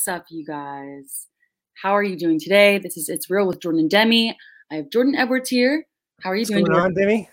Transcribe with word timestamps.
What's 0.00 0.08
up, 0.08 0.24
you 0.30 0.46
guys? 0.46 1.26
How 1.74 1.90
are 1.92 2.02
you 2.02 2.16
doing 2.16 2.40
today? 2.40 2.78
This 2.78 2.96
is 2.96 3.10
It's 3.10 3.28
Real 3.28 3.46
with 3.46 3.60
Jordan 3.60 3.80
and 3.80 3.90
Demi. 3.90 4.34
I 4.72 4.76
have 4.76 4.88
Jordan 4.88 5.14
Edwards 5.14 5.50
here. 5.50 5.84
How 6.22 6.30
are 6.30 6.36
you 6.36 6.40
What's 6.40 6.52
doing? 6.52 6.64
going 6.64 6.80
on, 6.80 6.94
Jordan? 6.94 7.06
Demi? 7.06 7.28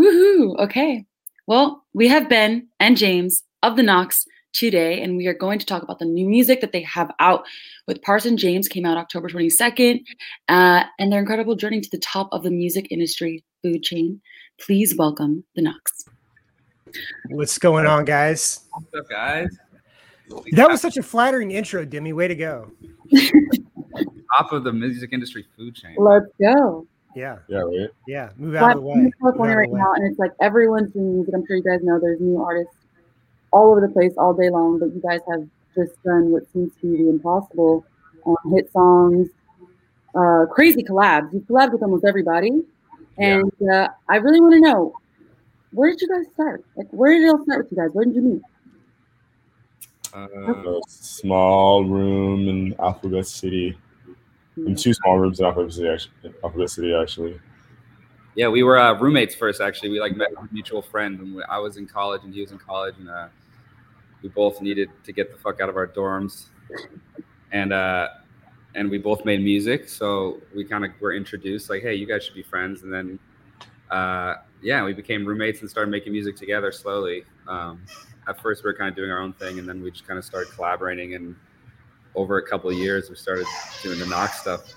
Woohoo! 0.00 0.58
Okay. 0.58 1.04
Well, 1.46 1.84
we 1.92 2.08
have 2.08 2.30
Ben 2.30 2.66
and 2.80 2.96
James 2.96 3.42
of 3.62 3.76
the 3.76 3.82
Knocks 3.82 4.24
today, 4.54 5.02
and 5.02 5.18
we 5.18 5.26
are 5.26 5.34
going 5.34 5.58
to 5.58 5.66
talk 5.66 5.82
about 5.82 5.98
the 5.98 6.06
new 6.06 6.26
music 6.26 6.62
that 6.62 6.72
they 6.72 6.80
have 6.80 7.10
out 7.20 7.44
with 7.86 8.00
Parson 8.00 8.38
James, 8.38 8.68
came 8.68 8.86
out 8.86 8.96
October 8.96 9.28
22nd, 9.28 10.00
uh, 10.48 10.84
and 10.98 11.12
their 11.12 11.20
incredible 11.20 11.56
journey 11.56 11.82
to 11.82 11.90
the 11.90 11.98
top 11.98 12.30
of 12.32 12.42
the 12.42 12.50
music 12.50 12.88
industry 12.90 13.44
food 13.62 13.82
chain. 13.82 14.18
Please 14.58 14.96
welcome 14.96 15.44
the 15.56 15.60
Knocks. 15.60 16.06
What's 17.28 17.58
going 17.58 17.84
on, 17.84 18.06
guys? 18.06 18.64
What's 18.72 18.94
up, 18.94 19.10
guys? 19.10 19.54
That 20.52 20.68
was 20.70 20.80
such 20.80 20.96
a 20.96 21.02
flattering 21.02 21.50
intro, 21.52 21.84
Demi. 21.84 22.12
Way 22.12 22.28
to 22.28 22.34
go. 22.34 22.70
top 24.36 24.52
of 24.52 24.64
the 24.64 24.72
music 24.72 25.10
industry 25.12 25.46
food 25.56 25.74
chain. 25.74 25.94
Let's 25.98 26.26
go. 26.40 26.86
Yeah, 27.14 27.38
Yeah, 27.48 27.58
right. 27.60 27.88
yeah. 28.06 28.30
Move 28.36 28.52
Well, 28.54 28.64
out 28.64 28.76
of 28.76 28.82
the 28.82 28.90
I'm 28.90 28.98
way. 28.98 29.04
in 29.06 29.12
California 29.20 29.56
right 29.56 29.70
way. 29.70 29.80
now, 29.80 29.92
and 29.94 30.06
it's 30.10 30.18
like 30.18 30.32
everyone's 30.40 30.92
doing 30.92 31.14
music. 31.16 31.34
I'm 31.34 31.44
sure 31.46 31.56
you 31.56 31.62
guys 31.62 31.80
know 31.82 31.98
there's 31.98 32.20
new 32.20 32.40
artists 32.40 32.74
all 33.50 33.70
over 33.70 33.80
the 33.80 33.88
place 33.88 34.12
all 34.18 34.34
day 34.34 34.50
long, 34.50 34.78
but 34.78 34.94
you 34.94 35.00
guys 35.00 35.20
have 35.30 35.48
just 35.74 36.00
done 36.04 36.30
what 36.30 36.42
seems 36.52 36.70
to 36.80 36.90
be 36.96 37.02
the 37.02 37.08
impossible 37.08 37.84
um, 38.26 38.36
hit 38.54 38.70
songs, 38.72 39.28
uh, 40.14 40.44
crazy 40.52 40.82
collabs. 40.84 41.32
You've 41.32 41.44
collabed 41.44 41.72
with 41.72 41.82
almost 41.82 42.04
everybody. 42.04 42.50
Yeah. 43.18 43.40
And 43.40 43.70
uh, 43.72 43.88
I 44.08 44.16
really 44.16 44.40
want 44.40 44.52
to 44.54 44.60
know 44.60 44.92
where 45.72 45.90
did 45.90 46.00
you 46.02 46.08
guys 46.08 46.26
start? 46.34 46.64
Like, 46.76 46.88
where 46.90 47.12
did 47.14 47.22
it 47.24 47.30
all 47.30 47.42
start 47.44 47.64
with 47.64 47.72
you 47.72 47.78
guys? 47.78 47.88
Where 47.92 48.04
did 48.04 48.14
you 48.14 48.22
meet? 48.22 48.42
Uh, 50.14 50.26
A 50.42 50.80
small 50.88 51.84
room 51.84 52.48
in 52.48 52.74
Alphabet 52.78 53.26
City. 53.26 53.76
In 54.56 54.74
two 54.74 54.92
small 54.94 55.18
rooms 55.18 55.38
in 55.40 55.46
Alphabet 55.46 55.72
City, 55.72 55.88
actually. 55.88 56.34
Alphabet 56.42 56.70
City, 56.70 56.94
actually. 56.94 57.40
yeah, 58.34 58.48
we 58.48 58.62
were 58.62 58.78
uh, 58.78 58.98
roommates 58.98 59.34
first. 59.34 59.60
Actually, 59.60 59.90
we 59.90 60.00
like 60.00 60.16
met 60.16 60.28
a 60.36 60.52
mutual 60.52 60.82
friend, 60.82 61.20
and 61.20 61.34
we, 61.36 61.42
I 61.44 61.58
was 61.58 61.76
in 61.76 61.86
college 61.86 62.22
and 62.24 62.32
he 62.32 62.40
was 62.40 62.50
in 62.52 62.58
college, 62.58 62.94
and 62.98 63.08
uh, 63.08 63.28
we 64.22 64.28
both 64.30 64.60
needed 64.60 64.90
to 65.04 65.12
get 65.12 65.30
the 65.30 65.38
fuck 65.38 65.60
out 65.60 65.68
of 65.68 65.76
our 65.76 65.86
dorms, 65.86 66.46
and 67.52 67.72
uh, 67.72 68.08
and 68.74 68.90
we 68.90 68.98
both 68.98 69.24
made 69.24 69.42
music. 69.42 69.88
So 69.88 70.40
we 70.54 70.64
kind 70.64 70.84
of 70.84 70.90
were 71.00 71.14
introduced, 71.14 71.70
like, 71.70 71.82
hey, 71.82 71.94
you 71.94 72.06
guys 72.06 72.24
should 72.24 72.34
be 72.34 72.42
friends, 72.42 72.82
and 72.82 72.92
then 72.92 73.18
uh, 73.90 74.34
yeah, 74.62 74.84
we 74.84 74.92
became 74.92 75.24
roommates 75.24 75.60
and 75.60 75.70
started 75.70 75.90
making 75.90 76.12
music 76.12 76.36
together 76.36 76.72
slowly. 76.72 77.24
Um, 77.46 77.80
at 78.28 78.40
first, 78.40 78.62
we 78.62 78.68
were 78.68 78.74
kind 78.74 78.90
of 78.90 78.94
doing 78.94 79.10
our 79.10 79.20
own 79.20 79.32
thing, 79.32 79.58
and 79.58 79.68
then 79.68 79.82
we 79.82 79.90
just 79.90 80.06
kind 80.06 80.18
of 80.18 80.24
started 80.24 80.52
collaborating. 80.52 81.14
And 81.14 81.34
over 82.14 82.38
a 82.38 82.46
couple 82.46 82.70
of 82.70 82.76
years, 82.76 83.08
we 83.08 83.16
started 83.16 83.46
doing 83.82 83.98
the 83.98 84.06
knock 84.06 84.34
stuff. 84.34 84.74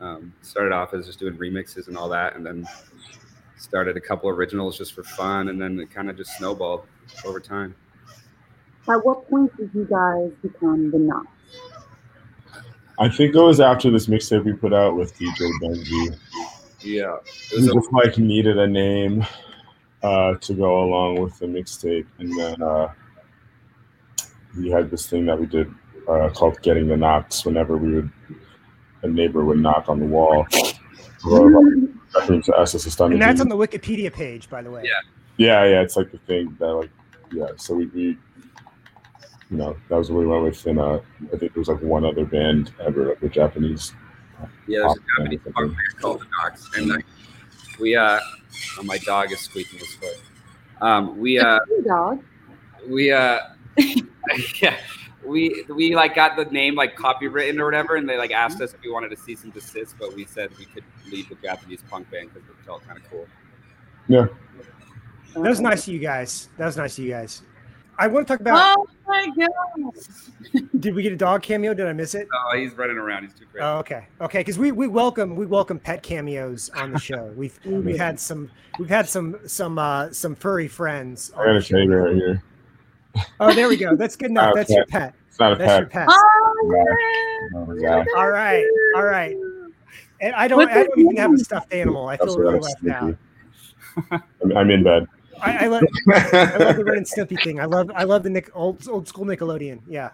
Um, 0.00 0.34
started 0.42 0.72
off 0.72 0.92
as 0.92 1.06
just 1.06 1.20
doing 1.20 1.36
remixes 1.38 1.86
and 1.86 1.96
all 1.96 2.08
that, 2.08 2.36
and 2.36 2.44
then 2.44 2.66
started 3.56 3.96
a 3.96 4.00
couple 4.00 4.28
originals 4.28 4.76
just 4.76 4.92
for 4.92 5.04
fun, 5.04 5.48
and 5.48 5.60
then 5.60 5.78
it 5.78 5.90
kind 5.90 6.10
of 6.10 6.16
just 6.16 6.36
snowballed 6.36 6.84
over 7.24 7.38
time. 7.38 7.74
At 8.88 9.04
what 9.04 9.30
point 9.30 9.56
did 9.56 9.70
you 9.72 9.86
guys 9.88 10.30
become 10.42 10.90
the 10.90 10.98
Knocks? 10.98 11.28
I 12.98 13.08
think 13.08 13.34
it 13.34 13.40
was 13.40 13.60
after 13.60 13.90
this 13.90 14.06
mixtape 14.06 14.44
we 14.44 14.52
put 14.52 14.74
out 14.74 14.96
with 14.96 15.16
DJ 15.16 15.50
Benji. 15.62 16.18
Yeah, 16.80 17.16
it 17.52 17.60
We 17.62 17.70
a, 17.70 17.72
just 17.72 17.92
like 17.92 18.18
needed 18.18 18.58
a 18.58 18.66
name 18.66 19.24
uh, 20.04 20.34
to 20.34 20.54
go 20.54 20.84
along 20.84 21.20
with 21.20 21.38
the 21.38 21.46
mixtape, 21.46 22.06
and 22.18 22.38
then 22.38 22.62
uh, 22.62 22.92
we 24.56 24.70
had 24.70 24.90
this 24.90 25.08
thing 25.08 25.24
that 25.26 25.40
we 25.40 25.46
did 25.46 25.72
uh, 26.06 26.28
called 26.28 26.60
"Getting 26.62 26.86
the 26.88 26.96
Knocks." 26.96 27.44
Whenever 27.44 27.76
we 27.78 27.94
would, 27.94 28.10
a 29.02 29.08
neighbor 29.08 29.44
would 29.44 29.58
knock 29.58 29.88
on 29.88 29.98
the 29.98 30.06
wall. 30.06 30.46
Referring 31.24 32.42
to 32.42 32.52
us 32.52 32.74
as 32.74 32.86
a 32.86 32.90
stunning. 32.90 33.14
And 33.14 33.22
that's 33.22 33.40
on 33.40 33.48
the 33.48 33.56
Wikipedia 33.56 34.12
page, 34.12 34.48
by 34.48 34.62
the 34.62 34.70
way. 34.70 34.82
Yeah. 34.84 34.90
Yeah, 35.36 35.64
yeah, 35.64 35.82
it's 35.82 35.96
like 35.96 36.12
the 36.12 36.18
thing 36.18 36.54
that 36.60 36.66
like 36.66 36.90
yeah. 37.32 37.48
So 37.56 37.74
we, 37.74 37.86
we 37.86 38.02
you 39.50 39.56
know, 39.56 39.76
that 39.88 39.96
was 39.96 40.10
what 40.10 40.20
we 40.20 40.26
went 40.26 40.44
with 40.44 40.64
and 40.66 40.78
uh 40.78 41.00
I 41.32 41.36
think 41.36 41.54
there 41.54 41.60
was 41.60 41.68
like 41.68 41.82
one 41.82 42.04
other 42.04 42.24
band 42.24 42.72
ever, 42.80 43.08
like 43.08 43.20
the 43.20 43.28
Japanese. 43.28 43.94
yeah, 44.68 44.80
there's 44.80 44.92
a 44.92 45.00
Japanese 45.16 45.40
band, 45.40 45.54
punk 45.54 45.72
band 45.72 46.00
called 46.00 46.20
the 46.20 46.26
Knocks, 46.40 46.70
and 46.76 46.88
like 46.88 47.04
we 47.78 47.96
uh, 47.96 48.20
oh, 48.78 48.82
my 48.82 48.98
dog 48.98 49.32
is 49.32 49.40
squeaking 49.40 49.78
his 49.78 49.94
foot. 49.94 50.20
Um, 50.80 51.18
we 51.18 51.38
uh, 51.38 51.60
dog. 51.86 52.22
we 52.88 53.12
uh, 53.12 53.40
yeah. 54.62 54.76
We 55.24 55.64
we 55.74 55.94
like 55.94 56.14
got 56.14 56.36
the 56.36 56.44
name 56.46 56.74
like 56.74 56.96
copywritten 56.96 57.58
or 57.58 57.64
whatever, 57.64 57.96
and 57.96 58.08
they 58.08 58.18
like 58.18 58.30
asked 58.30 58.60
us 58.60 58.74
if 58.74 58.82
we 58.82 58.90
wanted 58.90 59.08
to 59.08 59.16
cease 59.16 59.44
and 59.44 59.54
desist, 59.54 59.96
but 59.98 60.14
we 60.14 60.26
said 60.26 60.50
we 60.58 60.66
could 60.66 60.84
lead 61.10 61.28
the 61.30 61.36
Japanese 61.36 61.82
punk 61.88 62.10
band 62.10 62.32
because 62.32 62.48
it 62.48 62.56
felt 62.66 62.86
kind 62.86 62.98
of 62.98 63.10
cool. 63.10 63.26
Yeah. 64.06 64.26
That 65.32 65.40
was 65.40 65.60
nice 65.60 65.88
of 65.88 65.94
you 65.94 65.98
guys. 65.98 66.50
That 66.58 66.66
was 66.66 66.76
nice 66.76 66.98
of 66.98 67.04
you 67.04 67.10
guys. 67.10 67.42
I 67.98 68.06
want 68.08 68.26
to 68.26 68.32
talk 68.32 68.40
about. 68.40 68.76
Oh 68.78 68.86
my 69.06 69.28
god! 69.36 70.70
Did 70.80 70.94
we 70.94 71.02
get 71.02 71.12
a 71.12 71.16
dog 71.16 71.42
cameo? 71.42 71.74
Did 71.74 71.86
I 71.86 71.92
miss 71.92 72.14
it? 72.14 72.28
Oh, 72.32 72.56
he's 72.56 72.72
running 72.74 72.96
around. 72.96 73.24
He's 73.24 73.34
too 73.34 73.46
crazy. 73.46 73.62
Oh, 73.64 73.78
okay, 73.78 74.06
okay. 74.20 74.40
Because 74.40 74.58
we 74.58 74.72
we 74.72 74.88
welcome 74.88 75.36
we 75.36 75.46
welcome 75.46 75.78
pet 75.78 76.02
cameos 76.02 76.70
on 76.70 76.92
the 76.92 76.98
show. 76.98 77.32
We've 77.36 77.58
we've 77.64 77.98
had 77.98 78.18
some 78.18 78.50
we've 78.78 78.88
had 78.88 79.08
some 79.08 79.38
some 79.46 79.78
uh 79.78 80.10
some 80.12 80.34
furry 80.34 80.68
friends. 80.68 81.32
I 81.36 81.44
got 81.44 81.56
a 81.56 81.60
show. 81.60 81.76
right 81.84 82.14
here. 82.16 82.42
Oh, 83.38 83.52
there 83.54 83.68
we 83.68 83.76
go. 83.76 83.94
That's 83.94 84.16
good 84.16 84.30
enough. 84.30 84.52
That's 84.56 84.70
your 84.70 84.86
pet. 84.86 85.14
It's 85.28 85.38
not 85.38 85.52
a 85.52 85.56
That's 85.56 85.78
your 85.80 85.86
pet. 85.88 86.08
pet. 86.08 86.08
Oh, 86.10 86.86
Oh 87.56 87.66
my 87.66 87.80
god. 87.80 88.06
All 88.16 88.30
right, 88.30 88.64
all 88.96 89.04
right. 89.04 89.36
And 90.20 90.34
I 90.34 90.48
don't. 90.48 90.58
What's 90.58 90.72
I 90.72 90.84
don't 90.84 90.96
his 90.98 91.04
even 91.04 91.16
have 91.16 91.32
a 91.32 91.38
stuffed 91.38 91.72
animal. 91.72 92.08
I 92.08 92.16
feel 92.16 92.36
really 92.38 92.58
what 92.58 92.62
left 92.82 92.82
I'm 92.82 92.90
out. 94.12 94.22
I'm, 94.42 94.56
I'm 94.56 94.70
in 94.70 94.82
bed. 94.82 95.06
I, 95.42 95.64
I, 95.64 95.66
love, 95.68 95.82
I 96.08 96.56
love 96.58 96.76
the 96.76 96.84
Ren 96.84 96.98
and 96.98 97.06
Stimpy 97.06 97.42
thing. 97.42 97.60
I 97.60 97.64
love. 97.64 97.90
I 97.94 98.04
love 98.04 98.22
the 98.22 98.30
Nick, 98.30 98.50
old 98.54 98.86
old 98.88 99.08
school 99.08 99.24
Nickelodeon. 99.24 99.80
Yeah, 99.88 100.10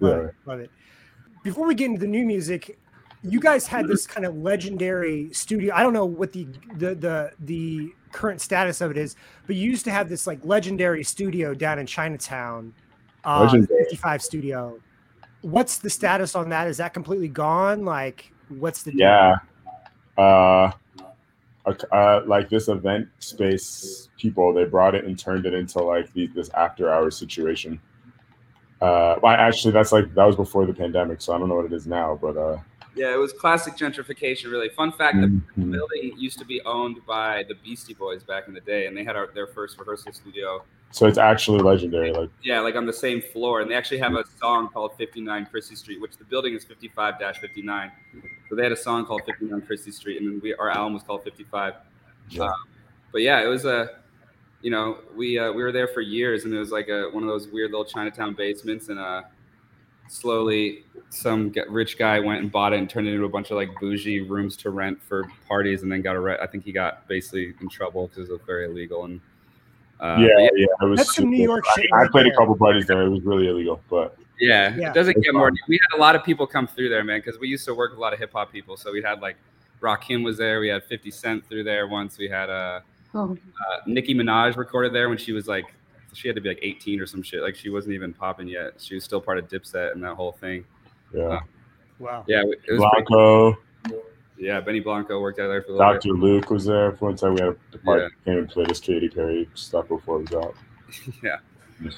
love 0.00 0.22
Yeah. 0.22 0.28
it. 0.28 0.34
Love 0.46 0.60
it. 0.60 0.70
Before 1.42 1.66
we 1.66 1.74
get 1.74 1.86
into 1.86 2.00
the 2.00 2.06
new 2.06 2.24
music, 2.24 2.78
you 3.22 3.40
guys 3.40 3.66
had 3.66 3.88
this 3.88 4.06
kind 4.06 4.26
of 4.26 4.36
legendary 4.36 5.32
studio. 5.32 5.74
I 5.74 5.82
don't 5.82 5.92
know 5.92 6.04
what 6.06 6.32
the 6.32 6.46
the 6.76 6.94
the 6.94 7.32
the 7.40 7.92
current 8.12 8.40
status 8.40 8.80
of 8.80 8.90
it 8.90 8.96
is, 8.96 9.16
but 9.46 9.56
you 9.56 9.68
used 9.70 9.84
to 9.84 9.90
have 9.90 10.08
this 10.08 10.26
like 10.26 10.44
legendary 10.44 11.02
studio 11.04 11.54
down 11.54 11.78
in 11.78 11.86
Chinatown, 11.86 12.72
uh, 13.24 13.48
55 13.48 14.22
studio. 14.22 14.78
What's 15.40 15.78
the 15.78 15.90
status 15.90 16.34
on 16.36 16.48
that? 16.50 16.68
Is 16.68 16.76
that 16.76 16.94
completely 16.94 17.28
gone? 17.28 17.84
Like, 17.84 18.32
what's 18.48 18.82
the? 18.82 18.94
Yeah. 18.94 19.36
Uh, 20.16 20.70
uh, 21.66 22.22
like 22.26 22.48
this 22.48 22.68
event 22.68 23.08
space 23.18 24.08
people, 24.18 24.52
they 24.52 24.64
brought 24.64 24.94
it 24.94 25.04
and 25.04 25.18
turned 25.18 25.46
it 25.46 25.54
into 25.54 25.80
like 25.80 26.12
the, 26.12 26.26
this 26.28 26.50
after 26.50 26.92
hours 26.92 27.16
situation. 27.16 27.80
Uh, 28.80 29.16
well, 29.22 29.32
actually, 29.32 29.72
that's 29.72 29.92
like 29.92 30.12
that 30.14 30.24
was 30.24 30.34
before 30.34 30.66
the 30.66 30.74
pandemic, 30.74 31.20
so 31.20 31.32
I 31.32 31.38
don't 31.38 31.48
know 31.48 31.54
what 31.54 31.66
it 31.66 31.72
is 31.72 31.86
now, 31.86 32.18
but 32.20 32.36
uh, 32.36 32.58
Yeah, 32.96 33.14
it 33.14 33.16
was 33.16 33.32
classic 33.32 33.76
gentrification. 33.76 34.50
Really, 34.50 34.70
fun 34.70 34.90
fact: 34.90 35.20
the 35.20 35.28
mhm. 35.28 35.70
building 35.70 36.14
used 36.18 36.40
to 36.40 36.44
be 36.44 36.60
owned 36.62 36.98
by 37.06 37.44
the 37.46 37.54
Beastie 37.54 37.94
Boys 37.94 38.24
back 38.24 38.48
in 38.48 38.54
the 38.54 38.60
day, 38.60 38.86
and 38.86 38.96
they 38.96 39.04
had 39.04 39.14
our, 39.14 39.28
their 39.32 39.46
first 39.46 39.78
rehearsal 39.78 40.12
studio. 40.12 40.64
so 40.90 41.06
it's 41.06 41.16
actually 41.16 41.60
legendary. 41.60 42.12
Like, 42.12 42.30
Yeah, 42.42 42.58
like 42.58 42.74
on 42.74 42.84
the 42.84 42.92
same 42.92 43.22
floor, 43.22 43.60
and 43.60 43.70
they 43.70 43.76
actually 43.76 43.98
have 43.98 44.14
a 44.14 44.24
song 44.40 44.68
called 44.68 44.96
"59 44.96 45.46
Chrystie 45.54 45.76
Street," 45.76 46.00
which 46.00 46.16
the 46.16 46.24
building 46.24 46.54
is 46.54 46.64
55-59. 46.64 47.92
So 48.52 48.56
they 48.56 48.64
had 48.64 48.72
a 48.72 48.76
song 48.76 49.06
called 49.06 49.22
"59 49.24 49.62
Chrystie 49.62 49.94
Street," 49.94 50.20
and 50.20 50.30
then 50.30 50.40
we 50.42 50.52
our 50.52 50.68
album 50.68 50.92
was 50.92 51.02
called 51.02 51.24
"55." 51.24 51.72
Yeah. 52.28 52.42
Um, 52.42 52.52
but 53.10 53.22
yeah, 53.22 53.42
it 53.42 53.46
was 53.46 53.64
a, 53.64 53.92
you 54.60 54.70
know, 54.70 54.98
we 55.16 55.38
uh, 55.38 55.50
we 55.52 55.62
were 55.62 55.72
there 55.72 55.88
for 55.88 56.02
years, 56.02 56.44
and 56.44 56.52
it 56.52 56.58
was 56.58 56.70
like 56.70 56.88
a 56.90 57.08
one 57.12 57.22
of 57.22 57.30
those 57.30 57.48
weird 57.48 57.70
little 57.70 57.86
Chinatown 57.86 58.34
basements, 58.34 58.90
and 58.90 58.98
uh, 58.98 59.22
slowly 60.10 60.84
some 61.08 61.50
rich 61.70 61.96
guy 61.96 62.20
went 62.20 62.42
and 62.42 62.52
bought 62.52 62.74
it 62.74 62.78
and 62.78 62.90
turned 62.90 63.08
it 63.08 63.14
into 63.14 63.24
a 63.24 63.28
bunch 63.30 63.50
of 63.50 63.56
like 63.56 63.70
bougie 63.80 64.20
rooms 64.20 64.54
to 64.58 64.68
rent 64.68 65.02
for 65.02 65.24
parties, 65.48 65.82
and 65.82 65.90
then 65.90 66.02
got 66.02 66.14
arrested. 66.14 66.46
I 66.46 66.46
think 66.46 66.62
he 66.64 66.72
got 66.72 67.08
basically 67.08 67.54
in 67.58 67.70
trouble 67.70 68.08
because 68.08 68.28
it 68.28 68.32
was 68.32 68.42
very 68.46 68.66
illegal 68.66 69.06
and. 69.06 69.18
Uh, 69.98 70.16
yeah, 70.18 70.28
but 70.36 70.58
yeah, 70.58 70.66
it 70.82 70.84
was. 70.84 70.98
That's 70.98 71.16
some 71.16 71.30
New 71.30 71.42
York 71.42 71.64
I- 71.70 71.80
shit 71.80 71.90
I, 71.94 72.06
played 72.08 72.26
a 72.26 72.36
couple 72.36 72.54
parties 72.56 72.86
there. 72.86 73.00
It 73.00 73.08
was 73.08 73.22
really 73.22 73.48
illegal, 73.48 73.80
but 73.88 74.18
Yeah, 74.42 74.74
Yeah. 74.76 74.90
it 74.90 74.94
doesn't 74.94 75.16
It's 75.18 75.24
get 75.26 75.34
more. 75.34 75.52
We 75.68 75.78
had 75.90 75.96
a 75.96 76.00
lot 76.00 76.16
of 76.16 76.24
people 76.24 76.46
come 76.46 76.66
through 76.66 76.88
there, 76.88 77.04
man, 77.04 77.20
because 77.24 77.38
we 77.38 77.46
used 77.48 77.64
to 77.66 77.74
work 77.74 77.92
with 77.92 77.98
a 77.98 78.00
lot 78.00 78.12
of 78.12 78.18
hip 78.18 78.32
hop 78.32 78.50
people. 78.52 78.76
So 78.76 78.90
we 78.92 79.00
had 79.02 79.20
like 79.20 79.36
Rakim 79.80 80.24
was 80.24 80.36
there. 80.36 80.58
We 80.60 80.68
had 80.68 80.82
50 80.84 81.10
Cent 81.10 81.46
through 81.48 81.64
there 81.64 81.86
once. 81.86 82.18
We 82.18 82.28
had 82.28 82.50
uh, 82.50 82.80
Oh, 83.14 83.36
uh, 83.36 83.76
Nicki 83.86 84.14
Minaj 84.14 84.56
recorded 84.56 84.92
there 84.94 85.08
when 85.08 85.18
she 85.18 85.32
was 85.32 85.46
like, 85.46 85.66
she 86.14 86.28
had 86.28 86.34
to 86.34 86.40
be 86.40 86.48
like 86.48 86.58
18 86.62 87.00
or 87.00 87.06
some 87.06 87.22
shit. 87.22 87.42
Like 87.42 87.54
she 87.54 87.68
wasn't 87.70 87.94
even 87.94 88.12
popping 88.12 88.48
yet. 88.48 88.72
She 88.78 88.94
was 88.94 89.04
still 89.04 89.20
part 89.20 89.38
of 89.38 89.48
Dipset 89.48 89.92
and 89.92 90.02
that 90.02 90.14
whole 90.14 90.32
thing. 90.32 90.64
yeah. 91.14 91.40
Wow. 91.98 92.24
Yeah, 92.26 92.40
it 92.42 92.46
was 92.48 92.56
pretty- 92.64 92.78
Blanco, 92.78 93.58
yeah. 94.38 94.60
Benny 94.60 94.80
Blanco 94.80 95.20
worked 95.20 95.38
out 95.38 95.48
there 95.48 95.62
for 95.62 95.68
a 95.72 95.76
little 95.76 95.92
Dr. 95.92 96.08
Luke 96.14 96.50
was 96.50 96.64
there 96.64 96.92
for 96.92 97.04
one 97.06 97.16
time. 97.16 97.34
We 97.34 97.40
had 97.42 97.54
a 97.74 97.78
party 97.78 98.02
Yeah. 98.02 98.08
came 98.24 98.38
and 98.38 98.48
played 98.48 98.68
his 98.70 98.80
Katy 98.80 99.08
Perry 99.10 99.48
stuff 99.54 99.86
before 99.88 100.20
it 100.20 100.30
was 100.32 100.44
out. 100.44 100.54
Yeah, 101.22 101.36
So, 101.36 101.42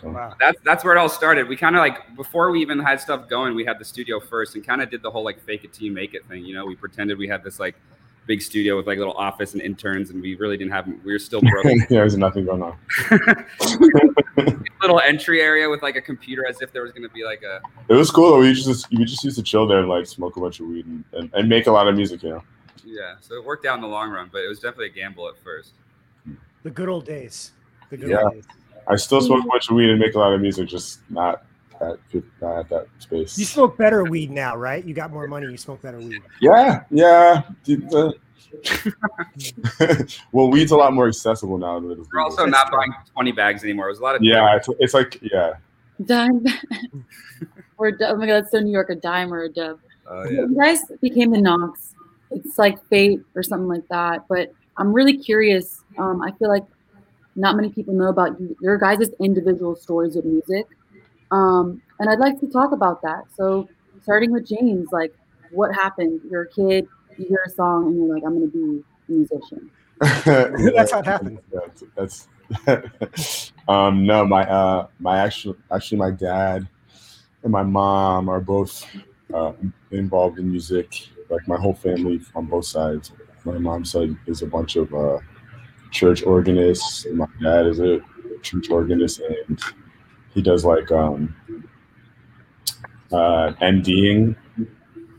Wow. 0.03 0.35
that's 0.41 0.59
that's 0.65 0.85
where 0.85 0.95
it 0.95 0.99
all 0.99 1.09
started. 1.09 1.49
We 1.49 1.57
kind 1.57 1.77
of 1.77 1.81
like 1.81 2.15
before 2.17 2.51
we 2.51 2.61
even 2.61 2.79
had 2.79 3.01
stuff 3.01 3.29
going, 3.29 3.55
we 3.55 3.65
had 3.65 3.79
the 3.79 3.85
studio 3.85 4.21
first 4.21 4.55
and 4.55 4.65
kind 4.67 4.83
of 4.83 4.91
did 4.91 5.03
the 5.03 5.11
whole 5.11 5.25
like 5.25 5.41
fake 5.45 5.65
it 5.65 5.73
till 5.73 5.85
you 5.87 5.93
make 5.93 6.15
it 6.15 6.25
thing. 6.27 6.45
You 6.45 6.55
know, 6.55 6.65
we 6.67 6.75
pretended 6.77 7.19
we 7.19 7.29
had 7.29 7.43
this 7.45 7.59
like 7.61 7.75
big 8.27 8.41
studio 8.41 8.75
with 8.77 8.87
like 8.87 8.97
little 8.99 9.13
office 9.15 9.53
and 9.53 9.61
interns, 9.63 10.09
and 10.11 10.23
we 10.23 10.35
really 10.37 10.57
didn't 10.57 10.73
have. 10.73 10.87
We 11.05 11.13
were 11.13 11.19
still 11.19 11.41
broke. 11.53 11.65
yeah, 11.65 11.85
there's 11.91 12.17
nothing 12.17 12.45
going 12.47 12.63
on. 12.63 12.77
little 14.83 15.01
entry 15.01 15.41
area 15.41 15.69
with 15.69 15.83
like 15.83 15.97
a 15.97 16.01
computer, 16.01 16.47
as 16.47 16.61
if 16.61 16.73
there 16.73 16.83
was 16.83 16.93
going 16.93 17.03
to 17.03 17.09
be 17.15 17.25
like 17.25 17.43
a 17.43 17.61
It 17.89 17.95
was 17.95 18.11
cool. 18.11 18.31
though. 18.33 18.41
We 18.41 18.53
just 18.53 18.91
we 18.91 19.05
just 19.05 19.25
used 19.25 19.37
to 19.37 19.43
chill 19.43 19.67
there 19.67 19.79
and 19.81 19.89
like 19.89 20.07
smoke 20.07 20.37
a 20.37 20.41
bunch 20.41 20.61
of 20.61 20.67
weed 20.67 20.87
and, 20.87 21.05
and, 21.13 21.31
and 21.35 21.49
make 21.49 21.67
a 21.67 21.73
lot 21.73 21.89
of 21.89 21.95
music. 21.97 22.23
You 22.23 22.31
know. 22.31 22.43
yeah. 22.85 23.15
So 23.21 23.35
it 23.37 23.45
worked 23.45 23.67
out 23.67 23.77
in 23.77 23.81
the 23.81 23.89
long 23.89 24.11
run, 24.11 24.29
but 24.33 24.43
it 24.43 24.49
was 24.49 24.59
definitely 24.59 24.87
a 24.87 24.91
gamble 24.91 25.29
at 25.29 25.37
first. 25.43 25.73
The 26.63 26.71
good 26.71 26.89
old 26.89 27.05
days. 27.07 27.53
The 27.91 27.97
good 27.99 28.09
Yeah. 28.11 28.23
old 28.23 28.33
days. 28.35 28.45
I 28.89 28.97
still 28.97 29.21
smoke 29.21 29.45
a 29.45 29.49
bunch 29.49 29.69
of 29.71 29.77
weed 29.77 29.91
and 29.91 29.99
make 29.99 30.15
a 30.15 30.19
lot 30.19 30.33
of 30.33 30.41
music, 30.41 30.69
just 30.69 31.01
not 31.11 31.45
at 31.81 31.99
not 32.41 32.59
at 32.59 32.69
that 32.69 32.87
space. 32.99 33.39
You 33.39 33.45
smoke 33.45 33.77
better 33.77 34.05
weed 34.05 34.31
now, 34.31 34.57
right? 34.57 34.85
You 34.85 34.95
got 34.95 35.11
more 35.13 35.27
money. 35.27 35.47
You 35.51 35.57
smoke 35.57 35.83
better 35.83 35.99
weed. 35.99 36.21
Yeah, 36.41 36.85
yeah. 36.91 37.43
Dude, 37.65 37.91
the- 37.91 38.15
well, 40.33 40.49
weed's 40.51 40.71
a 40.71 40.77
lot 40.77 40.93
more 40.93 41.09
accessible 41.09 41.59
now 41.59 41.81
than 41.81 41.91
it 41.91 41.99
is. 41.99 42.07
We're 42.13 42.21
also 42.21 42.47
not 42.47 42.69
true. 42.69 42.79
buying 42.79 42.95
20 43.13 43.33
bags 43.33 43.65
anymore. 43.65 43.87
It 43.87 43.91
was 43.93 43.99
a 43.99 44.03
lot 44.03 44.15
of 44.15 44.23
Yeah, 44.23 44.57
it's, 44.57 44.69
it's 44.79 44.95
like 44.95 45.19
yeah. 45.23 45.55
Dime. 46.05 46.45
or 47.79 47.89
a 47.89 47.99
dub- 47.99 48.15
oh 48.15 48.17
my 48.17 48.27
god, 48.27 48.43
that's 48.43 48.53
so 48.53 48.61
New 48.61 48.71
York, 48.73 48.91
a 48.91 48.95
dime 48.95 49.33
or 49.33 49.43
a 49.43 49.49
dub. 49.49 49.81
Uh, 50.09 50.25
yeah. 50.25 50.41
You 50.43 50.57
guys 50.57 50.81
became 51.01 51.31
the 51.33 51.41
Knocks. 51.41 51.95
It's 52.31 52.59
like 52.59 52.85
fate 52.89 53.21
or 53.35 53.43
something 53.43 53.69
like 53.69 53.87
that. 53.89 54.25
But 54.29 54.53
I'm 54.77 54.93
really 54.93 55.17
curious. 55.17 55.83
Um, 55.99 56.21
I 56.23 56.33
feel 56.33 56.49
like 56.49 56.65
not 57.37 57.57
many 57.57 57.71
people 57.71 57.95
know 57.95 58.09
about 58.09 58.41
you, 58.41 58.57
your 58.61 58.79
guys' 58.79 59.11
individual 59.21 59.75
stories 59.77 60.17
of 60.17 60.25
music. 60.25 60.67
Um, 61.31 61.83
and 61.99 62.09
I'd 62.09 62.19
like 62.19 62.39
to 62.41 62.47
talk 62.47 62.73
about 62.73 63.03
that. 63.03 63.25
So 63.37 63.69
starting 64.03 64.31
with 64.33 64.47
James, 64.47 64.89
like 64.93 65.13
what 65.51 65.75
happened? 65.75 66.21
You're 66.31 66.43
a 66.43 66.49
kid, 66.49 66.87
you 67.17 67.27
hear 67.27 67.43
a 67.47 67.51
song 67.51 67.87
and 67.87 67.97
you're 67.97 68.15
like, 68.15 68.23
I'm 68.25 68.35
gonna 68.35 68.47
be 68.47 68.83
a 69.09 69.13
musician. 69.13 69.71
That's 70.01 70.93
how 70.93 70.99
it 71.01 71.07
happened. 71.07 71.39
That's, 71.53 71.85
that's 71.97 72.29
um 73.69 74.05
no 74.05 74.27
my 74.27 74.49
uh 74.49 74.87
my 74.99 75.19
actual 75.19 75.57
actually 75.73 75.99
my 75.99 76.11
dad 76.11 76.69
and 77.43 77.51
my 77.51 77.63
mom 77.63 78.29
are 78.29 78.41
both 78.41 78.87
uh, 79.33 79.53
involved 79.91 80.39
in 80.39 80.51
music 80.51 81.09
like 81.31 81.47
my 81.49 81.57
whole 81.57 81.75
family 81.75 82.21
on 82.35 82.45
both 82.47 82.67
sides 82.67 83.13
my 83.45 83.59
mom's 83.59 83.91
side 83.91 84.15
is 84.27 84.43
a 84.43 84.47
bunch 84.47 84.77
of 84.77 84.93
uh 84.95 85.19
church 85.95 86.23
organist. 86.25 87.09
my 87.13 87.27
dad 87.41 87.67
is 87.67 87.81
a 87.81 88.01
church 88.43 88.69
organist 88.69 89.21
and 89.21 89.61
he 90.35 90.43
does 90.43 90.65
like 90.65 90.91
um 90.93 91.35
uh 93.13 93.53
MDing 93.63 94.37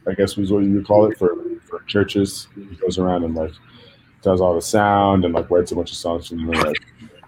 I 0.08 0.14
guess 0.14 0.36
was 0.36 0.52
what 0.52 0.64
you 0.64 0.74
would 0.76 0.86
call 0.86 1.10
it 1.10 1.18
for 1.18 1.34
for 1.64 1.82
churches 1.88 2.48
he 2.54 2.76
goes 2.76 3.00
around 3.00 3.24
and 3.24 3.34
like 3.34 3.54
does 4.22 4.42
all 4.42 4.54
the 4.54 4.62
sound 4.62 5.26
and 5.26 5.34
like 5.34 5.50
writes 5.50 5.72
a 5.72 5.76
bunch 5.76 5.92
of 5.92 5.98
songs 5.98 6.28
for 6.28 6.36
them 6.36 6.50
and 6.50 6.64
like 6.64 6.78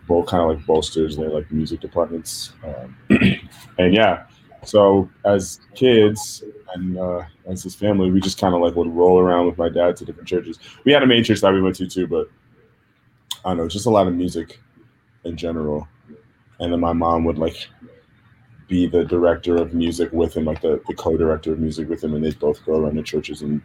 both 0.08 0.28
kind 0.28 0.44
of 0.44 0.56
like 0.56 0.66
bolsters 0.66 1.18
their 1.18 1.30
like 1.30 1.50
music 1.52 1.80
departments 1.80 2.54
um, 2.64 2.96
and 3.78 3.94
yeah 3.94 4.26
so 4.64 5.10
as 5.26 5.62
kids 5.74 6.44
and 6.76 6.98
uh, 6.98 7.24
as 7.50 7.64
his 7.64 7.76
family 7.76 8.12
we 8.12 8.20
just 8.20 8.40
kind 8.40 8.54
of 8.54 8.62
like 8.62 8.76
would 8.76 8.88
roll 8.90 9.20
around 9.20 9.46
with 9.46 9.58
my 9.58 9.70
dad 9.70 9.96
to 9.96 10.04
different 10.06 10.28
churches 10.28 10.60
we 10.84 10.92
had 10.92 11.02
a 11.02 11.08
main 11.08 11.24
church 11.24 11.40
that 11.40 11.54
we 11.54 11.62
went 11.62 11.76
to 11.76 11.88
too 11.88 12.08
but 12.08 12.30
i 13.48 13.52
don't 13.52 13.58
know 13.58 13.68
just 13.68 13.86
a 13.86 13.90
lot 13.90 14.08
of 14.08 14.14
music 14.14 14.60
in 15.24 15.36
general 15.36 15.88
and 16.60 16.72
then 16.72 16.80
my 16.80 16.94
mom 16.94 17.24
would 17.24 17.38
like 17.38 17.68
be 18.68 18.86
the 18.86 19.06
director 19.06 19.56
of 19.56 19.74
music 19.74 20.12
with 20.12 20.36
him 20.36 20.46
like 20.46 20.62
the, 20.62 20.82
the 20.88 20.94
co-director 20.94 21.54
of 21.54 21.60
music 21.60 21.90
with 21.90 22.04
him 22.04 22.14
and 22.14 22.24
they'd 22.24 22.40
both 22.40 22.64
go 22.66 22.78
around 22.78 22.96
the 22.96 23.04
churches 23.04 23.42
and 23.42 23.62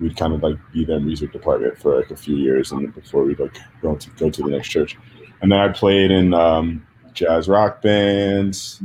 we'd 0.00 0.16
kind 0.16 0.34
of 0.34 0.42
like 0.42 0.56
be 0.72 0.84
their 0.84 1.00
music 1.00 1.32
department 1.32 1.78
for 1.78 1.96
like 1.96 2.10
a 2.10 2.16
few 2.16 2.36
years 2.36 2.72
and 2.72 2.92
before 2.94 3.24
we'd 3.24 3.38
like 3.38 3.56
go 3.80 3.94
to 3.94 4.10
go 4.10 4.30
to 4.30 4.42
the 4.42 4.50
next 4.50 4.68
church. 4.68 4.96
And 5.40 5.50
then 5.50 5.58
I 5.58 5.68
played 5.68 6.10
in 6.10 6.34
um, 6.34 6.86
jazz 7.12 7.48
rock 7.48 7.82
bands 7.82 8.82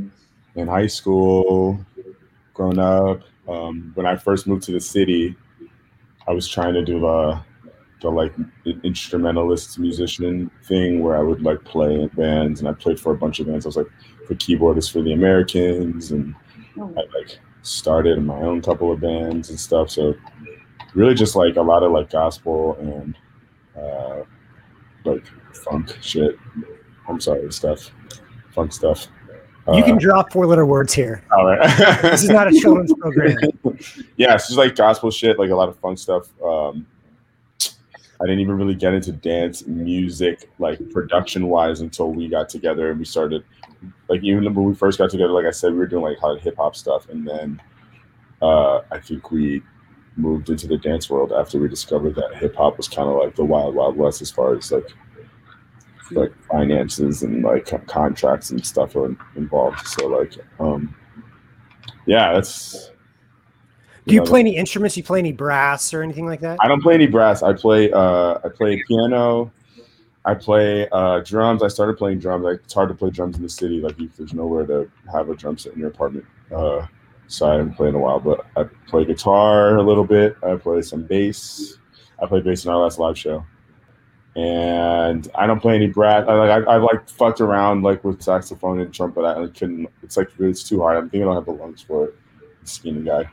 in 0.54 0.68
high 0.68 0.86
school, 0.86 1.84
grown 2.54 2.78
up. 2.78 3.22
Um, 3.48 3.92
when 3.94 4.06
I 4.06 4.16
first 4.16 4.46
moved 4.46 4.62
to 4.64 4.72
the 4.72 4.80
city, 4.80 5.36
I 6.28 6.32
was 6.32 6.46
trying 6.46 6.74
to 6.74 6.84
do 6.84 7.00
the 7.00 7.40
the 8.00 8.08
like 8.10 8.32
instrumentalist 8.84 9.78
musician 9.78 10.50
thing 10.64 11.00
where 11.02 11.16
I 11.16 11.22
would 11.22 11.42
like 11.42 11.62
play 11.64 11.94
in 11.94 12.08
bands 12.08 12.60
and 12.60 12.68
I 12.68 12.72
played 12.72 12.98
for 12.98 13.12
a 13.12 13.16
bunch 13.16 13.40
of 13.40 13.46
bands. 13.46 13.66
I 13.66 13.68
was 13.68 13.76
like 13.76 13.88
the 14.28 14.34
keyboardist 14.34 14.92
for 14.92 15.02
the 15.02 15.12
Americans 15.12 16.10
and 16.12 16.34
Oh, 16.78 16.94
I 16.96 17.02
like 17.18 17.38
started 17.62 18.22
my 18.24 18.36
own 18.36 18.62
couple 18.62 18.92
of 18.92 19.00
bands 19.00 19.50
and 19.50 19.58
stuff. 19.58 19.90
So 19.90 20.14
really 20.94 21.14
just 21.14 21.34
like 21.36 21.56
a 21.56 21.62
lot 21.62 21.82
of 21.82 21.92
like 21.92 22.10
gospel 22.10 22.76
and 22.80 23.16
uh 23.76 24.22
like 25.04 25.24
funk 25.64 25.96
shit. 26.00 26.38
I'm 27.08 27.20
sorry, 27.20 27.52
stuff. 27.52 27.90
Funk 28.54 28.72
stuff. 28.72 29.08
You 29.74 29.82
can 29.84 29.96
Uh, 29.96 29.98
drop 29.98 30.32
four 30.32 30.46
letter 30.46 30.64
words 30.64 30.92
here. 30.94 31.22
all 31.36 31.44
right. 31.46 31.60
This 32.02 32.22
is 32.22 32.30
not 32.30 32.48
a 32.48 32.52
children's 32.52 32.94
program. 33.00 33.36
yeah, 34.16 34.34
it's 34.34 34.46
just 34.46 34.56
like 34.58 34.74
gospel 34.74 35.10
shit, 35.10 35.38
like 35.38 35.50
a 35.50 35.54
lot 35.56 35.68
of 35.68 35.78
funk 35.80 35.98
stuff. 35.98 36.28
Um 36.42 36.86
I 38.20 38.24
didn't 38.24 38.40
even 38.40 38.56
really 38.56 38.74
get 38.74 38.92
into 38.92 39.12
dance 39.12 39.66
music, 39.66 40.50
like 40.58 40.90
production 40.90 41.48
wise, 41.48 41.80
until 41.80 42.12
we 42.12 42.28
got 42.28 42.48
together 42.48 42.90
and 42.90 42.98
we 42.98 43.04
started. 43.04 43.44
Like 44.08 44.22
even 44.22 44.44
when 44.44 44.64
we 44.64 44.74
first 44.74 44.98
got 44.98 45.10
together, 45.10 45.32
like 45.32 45.46
I 45.46 45.52
said, 45.52 45.72
we 45.72 45.78
were 45.78 45.86
doing 45.86 46.04
like 46.04 46.18
hot 46.18 46.40
hip 46.40 46.56
hop 46.56 46.76
stuff, 46.76 47.08
and 47.08 47.26
then 47.26 47.62
uh, 48.42 48.80
I 48.90 48.98
think 48.98 49.30
we 49.30 49.62
moved 50.16 50.50
into 50.50 50.66
the 50.66 50.76
dance 50.76 51.08
world 51.08 51.32
after 51.32 51.58
we 51.58 51.68
discovered 51.68 52.14
that 52.16 52.34
hip 52.34 52.56
hop 52.56 52.76
was 52.76 52.88
kind 52.88 53.08
of 53.08 53.16
like 53.16 53.36
the 53.36 53.44
wild 53.44 53.74
wild 53.74 53.96
west 53.96 54.20
as 54.20 54.30
far 54.30 54.54
as 54.54 54.70
like 54.70 54.88
like 56.12 56.32
finances 56.50 57.22
and 57.22 57.42
like 57.42 57.86
contracts 57.86 58.50
and 58.50 58.64
stuff 58.64 58.96
are 58.96 59.16
involved. 59.36 59.86
So 59.86 60.08
like, 60.08 60.34
um, 60.58 60.94
yeah, 62.06 62.32
that's. 62.34 62.89
Do 64.10 64.16
you 64.16 64.22
play 64.22 64.40
any 64.40 64.56
instruments? 64.56 64.96
You 64.96 65.02
play 65.02 65.20
any 65.20 65.32
brass 65.32 65.94
or 65.94 66.02
anything 66.02 66.26
like 66.26 66.40
that? 66.40 66.58
I 66.60 66.68
don't 66.68 66.82
play 66.82 66.94
any 66.94 67.06
brass. 67.06 67.42
I 67.42 67.52
play 67.52 67.90
uh 67.92 68.38
I 68.44 68.48
play 68.48 68.82
piano. 68.86 69.52
I 70.24 70.34
play 70.34 70.88
uh 70.90 71.20
drums. 71.20 71.62
I 71.62 71.68
started 71.68 71.96
playing 71.96 72.18
drums. 72.18 72.44
Like 72.44 72.60
it's 72.64 72.74
hard 72.74 72.88
to 72.88 72.94
play 72.94 73.10
drums 73.10 73.36
in 73.36 73.42
the 73.42 73.48
city. 73.48 73.80
Like 73.80 73.96
there's 74.16 74.34
nowhere 74.34 74.66
to 74.66 74.90
have 75.12 75.30
a 75.30 75.36
drum 75.36 75.56
set 75.56 75.72
in 75.74 75.78
your 75.78 75.88
apartment. 75.88 76.26
Uh 76.54 76.86
so 77.28 77.48
I 77.48 77.52
haven't 77.52 77.74
played 77.74 77.90
in 77.90 77.94
a 77.94 77.98
while, 77.98 78.18
but 78.18 78.44
I 78.56 78.64
play 78.88 79.04
guitar 79.04 79.76
a 79.76 79.82
little 79.82 80.04
bit. 80.04 80.36
I 80.42 80.56
play 80.56 80.82
some 80.82 81.04
bass. 81.04 81.78
I 82.20 82.26
played 82.26 82.44
bass 82.44 82.64
in 82.64 82.72
our 82.72 82.78
last 82.78 82.98
live 82.98 83.16
show. 83.16 83.44
And 84.34 85.28
I 85.34 85.46
don't 85.46 85.60
play 85.60 85.76
any 85.76 85.86
brass. 85.86 86.26
I 86.28 86.34
like 86.34 86.50
I, 86.50 86.72
I 86.72 86.76
like 86.76 87.08
fucked 87.08 87.40
around 87.40 87.82
like 87.82 88.02
with 88.04 88.22
saxophone 88.22 88.80
and 88.80 88.92
trumpet. 88.92 89.22
I, 89.22 89.44
I 89.44 89.46
couldn't. 89.48 89.88
It's 90.02 90.16
like 90.16 90.30
it's 90.38 90.64
too 90.64 90.80
hard. 90.80 90.96
I 90.96 91.08
think 91.08 91.22
I 91.22 91.26
don't 91.26 91.34
have 91.34 91.46
the 91.46 91.52
lungs 91.52 91.82
for 91.82 92.06
it. 92.06 92.16
Skinny 92.64 93.02
guy. 93.02 93.30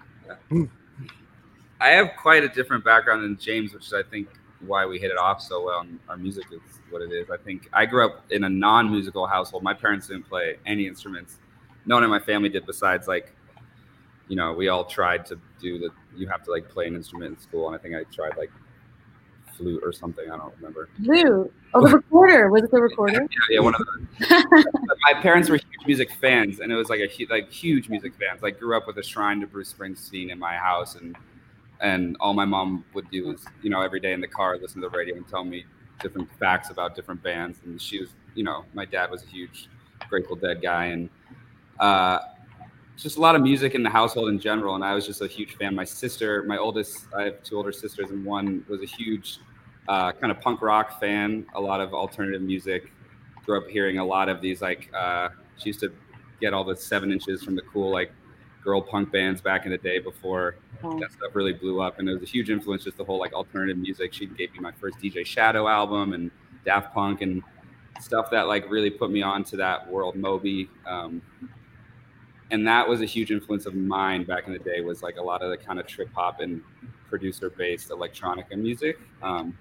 I 0.51 1.89
have 1.89 2.11
quite 2.17 2.43
a 2.43 2.49
different 2.49 2.83
background 2.83 3.23
than 3.23 3.37
James, 3.37 3.73
which 3.73 3.85
is 3.87 3.93
I 3.93 4.03
think 4.03 4.27
why 4.65 4.85
we 4.85 4.99
hit 4.99 5.11
it 5.11 5.17
off 5.17 5.41
so 5.41 5.63
well. 5.63 5.81
And 5.81 5.99
our 6.09 6.17
music 6.17 6.45
is 6.51 6.61
what 6.89 7.01
it 7.01 7.11
is. 7.11 7.29
I 7.29 7.37
think 7.37 7.69
I 7.73 7.85
grew 7.85 8.05
up 8.05 8.25
in 8.31 8.43
a 8.45 8.49
non-musical 8.49 9.27
household. 9.27 9.63
My 9.63 9.73
parents 9.73 10.07
didn't 10.07 10.27
play 10.27 10.57
any 10.65 10.87
instruments. 10.87 11.37
No 11.85 11.95
one 11.95 12.03
in 12.03 12.09
my 12.09 12.19
family 12.19 12.49
did 12.49 12.65
besides 12.65 13.07
like, 13.07 13.33
you 14.27 14.35
know, 14.35 14.53
we 14.53 14.67
all 14.67 14.85
tried 14.85 15.25
to 15.27 15.39
do 15.61 15.79
the. 15.79 15.89
You 16.15 16.27
have 16.27 16.43
to 16.43 16.51
like 16.51 16.67
play 16.67 16.87
an 16.87 16.95
instrument 16.95 17.35
in 17.35 17.39
school, 17.39 17.67
and 17.67 17.75
I 17.75 17.79
think 17.79 17.95
I 17.95 18.03
tried 18.13 18.35
like 18.37 18.51
flute 19.57 19.81
or 19.83 19.91
something. 19.91 20.29
I 20.29 20.37
don't 20.37 20.53
remember. 20.57 20.89
Blue. 20.99 21.51
Oh, 21.73 21.87
the 21.87 21.97
recorder. 21.97 22.49
Was 22.49 22.63
it 22.63 22.71
the 22.71 22.81
recorder? 22.81 23.21
Yeah, 23.21 23.55
yeah, 23.55 23.59
one 23.59 23.75
of 23.75 23.81
those. 23.81 24.29
My 25.01 25.19
parents 25.21 25.49
were 25.49 25.57
huge 25.57 25.85
music 25.85 26.11
fans, 26.21 26.59
and 26.59 26.71
it 26.71 26.75
was 26.75 26.89
like 26.89 26.99
a 26.99 27.27
like 27.29 27.51
huge 27.51 27.89
music 27.89 28.13
fans. 28.19 28.41
Like 28.41 28.59
grew 28.59 28.75
up 28.77 28.87
with 28.87 28.97
a 28.97 29.03
shrine 29.03 29.41
to 29.41 29.47
Bruce 29.47 29.73
Springsteen 29.73 30.31
in 30.31 30.39
my 30.39 30.55
house, 30.55 30.95
and 30.95 31.15
and 31.81 32.17
all 32.19 32.33
my 32.33 32.45
mom 32.45 32.85
would 32.93 33.09
do 33.11 33.27
was 33.27 33.45
you 33.61 33.69
know 33.69 33.81
every 33.81 33.99
day 33.99 34.13
in 34.13 34.21
the 34.21 34.27
car 34.27 34.57
listen 34.57 34.81
to 34.81 34.89
the 34.89 34.97
radio 34.97 35.15
and 35.15 35.27
tell 35.27 35.43
me 35.43 35.65
different 36.01 36.29
facts 36.39 36.69
about 36.69 36.95
different 36.95 37.21
bands. 37.21 37.59
And 37.65 37.81
she 37.81 37.99
was 37.99 38.09
you 38.35 38.43
know 38.43 38.65
my 38.73 38.85
dad 38.85 39.11
was 39.11 39.23
a 39.23 39.27
huge 39.27 39.69
Grateful 40.09 40.35
Dead 40.35 40.61
guy, 40.61 40.85
and 40.85 41.09
uh, 41.79 42.19
just 42.97 43.17
a 43.17 43.21
lot 43.21 43.35
of 43.35 43.41
music 43.41 43.75
in 43.75 43.83
the 43.83 43.89
household 43.89 44.29
in 44.29 44.39
general. 44.39 44.75
And 44.75 44.83
I 44.83 44.93
was 44.93 45.05
just 45.05 45.21
a 45.21 45.27
huge 45.27 45.55
fan. 45.55 45.75
My 45.75 45.83
sister, 45.83 46.43
my 46.43 46.57
oldest, 46.57 47.05
I 47.15 47.23
have 47.23 47.43
two 47.43 47.57
older 47.57 47.71
sisters, 47.71 48.09
and 48.09 48.25
one 48.25 48.65
was 48.67 48.81
a 48.81 48.85
huge 48.85 49.39
uh, 49.87 50.11
kind 50.13 50.31
of 50.31 50.39
punk 50.41 50.61
rock 50.61 50.99
fan. 50.99 51.45
A 51.55 51.61
lot 51.61 51.81
of 51.81 51.93
alternative 51.93 52.41
music. 52.41 52.91
Grew 53.45 53.57
up 53.59 53.67
hearing 53.69 53.97
a 53.97 54.05
lot 54.05 54.27
of 54.27 54.41
these 54.41 54.61
like 54.61 54.91
uh, 54.93 55.29
she 55.57 55.69
used 55.69 55.79
to 55.79 55.91
get 56.41 56.53
all 56.53 56.63
the 56.65 56.75
seven 56.75 57.11
inches 57.11 57.43
from 57.43 57.55
the 57.55 57.61
cool 57.63 57.89
like 57.91 58.11
girl 58.63 58.81
punk 58.81 59.11
bands 59.11 59.39
back 59.41 59.65
in 59.65 59.71
the 59.71 59.77
day 59.77 59.99
before 59.99 60.55
Oh. 60.83 60.99
that 60.99 61.11
stuff 61.11 61.33
really 61.33 61.53
blew 61.53 61.81
up. 61.81 61.97
And 61.97 62.07
it 62.07 62.13
was 62.13 62.21
a 62.21 62.25
huge 62.31 62.51
influence, 62.51 62.83
just 62.83 62.97
the 62.97 63.03
whole 63.05 63.17
like 63.19 63.33
alternative 63.33 63.77
music. 63.77 64.13
She 64.13 64.27
gave 64.27 64.51
me 64.53 64.59
my 64.59 64.71
first 64.73 64.99
DJ 64.99 65.25
Shadow 65.25 65.67
album 65.67 66.13
and 66.13 66.29
Daft 66.65 66.93
Punk, 66.93 67.21
and 67.21 67.41
stuff 67.99 68.29
that 68.29 68.47
like 68.47 68.69
really 68.69 68.91
put 68.91 69.09
me 69.09 69.21
on 69.23 69.43
to 69.45 69.55
that 69.57 69.89
world. 69.89 70.15
Moby, 70.15 70.69
um, 70.85 71.19
and 72.51 72.67
that 72.67 72.87
was 72.87 73.01
a 73.01 73.05
huge 73.05 73.31
influence 73.31 73.65
of 73.65 73.73
mine 73.73 74.23
back 74.23 74.45
in 74.47 74.53
the 74.53 74.59
day. 74.59 74.81
Was 74.81 75.01
like 75.01 75.17
a 75.17 75.21
lot 75.23 75.41
of 75.41 75.49
the 75.49 75.57
kind 75.57 75.79
of 75.79 75.87
trip 75.87 76.09
hop 76.13 76.39
and 76.41 76.61
producer 77.09 77.49
based 77.49 77.89
electronica 77.89 78.55
music, 78.57 78.99
um, 79.21 79.57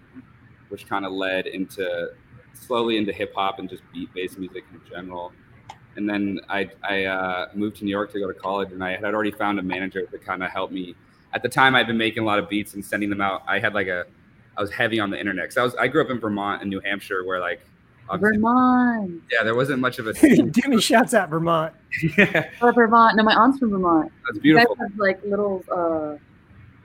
which 0.69 0.87
kind 0.89 1.05
of 1.07 1.13
led 1.13 1.47
into 1.47 2.11
slowly 2.53 2.97
into 2.97 3.13
hip 3.13 3.33
hop 3.35 3.59
and 3.59 3.69
just 3.69 3.83
beat 3.93 4.13
based 4.15 4.39
music 4.39 4.65
in 4.73 4.81
general. 4.91 5.33
And 5.97 6.09
then 6.09 6.41
I, 6.49 6.69
I 6.83 7.05
uh, 7.05 7.47
moved 7.55 7.77
to 7.77 7.85
New 7.85 7.91
York 7.91 8.13
to 8.13 8.21
go 8.21 8.27
to 8.27 8.35
college, 8.39 8.71
and 8.73 8.85
I 8.85 8.97
had 8.97 9.15
already 9.15 9.31
found 9.31 9.59
a 9.59 9.63
manager 9.63 10.05
to 10.05 10.19
kind 10.19 10.43
of 10.43 10.51
help 10.51 10.71
me. 10.71 10.95
At 11.33 11.43
the 11.43 11.49
time, 11.49 11.75
I'd 11.75 11.87
been 11.87 11.97
making 11.97 12.23
a 12.23 12.27
lot 12.27 12.39
of 12.39 12.49
beats 12.49 12.75
and 12.75 12.85
sending 12.85 13.09
them 13.09 13.21
out. 13.21 13.43
I 13.49 13.59
had 13.59 13.73
like 13.75 13.87
a, 13.89 14.05
I 14.57 14.61
was 14.61 14.71
heavy 14.71 15.01
on 15.01 15.11
the 15.11 15.19
internet. 15.19 15.49
Cause 15.49 15.57
I 15.57 15.63
was, 15.63 15.75
I 15.77 15.89
grew 15.89 16.03
up 16.03 16.11
in 16.11 16.21
Vermont 16.21 16.61
and 16.61 16.71
New 16.71 16.81
Hampshire, 16.81 17.25
where 17.25 17.41
like, 17.41 17.61
Vermont. 18.15 19.23
Yeah, 19.33 19.43
there 19.43 19.55
wasn't 19.55 19.81
much 19.81 19.99
of 19.99 20.07
a. 20.07 20.13
Demi 20.51 20.81
shouts 20.81 21.15
out 21.15 21.29
Vermont. 21.29 21.75
yeah, 22.17 22.49
Vermont. 22.61 23.17
No, 23.17 23.23
my 23.25 23.35
aunt's 23.35 23.59
from 23.59 23.71
Vermont. 23.71 24.13
that's 24.27 24.45
You 24.45 24.55
guys 24.55 24.67
beautiful. 24.67 24.77
have 24.77 24.97
like 24.97 25.25
little 25.25 25.65
uh 25.71 26.17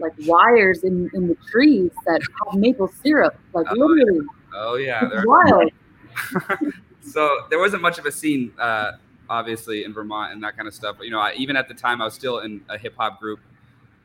like 0.01 0.13
wires 0.25 0.84
in, 0.84 1.10
in 1.13 1.27
the 1.27 1.36
trees 1.50 1.91
that 2.05 2.22
have 2.22 2.60
maple 2.60 2.91
syrup. 3.03 3.39
Like 3.53 3.67
Oh, 3.70 3.75
literally 3.75 4.25
Oh 4.53 4.75
yeah, 4.75 5.01
it's 5.03 5.13
there, 5.13 5.24
wild. 5.25 5.72
so 7.01 7.46
there 7.50 7.60
wasn't 7.60 7.81
much 7.81 7.98
of 7.98 8.05
a 8.05 8.12
scene, 8.12 8.53
uh, 8.60 8.93
obviously, 9.29 9.84
in 9.84 9.93
Vermont 9.93 10.34
and 10.34 10.43
that 10.43 10.55
kind 10.55 10.67
of 10.67 10.74
stuff. 10.74 10.96
But 10.98 11.05
you 11.05 11.12
know, 11.12 11.20
I, 11.20 11.34
even 11.34 11.55
at 11.55 11.67
the 11.67 11.74
time, 11.74 12.01
I 12.01 12.05
was 12.05 12.13
still 12.13 12.39
in 12.39 12.62
a 12.70 12.77
hip 12.77 12.96
hop 12.98 13.20
group. 13.20 13.39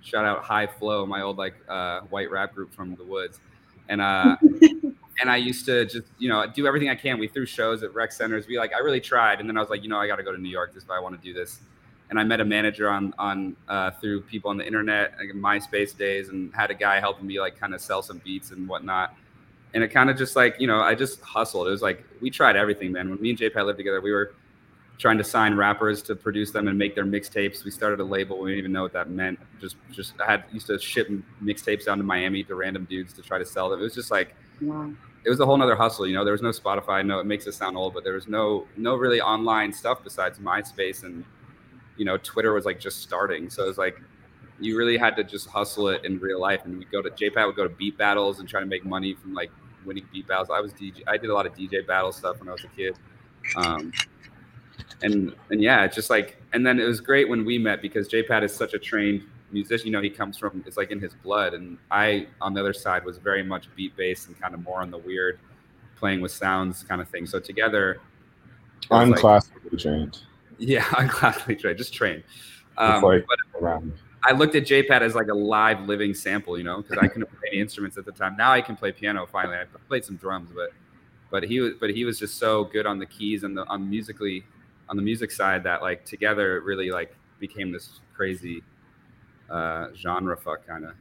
Shout 0.03 0.25
out 0.25 0.45
High 0.45 0.67
Flow, 0.67 1.05
my 1.05 1.23
old 1.23 1.37
like 1.37 1.55
uh, 1.69 2.01
white 2.03 2.31
rap 2.31 2.55
group 2.55 2.73
from 2.73 2.95
the 2.95 3.05
woods, 3.05 3.41
and 3.89 4.01
uh, 4.01 4.37
and 5.21 5.29
I 5.29 5.37
used 5.37 5.67
to 5.67 5.85
just 5.85 6.07
you 6.19 6.29
know 6.29 6.47
do 6.47 6.67
everything 6.67 6.91
I 6.91 6.95
can. 6.95 7.19
We 7.19 7.29
threw 7.29 7.47
shows 7.47 7.83
at 7.83 7.93
rec 7.95 8.13
centers. 8.13 8.47
We 8.47 8.59
like 8.59 8.73
I 8.73 8.79
really 8.79 9.01
tried, 9.01 9.41
and 9.41 9.49
then 9.49 9.57
I 9.57 9.61
was 9.61 9.71
like, 9.71 9.83
you 9.83 9.89
know, 9.89 9.99
I 9.99 10.07
got 10.07 10.17
to 10.17 10.23
go 10.23 10.33
to 10.33 10.41
New 10.41 10.51
York 10.51 10.75
just 10.75 10.87
if 10.87 10.91
I 10.91 11.01
want 11.01 11.21
to 11.21 11.27
do 11.27 11.35
this. 11.35 11.61
And 12.09 12.21
I 12.21 12.25
met 12.25 12.41
a 12.41 12.45
manager 12.45 12.89
on 12.89 13.13
on 13.19 13.57
uh, 13.69 13.91
through 13.93 14.23
people 14.23 14.51
on 14.51 14.57
the 14.57 14.67
internet, 14.67 15.15
like 15.19 15.31
in 15.31 15.43
MySpace 15.43 15.97
days, 15.97 16.29
and 16.29 16.55
had 16.55 16.71
a 16.71 16.75
guy 16.75 17.01
helping 17.01 17.27
me 17.27 17.41
like 17.41 17.59
kind 17.59 17.75
of 17.75 17.81
sell 17.81 18.03
some 18.03 18.19
beats 18.19 18.51
and 18.53 18.69
whatnot. 18.69 19.15
And 19.75 19.83
it 19.83 19.89
kind 19.89 20.09
of 20.09 20.17
just 20.17 20.37
like 20.37 20.57
you 20.61 20.67
know 20.69 20.81
i 20.81 20.95
just 20.95 21.21
hustled. 21.21 21.67
It 21.67 21.71
was 21.71 21.83
like 21.83 22.05
we 22.21 22.31
tried 22.31 22.55
everything 22.57 22.93
man. 22.93 23.11
When 23.11 23.21
me 23.21 23.31
and 23.31 23.39
JPatt 23.39 23.67
lived 23.67 23.79
together 23.79 24.01
we 24.01 24.13
were 24.13 24.35
trying 24.99 25.19
to 25.19 25.25
sign 25.25 25.55
rappers 25.55 26.01
to 26.01 26.15
produce 26.17 26.53
them 26.53 26.69
and 26.69 26.79
make 26.79 26.95
their 26.95 27.05
mixtapes. 27.05 27.65
We 27.65 27.71
started 27.71 28.01
a 28.01 28.05
label. 28.05 28.39
We 28.39 28.53
didn't 28.53 28.61
even 28.61 28.73
know 28.73 28.83
what 28.83 28.93
that 28.95 29.11
meant. 29.11 29.39
Just 29.61 29.77
just 29.91 30.15
i 30.21 30.31
had 30.31 30.45
used 30.53 30.69
to 30.69 30.79
ship 30.79 31.09
mixtapes 31.43 31.87
down 31.87 31.99
to 31.99 32.05
miami 32.05 32.45
to 32.45 32.55
random 32.55 32.85
dudes 32.89 33.13
to 33.15 33.23
try 33.23 33.37
to 33.39 33.45
sell 33.45 33.69
them. 33.69 33.81
It 33.81 33.83
was 33.83 33.95
just 33.95 34.11
like 34.13 34.35
Wow. 34.63 34.91
it 35.25 35.29
was 35.29 35.39
a 35.41 35.45
whole 35.45 35.57
nother 35.59 35.77
hustle 35.77 36.07
you 36.07 36.15
know? 36.15 36.25
There 36.25 36.33
was 36.33 36.41
no 36.41 36.51
spotify. 36.51 37.05
No 37.05 37.19
it 37.19 37.27
makes 37.27 37.47
it 37.49 37.53
sound 37.53 37.77
old 37.77 37.93
but 37.93 38.05
there 38.05 38.15
was 38.15 38.29
no 38.29 38.67
no 38.77 38.95
really 38.95 39.21
online 39.21 39.73
stuff 39.73 40.03
besides 40.05 40.39
myspace 40.39 41.03
and 41.03 41.25
you 41.97 42.05
know 42.05 42.17
twitter 42.19 42.53
was 42.53 42.65
like 42.65 42.81
just 42.81 43.01
starting. 43.03 43.49
So 43.51 43.65
it 43.65 43.69
was 43.69 43.79
like 43.79 44.01
you 44.59 44.77
really 44.79 44.97
had 44.97 45.17
to 45.17 45.25
just 45.25 45.49
hustle 45.49 45.89
it 45.89 46.05
in 46.05 46.19
real 46.19 46.41
life. 46.41 46.63
And 46.65 46.79
we'd 46.79 46.91
go 46.91 47.03
to 47.03 47.11
JPatt 47.11 47.47
would 47.47 47.57
go 47.57 47.65
to 47.65 47.75
beat 47.75 47.99
battles 47.99 48.41
and 48.41 48.49
try 48.49 48.61
to 48.61 48.67
make 48.67 48.85
money 48.87 49.15
from 49.15 49.35
like 49.35 49.51
winning 49.85 50.07
beat 50.13 50.27
battles. 50.27 50.49
I 50.51 50.61
was 50.61 50.73
dj 50.73 51.03
i 51.07 51.17
did 51.17 51.31
a 51.31 51.35
lot 51.35 51.47
of 51.47 51.55
dj 51.55 51.87
battle 51.87 52.13
stuff 52.13 52.39
when 52.41 52.49
i 52.49 52.53
was 52.53 52.65
a 52.65 52.69
kid. 52.69 52.97
Um 53.57 53.93
and 55.03 55.35
and 55.51 55.63
yeah 55.63 55.85
it's 55.85 55.95
just 55.95 56.11
like 56.11 56.41
and 56.53 56.67
then 56.67 56.81
it 56.81 56.85
was 56.85 57.01
great 57.01 57.29
when 57.29 57.45
we 57.45 57.59
met 57.59 57.83
because 57.83 58.09
JPatt 58.09 58.43
is 58.43 58.55
such 58.55 58.75
a 58.75 58.79
trained 58.79 59.23
musician. 59.53 59.87
You 59.87 59.93
know 59.93 60.03
he 60.03 60.11
comes 60.11 60.37
from 60.39 60.65
it's 60.67 60.77
like 60.77 60.91
in 60.91 61.01
his 61.01 61.15
blood. 61.15 61.55
And 61.55 61.79
i 61.91 62.27
on 62.41 62.55
the 62.55 62.61
other 62.61 62.73
side 62.73 63.05
was 63.05 63.19
very 63.19 63.43
much 63.43 63.69
beat 63.77 63.97
based 63.97 64.29
and 64.29 64.41
kind 64.41 64.55
of 64.55 64.63
more 64.63 64.81
on 64.81 64.91
the 64.91 64.99
weird 64.99 65.39
playing 65.97 66.21
with 66.21 66.33
sounds 66.33 66.83
kind 66.83 67.01
of 67.01 67.09
thing. 67.09 67.27
So 67.27 67.39
together 67.41 68.01
I'm 68.91 69.11
like- 69.11 69.21
classically 69.21 69.79
trained. 69.79 70.21
Yeah 70.59 70.87
i'm 70.93 71.09
classically 71.09 71.57
trained 71.57 71.79
just 71.79 71.95
trained 71.95 72.23
It's 72.79 72.79
um, 72.79 73.03
like. 73.03 73.25
I 74.27 74.33
looked 74.33 74.57
at 74.57 74.65
JPatt 74.65 75.03
as 75.03 75.15
like 75.15 75.29
a 75.29 75.35
live 75.35 75.87
living 75.87 76.13
sample, 76.13 76.59
you 76.59 76.65
know, 76.65 76.83
because 76.83 76.99
I 76.99 77.07
couldn't 77.07 77.29
play 77.29 77.51
any 77.53 77.61
instruments 77.61 77.97
at 77.97 78.05
the 78.05 78.11
time. 78.11 78.37
Now 78.37 78.51
I 78.51 78.61
can 78.61 78.75
play 78.75 78.91
piano 78.91 79.25
finally. 79.25 79.57
I 79.57 79.65
played 79.87 80.05
some 80.05 80.17
drums, 80.17 80.51
but 80.53 80.71
but 81.31 81.45
he 81.45 81.61
was 81.61 81.75
but 81.79 81.91
he 81.91 82.05
was 82.05 82.19
just 82.19 82.39
so 82.39 82.65
good 82.65 82.87
on 82.87 82.99
the 82.99 83.07
keys 83.07 83.45
and 83.45 83.57
the 83.57 83.65
on 83.69 83.89
musically 83.89 84.45
on 84.89 84.97
the 84.97 85.03
music 85.03 85.31
side 85.31 85.63
that 85.63 85.81
like 85.81 86.05
together 86.05 86.57
it 86.57 86.65
really 86.65 86.91
like 86.91 87.15
became 87.39 87.71
this 87.71 88.01
crazy 88.15 88.63
uh 89.49 89.89
genre 89.95 90.37
fuck 90.37 90.67
kind 90.67 90.85
of. 90.85 90.95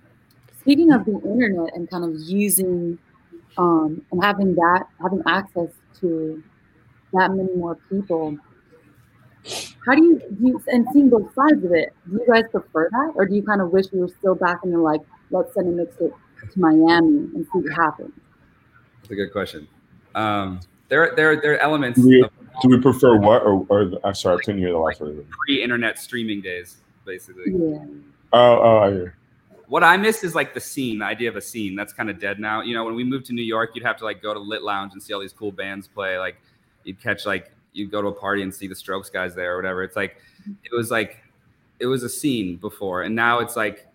Speaking 0.59 0.91
of 0.91 1.05
the 1.05 1.19
internet 1.23 1.75
and 1.75 1.89
kind 1.89 2.03
of 2.03 2.19
using 2.21 2.99
um 3.57 4.05
and 4.11 4.23
having 4.23 4.53
that 4.55 4.83
having 5.01 5.23
access 5.25 5.69
to 5.99 6.43
that 7.13 7.31
many 7.31 7.53
more 7.55 7.75
people, 7.89 8.37
how 9.85 9.95
do 9.95 10.03
you, 10.03 10.19
do 10.19 10.47
you 10.47 10.63
and 10.67 10.87
seeing 10.91 11.09
both 11.09 11.33
sides 11.35 11.63
of 11.63 11.71
it, 11.71 11.93
do 12.09 12.17
you 12.17 12.25
guys 12.27 12.43
prefer 12.51 12.89
that? 12.91 13.11
Or 13.15 13.25
do 13.25 13.35
you 13.35 13.43
kind 13.43 13.61
of 13.61 13.71
wish 13.71 13.85
you 13.93 13.99
were 13.99 14.07
still 14.19 14.35
back 14.35 14.59
and 14.63 14.71
you're 14.71 14.81
like, 14.81 15.01
let's 15.31 15.53
send 15.53 15.67
a 15.67 15.85
mixtape 15.85 16.13
to 16.51 16.59
Miami 16.59 17.29
and 17.35 17.45
see 17.53 17.59
what 17.59 17.73
happens? 17.73 18.11
That's 19.01 19.11
a 19.11 19.15
good 19.15 19.31
question. 19.31 19.67
Um 20.15 20.59
there 20.89 21.13
there 21.15 21.39
there 21.39 21.53
are 21.53 21.57
elements 21.59 21.99
Do 21.99 22.07
we, 22.07 22.23
of 22.23 22.31
do 22.61 22.69
we 22.69 22.79
prefer 22.79 23.17
what 23.17 23.43
or, 23.43 23.65
or 23.69 23.91
I'm 24.03 24.15
sorry, 24.15 24.37
I 24.37 24.45
couldn't 24.45 24.61
hear 24.61 24.71
the 24.71 24.77
last 24.77 25.01
word. 25.01 25.25
pre-internet 25.45 25.99
streaming 25.99 26.41
days, 26.41 26.77
basically. 27.05 27.45
Yeah. 27.47 27.85
Oh, 28.33 28.59
oh, 28.61 28.77
I 28.79 28.91
hear. 28.91 29.17
what 29.67 29.83
I 29.83 29.97
miss 29.97 30.23
is 30.23 30.35
like 30.35 30.53
the 30.53 30.59
scene, 30.59 30.99
the 30.99 31.05
idea 31.05 31.29
of 31.29 31.35
a 31.35 31.41
scene. 31.41 31.75
That's 31.75 31.93
kind 31.93 32.09
of 32.09 32.19
dead 32.19 32.39
now. 32.39 32.61
You 32.61 32.73
know, 32.75 32.85
when 32.85 32.95
we 32.95 33.03
moved 33.03 33.25
to 33.27 33.33
New 33.33 33.43
York, 33.43 33.71
you'd 33.75 33.85
have 33.85 33.97
to 33.97 34.05
like 34.05 34.21
go 34.21 34.33
to 34.33 34.39
Lit 34.39 34.63
Lounge 34.63 34.93
and 34.93 35.01
see 35.01 35.13
all 35.13 35.19
these 35.21 35.33
cool 35.33 35.51
bands 35.51 35.87
play. 35.87 36.17
Like 36.17 36.37
you'd 36.83 37.01
catch 37.01 37.25
like 37.25 37.51
you'd 37.75 37.91
go 37.91 38.01
to 38.01 38.07
a 38.07 38.11
party 38.13 38.41
and 38.41 38.53
see 38.53 38.67
the 38.67 38.75
Strokes 38.75 39.09
guys 39.09 39.35
there 39.35 39.53
or 39.53 39.57
whatever. 39.57 39.83
It's 39.83 39.95
like 39.95 40.17
it 40.63 40.73
was 40.75 40.89
like 40.89 41.17
it 41.79 41.85
was 41.85 42.03
a 42.03 42.09
scene 42.09 42.55
before, 42.57 43.03
and 43.03 43.13
now 43.15 43.39
it's 43.39 43.55
like 43.55 43.87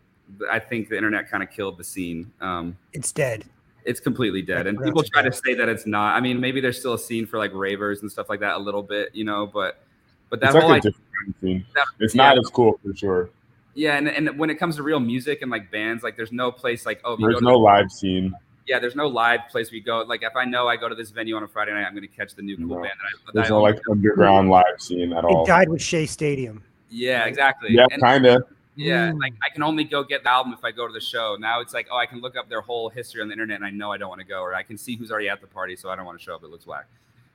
I 0.50 0.58
think 0.60 0.88
the 0.88 0.96
internet 0.96 1.28
kind 1.30 1.42
of 1.42 1.50
killed 1.50 1.78
the 1.78 1.84
scene. 1.84 2.30
Um, 2.40 2.76
It's 2.92 3.10
dead. 3.10 3.44
it's 3.84 3.98
completely 3.98 4.42
dead, 4.42 4.66
and 4.66 4.78
people 4.80 5.02
try 5.02 5.22
to 5.22 5.32
say 5.32 5.54
that 5.54 5.68
it's 5.68 5.86
not. 5.86 6.14
I 6.14 6.20
mean, 6.20 6.38
maybe 6.40 6.60
there's 6.60 6.78
still 6.78 6.94
a 6.94 6.98
scene 6.98 7.26
for 7.26 7.38
like 7.38 7.52
ravers 7.54 8.02
and 8.02 8.12
stuff 8.12 8.28
like 8.28 8.40
that 8.40 8.54
a 8.56 8.58
little 8.58 8.82
bit, 8.82 9.14
you 9.14 9.24
know, 9.24 9.46
but 9.46 9.82
but 10.28 10.38
that 10.40 10.48
It's 10.48 10.54
like 10.54 10.62
whole 10.62 10.72
a 10.72 10.74
idea, 10.76 10.90
different 10.92 11.40
kind 11.42 11.60
of 11.66 11.74
that- 11.74 11.84
It's 11.98 12.14
yeah. 12.14 12.22
not 12.22 12.38
as 12.38 12.46
cool 12.52 12.78
for 12.84 12.94
sure. 12.94 13.30
yeah, 13.74 13.96
and, 13.96 14.06
and 14.08 14.38
when 14.38 14.50
it 14.50 14.56
comes 14.56 14.76
to 14.76 14.82
real 14.82 15.00
music 15.00 15.42
and 15.42 15.50
like 15.50 15.70
bands, 15.72 16.02
like 16.04 16.16
there's 16.16 16.30
no 16.32 16.52
place 16.52 16.84
like 16.86 17.00
oh, 17.04 17.16
There's 17.16 17.34
go 17.34 17.38
to 17.40 17.44
no 17.46 17.58
live 17.58 17.90
scene. 17.90 18.34
Yeah, 18.70 18.78
there's 18.78 18.94
no 18.94 19.08
live 19.08 19.40
place 19.50 19.72
we 19.72 19.80
go. 19.80 20.02
Like 20.02 20.22
if 20.22 20.36
I 20.36 20.44
know 20.44 20.68
I 20.68 20.76
go 20.76 20.88
to 20.88 20.94
this 20.94 21.10
venue 21.10 21.34
on 21.34 21.42
a 21.42 21.48
Friday 21.48 21.72
night, 21.72 21.84
I'm 21.84 21.92
going 21.92 22.06
to 22.08 22.16
catch 22.16 22.34
the 22.36 22.42
new 22.42 22.56
cool 22.56 22.66
No. 22.68 22.74
band. 22.76 22.84
That 22.84 22.90
I, 23.04 23.10
that 23.26 23.32
There's 23.34 23.46
I 23.46 23.50
no 23.50 23.56
own. 23.56 23.62
like 23.64 23.80
underground 23.90 24.48
live 24.48 24.64
scene 24.78 25.12
at 25.12 25.24
all. 25.24 25.42
It 25.42 25.46
died 25.48 25.68
with 25.68 25.82
Shea 25.82 26.06
Stadium. 26.06 26.62
yeah, 26.88 27.24
exactly. 27.24 27.74
Yeah, 27.74 27.86
kind 28.00 28.24
of. 28.26 28.44
yeah, 28.76 29.10
Mm. 29.10 29.18
like 29.20 29.32
I 29.44 29.52
can 29.52 29.62
only 29.64 29.82
go 29.82 30.04
get 30.04 30.22
the 30.22 30.30
album 30.30 30.52
if 30.56 30.64
I 30.64 30.70
go 30.70 30.86
to 30.86 30.92
the 30.92 31.00
show. 31.00 31.36
Now 31.38 31.60
it's 31.60 31.74
like, 31.74 31.88
oh, 31.90 31.96
I 31.96 32.06
can 32.06 32.20
look 32.20 32.36
up 32.36 32.48
their 32.48 32.60
whole 32.60 32.88
history 32.88 33.20
on 33.22 33.26
the 33.28 33.32
internet, 33.32 33.56
and 33.56 33.64
I 33.64 33.70
know 33.70 33.90
I 33.92 33.98
don't 33.98 34.08
want 34.08 34.20
to 34.20 34.26
go, 34.26 34.40
or 34.40 34.54
I 34.54 34.62
can 34.62 34.78
see 34.78 34.94
who's 34.96 35.10
already 35.10 35.28
at 35.28 35.40
the 35.40 35.46
party, 35.48 35.74
so 35.74 35.90
I 35.90 35.96
don't 35.96 36.06
want 36.06 36.18
to 36.18 36.24
show 36.24 36.34
up. 36.36 36.44
It 36.44 36.50
looks 36.50 36.66
whack. 36.66 36.86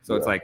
So 0.03 0.15
it's 0.15 0.25
like 0.27 0.41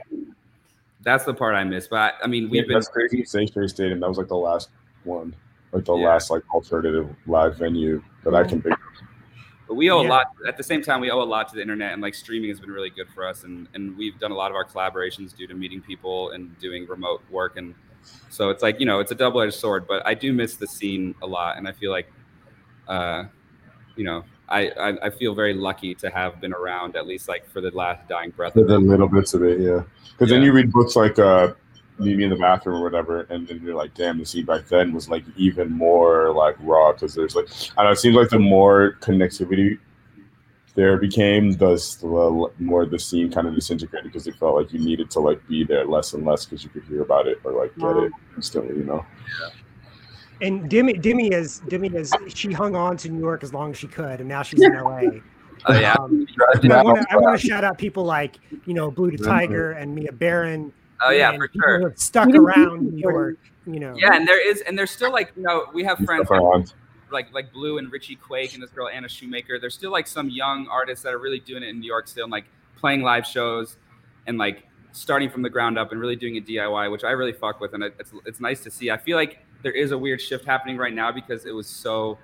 that's 1.02 1.24
the 1.24 1.34
part 1.34 1.54
I 1.54 1.64
miss. 1.64 1.88
But 1.88 2.16
I 2.22 2.26
mean, 2.26 2.50
we've 2.50 2.66
been 2.66 2.74
That's 2.74 2.88
crazy. 2.88 3.22
to 3.22 3.28
say 3.28 3.46
Shea 3.46 3.66
Stadium. 3.66 4.00
That 4.00 4.08
was 4.08 4.18
like 4.18 4.28
the 4.28 4.36
last 4.36 4.68
one, 5.04 5.34
like 5.72 5.84
the 5.84 5.96
Yeah. 5.96 6.08
last 6.10 6.30
like 6.30 6.42
alternative 6.54 7.08
live 7.26 7.56
venue 7.56 8.02
that 8.24 8.34
I 8.34 8.44
can 8.44 8.60
think. 8.62 8.74
of. 8.74 8.80
But 9.72 9.76
we 9.76 9.88
owe 9.88 10.02
Yeah. 10.02 10.08
a 10.08 10.10
lot. 10.10 10.26
At 10.46 10.58
the 10.58 10.62
same 10.62 10.82
time, 10.82 11.00
we 11.00 11.10
owe 11.10 11.22
a 11.22 11.24
lot 11.24 11.48
to 11.48 11.54
the 11.54 11.62
internet, 11.62 11.94
and 11.94 12.02
like 12.02 12.14
streaming 12.14 12.50
has 12.50 12.60
been 12.60 12.70
really 12.70 12.90
good 12.90 13.08
for 13.08 13.26
us. 13.26 13.44
And 13.44 13.66
and 13.72 13.96
we've 13.96 14.18
done 14.18 14.30
a 14.30 14.34
lot 14.34 14.50
of 14.50 14.54
our 14.54 14.66
collaborations 14.66 15.34
due 15.34 15.46
to 15.46 15.54
meeting 15.54 15.80
people 15.80 16.32
and 16.32 16.58
doing 16.58 16.86
remote 16.86 17.22
work. 17.30 17.56
And 17.56 17.74
so 18.28 18.50
it's 18.50 18.62
like 18.62 18.80
you 18.80 18.84
know, 18.84 19.00
it's 19.00 19.12
a 19.12 19.14
double 19.14 19.40
edged 19.40 19.54
sword. 19.54 19.86
But 19.88 20.04
I 20.06 20.12
do 20.12 20.34
miss 20.34 20.56
the 20.56 20.66
scene 20.66 21.14
a 21.22 21.26
lot, 21.26 21.56
and 21.56 21.66
I 21.66 21.72
feel 21.72 21.90
like, 21.90 22.12
uh, 22.86 23.24
you 23.96 24.04
know, 24.04 24.24
I, 24.50 24.68
I 24.78 25.06
I 25.06 25.08
feel 25.08 25.34
very 25.34 25.54
lucky 25.54 25.94
to 25.94 26.10
have 26.10 26.38
been 26.38 26.52
around 26.52 26.94
at 26.94 27.06
least 27.06 27.26
like 27.26 27.48
for 27.48 27.62
the 27.62 27.70
last 27.70 28.06
dying 28.10 28.28
breath. 28.28 28.52
For 28.52 28.64
the 28.64 28.78
little 28.78 29.08
bits 29.08 29.32
of 29.32 29.42
it, 29.42 29.58
yeah. 29.58 29.84
Because 30.10 30.28
then 30.28 30.42
you 30.42 30.52
read 30.52 30.70
books 30.70 30.96
like 30.96 31.18
uh, 31.18 31.54
Meet 32.02 32.16
Me 32.18 32.24
in 32.24 32.30
the 32.30 32.36
Bathroom 32.36 32.76
or 32.76 32.82
whatever, 32.82 33.22
and 33.30 33.46
then 33.46 33.60
you're 33.62 33.74
like, 33.74 33.94
damn, 33.94 34.18
the 34.18 34.26
scene 34.26 34.44
back 34.44 34.66
then 34.68 34.92
was 34.92 35.08
like 35.08 35.24
even 35.36 35.70
more 35.70 36.32
like 36.32 36.56
raw 36.60 36.92
because 36.92 37.14
there's 37.14 37.34
like, 37.36 37.46
I 37.76 37.82
don't 37.82 37.86
know, 37.86 37.90
it 37.92 37.98
seems 37.98 38.16
like 38.16 38.28
the 38.30 38.38
more 38.38 38.96
connectivity 39.00 39.78
there 40.74 40.96
became, 40.96 41.52
the, 41.52 41.74
the 42.00 42.50
more 42.58 42.86
the 42.86 42.98
scene 42.98 43.30
kind 43.30 43.46
of 43.46 43.54
disintegrated 43.54 44.10
because 44.10 44.26
it 44.26 44.34
felt 44.36 44.56
like 44.56 44.72
you 44.72 44.78
needed 44.78 45.10
to 45.10 45.20
like 45.20 45.46
be 45.46 45.64
there 45.64 45.84
less 45.84 46.14
and 46.14 46.24
less 46.24 46.44
because 46.46 46.64
you 46.64 46.70
could 46.70 46.84
hear 46.84 47.02
about 47.02 47.26
it 47.28 47.38
or 47.44 47.52
like 47.52 47.74
get 47.76 47.84
Wow. 47.84 48.04
it 48.04 48.12
instantly, 48.36 48.76
you 48.78 48.84
know. 48.84 49.04
Yeah. 49.42 49.48
And 50.48 50.68
Demi, 50.68 50.94
Demi 50.94 51.28
is 51.28 51.60
Demi 51.68 51.88
is 51.88 52.12
she 52.28 52.52
hung 52.52 52.74
on 52.74 52.96
to 52.98 53.08
New 53.10 53.20
York 53.20 53.44
as 53.44 53.52
long 53.54 53.70
as 53.70 53.76
she 53.78 53.86
could, 53.86 54.18
and 54.20 54.28
now 54.28 54.42
she's 54.42 54.60
in 54.62 54.72
LA. 54.74 55.02
Oh 55.66 55.78
yeah, 55.78 55.94
Um, 56.00 56.26
I 56.72 56.82
want 56.82 57.02
to 57.02 57.06
I 57.12 57.16
want 57.16 57.40
to 57.40 57.46
shout 57.46 57.62
out 57.62 57.78
people 57.78 58.02
like 58.04 58.34
you 58.66 58.74
know 58.74 58.90
Blue 58.90 59.12
the 59.12 59.18
Mhm. 59.18 59.24
Tiger 59.26 59.72
and 59.72 59.94
Mia 59.94 60.10
Baron. 60.10 60.72
Oh 61.04 61.10
yeah, 61.10 61.36
for 61.36 61.48
sure. 61.52 61.92
stuck 61.96 62.28
around 62.34 62.92
New 62.94 62.98
York. 62.98 63.38
You 63.66 63.80
know. 63.80 63.94
Yeah, 63.96 64.14
and 64.14 64.26
there 64.26 64.46
is, 64.46 64.60
and 64.62 64.78
there's 64.78 64.90
still 64.90 65.12
like 65.12 65.32
you 65.36 65.42
know, 65.42 65.66
we 65.72 65.84
have 65.84 65.98
friends 65.98 66.26
stuff 66.26 66.74
like 67.10 67.32
like 67.32 67.52
Blu 67.52 67.78
and 67.78 67.92
Richie 67.92 68.16
Quake 68.16 68.54
and 68.54 68.62
this 68.62 68.70
girl 68.70 68.88
Anna 68.88 69.08
Shoemaker. 69.08 69.58
There's 69.58 69.74
still 69.74 69.92
like 69.92 70.06
some 70.06 70.30
young 70.30 70.66
artists 70.68 71.02
that 71.04 71.12
are 71.12 71.18
really 71.18 71.40
doing 71.40 71.62
it 71.62 71.68
in 71.68 71.80
New 71.80 71.86
York 71.86 72.08
still, 72.08 72.24
and 72.24 72.32
like 72.32 72.46
playing 72.76 73.02
live 73.02 73.26
shows. 73.26 73.76
and 74.26 74.38
like 74.38 74.64
starting 74.92 75.30
from 75.30 75.42
the 75.42 75.50
ground 75.50 75.78
up 75.78 75.90
and 75.90 76.00
really 76.00 76.16
doing 76.16 76.36
a 76.36 76.40
DIY, 76.40 76.90
which 76.90 77.04
I 77.04 77.10
really 77.12 77.32
fuck 77.32 77.60
with, 77.60 77.74
and 77.74 77.82
it's 77.82 78.12
it's 78.26 78.40
nice 78.40 78.62
to 78.62 78.70
see. 78.70 78.90
I 78.90 78.96
feel 78.96 79.16
like 79.16 79.44
there 79.62 79.72
is 79.72 79.92
a 79.92 79.98
weird 79.98 80.20
shift 80.20 80.44
happening 80.44 80.76
right 80.76 80.92
now 80.92 81.10
because 81.12 81.46
it 81.46 81.52
was 81.52 81.66
so 81.66 82.18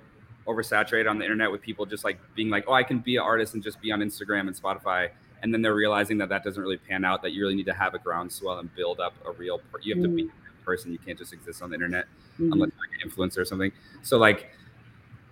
oversaturated 0.47 1.09
on 1.09 1.17
the 1.17 1.25
internet 1.25 1.51
with 1.51 1.61
people 1.61 1.85
just 1.85 2.03
like 2.03 2.19
being 2.35 2.49
like, 2.49 2.65
oh, 2.67 2.73
I 2.73 2.83
can 2.83 2.99
be 2.99 3.17
an 3.17 3.23
artist 3.23 3.53
and 3.53 3.63
just 3.63 3.81
be 3.81 3.91
on 3.91 3.99
Instagram 3.99 4.41
and 4.41 4.55
Spotify, 4.55 5.09
and 5.41 5.53
then 5.53 5.61
they're 5.61 5.75
realizing 5.75 6.17
that 6.19 6.29
that 6.29 6.43
doesn't 6.43 6.61
really 6.61 6.77
pan 6.77 7.05
out. 7.05 7.21
That 7.21 7.31
you 7.31 7.41
really 7.41 7.55
need 7.55 7.65
to 7.67 7.73
have 7.73 7.93
a 7.93 7.99
groundswell 7.99 8.59
and 8.59 8.73
build 8.75 8.99
up 8.99 9.13
a 9.25 9.31
real. 9.31 9.59
Per- 9.71 9.79
you 9.81 9.95
have 9.95 10.03
to 10.03 10.09
be 10.09 10.23
a 10.23 10.65
person. 10.65 10.91
You 10.91 10.99
can't 10.99 11.17
just 11.17 11.33
exist 11.33 11.61
on 11.61 11.69
the 11.69 11.75
internet 11.75 12.05
Mhm. 12.39 12.53
unless 12.53 12.71
you're 12.71 12.87
like 12.87 13.03
an 13.03 13.09
influencer 13.09 13.37
or 13.39 13.45
something. 13.45 13.71
So 14.01 14.17
like, 14.17 14.51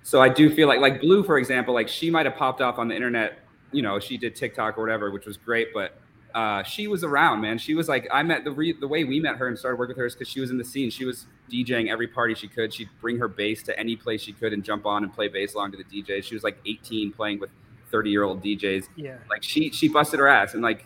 so 0.03 0.21
I 0.21 0.29
do 0.29 0.49
feel 0.49 0.67
like 0.67 0.79
like 0.79 1.01
Blu, 1.01 1.23
for 1.23 1.37
example, 1.37 1.73
like 1.73 1.87
she 1.87 2.09
might 2.09 2.25
have 2.25 2.35
popped 2.35 2.61
off 2.61 2.79
on 2.79 2.87
the 2.87 2.95
internet. 2.95 3.39
You 3.71 3.81
know, 3.81 3.99
she 3.99 4.17
did 4.17 4.35
TikTok 4.35 4.77
or 4.77 4.81
whatever, 4.81 5.11
which 5.11 5.25
was 5.25 5.35
great, 5.37 5.73
but 5.73 5.99
uh, 6.33 6.61
she 6.63 6.87
was 6.87 7.03
around, 7.03 7.41
man. 7.41 7.57
She 7.57 7.73
was 7.73 7.89
like, 7.89 8.07
I 8.11 8.21
met 8.23 8.43
the 8.43 8.51
re- 8.51 8.73
the 8.79 8.87
way 8.87 9.03
we 9.03 9.19
met 9.19 9.37
her 9.37 9.47
and 9.47 9.57
started 9.57 9.77
working 9.79 9.95
with 9.95 9.97
her 9.99 10.05
is 10.05 10.13
because 10.13 10.27
she 10.27 10.39
was 10.39 10.51
in 10.51 10.57
the 10.57 10.63
scene. 10.63 10.89
She 10.89 11.03
was 11.03 11.25
DJing 11.51 11.89
every 11.89 12.07
party 12.07 12.35
she 12.35 12.47
could. 12.47 12.73
She'd 12.73 12.89
bring 13.01 13.17
her 13.17 13.27
bass 13.27 13.63
to 13.63 13.77
any 13.79 13.95
place 13.95 14.21
she 14.21 14.33
could 14.33 14.53
and 14.53 14.63
jump 14.63 14.85
on 14.85 15.03
and 15.03 15.11
play 15.13 15.27
bass 15.29 15.55
along 15.55 15.71
to 15.71 15.77
the 15.77 15.83
DJ. 15.83 16.23
She 16.23 16.35
was 16.35 16.43
like 16.43 16.57
18 16.65 17.11
playing 17.11 17.39
with 17.39 17.49
30 17.91 18.09
year 18.09 18.23
old 18.23 18.43
DJs. 18.43 18.87
Yeah. 18.95 19.17
Like 19.29 19.43
she 19.43 19.69
she 19.71 19.87
busted 19.87 20.19
her 20.19 20.27
ass 20.27 20.53
and 20.53 20.61
like 20.63 20.85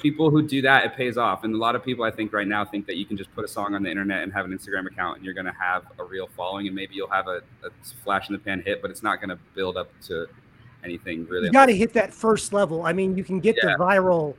people 0.00 0.28
who 0.30 0.42
do 0.46 0.60
that 0.62 0.84
it 0.84 0.94
pays 0.94 1.16
off. 1.16 1.44
And 1.44 1.54
a 1.54 1.58
lot 1.58 1.74
of 1.74 1.84
people 1.84 2.04
I 2.04 2.10
think 2.10 2.32
right 2.32 2.46
now 2.46 2.64
think 2.64 2.86
that 2.86 2.96
you 2.96 3.06
can 3.06 3.16
just 3.16 3.34
put 3.34 3.44
a 3.44 3.48
song 3.48 3.74
on 3.74 3.82
the 3.82 3.90
internet 3.90 4.22
and 4.22 4.32
have 4.32 4.44
an 4.44 4.56
Instagram 4.56 4.86
account 4.86 5.16
and 5.16 5.24
you're 5.24 5.34
gonna 5.34 5.54
have 5.58 5.84
a 5.98 6.04
real 6.04 6.28
following 6.36 6.66
and 6.66 6.76
maybe 6.76 6.94
you'll 6.94 7.08
have 7.10 7.26
a, 7.28 7.38
a 7.64 7.70
flash 8.02 8.28
in 8.28 8.34
the 8.34 8.38
pan 8.38 8.60
hit, 8.64 8.82
but 8.82 8.90
it's 8.90 9.02
not 9.02 9.20
gonna 9.20 9.38
build 9.54 9.76
up 9.76 9.88
to 10.02 10.26
anything 10.84 11.26
really. 11.28 11.46
You 11.46 11.52
got 11.52 11.66
to 11.66 11.74
hit 11.76 11.94
that 11.94 12.12
first 12.12 12.52
level. 12.52 12.82
I 12.84 12.92
mean, 12.92 13.16
you 13.16 13.24
can 13.24 13.40
get 13.40 13.56
Yeah. 13.62 13.70
the 13.78 13.82
viral, 13.82 14.34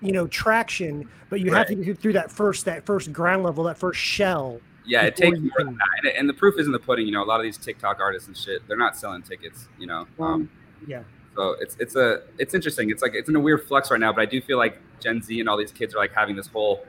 you 0.00 0.12
know, 0.12 0.28
traction, 0.28 1.08
but 1.30 1.40
you 1.40 1.52
have 1.52 1.66
to 1.66 1.74
get 1.74 1.98
through 1.98 2.12
that 2.12 2.30
first 2.30 2.64
that 2.66 2.86
first 2.86 3.12
ground 3.12 3.42
level, 3.42 3.64
that 3.64 3.76
first 3.78 3.98
shell. 3.98 4.60
yeah, 4.86 5.02
it 5.02 5.16
takes 5.16 5.38
more 5.40 5.50
than 5.58 5.74
that. 5.76 5.88
And, 5.98 6.06
it- 6.06 6.14
and 6.16 6.28
the 6.28 6.32
proof 6.34 6.60
is 6.60 6.66
in 6.66 6.72
the 6.72 6.78
pudding. 6.78 7.06
You 7.06 7.12
know, 7.12 7.24
a 7.24 7.26
lot 7.26 7.40
of 7.40 7.42
these 7.44 7.58
TikTok 7.58 7.98
artists 8.00 8.28
and 8.28 8.36
shit, 8.36 8.62
they're 8.68 8.76
not 8.76 8.96
selling 8.96 9.22
tickets. 9.22 9.66
You 9.80 9.88
know, 9.88 10.06
um, 10.20 10.48
Yeah. 10.86 11.02
So 11.36 11.56
it's 11.60 11.76
it's 11.78 11.96
a 11.96 12.22
it's 12.38 12.54
interesting. 12.54 12.90
It's 12.90 13.02
like 13.02 13.14
it's 13.14 13.28
in 13.28 13.36
a 13.36 13.40
weird 13.40 13.66
flux 13.66 13.90
right 13.90 14.00
now, 14.00 14.12
but 14.12 14.22
I 14.22 14.26
do 14.26 14.40
feel 14.40 14.58
like 14.58 14.78
Gen 15.00 15.22
Z 15.22 15.38
and 15.38 15.48
all 15.48 15.56
these 15.56 15.72
kids 15.72 15.94
are 15.94 15.98
like 15.98 16.12
having 16.12 16.36
this 16.36 16.48
whole 16.48 16.84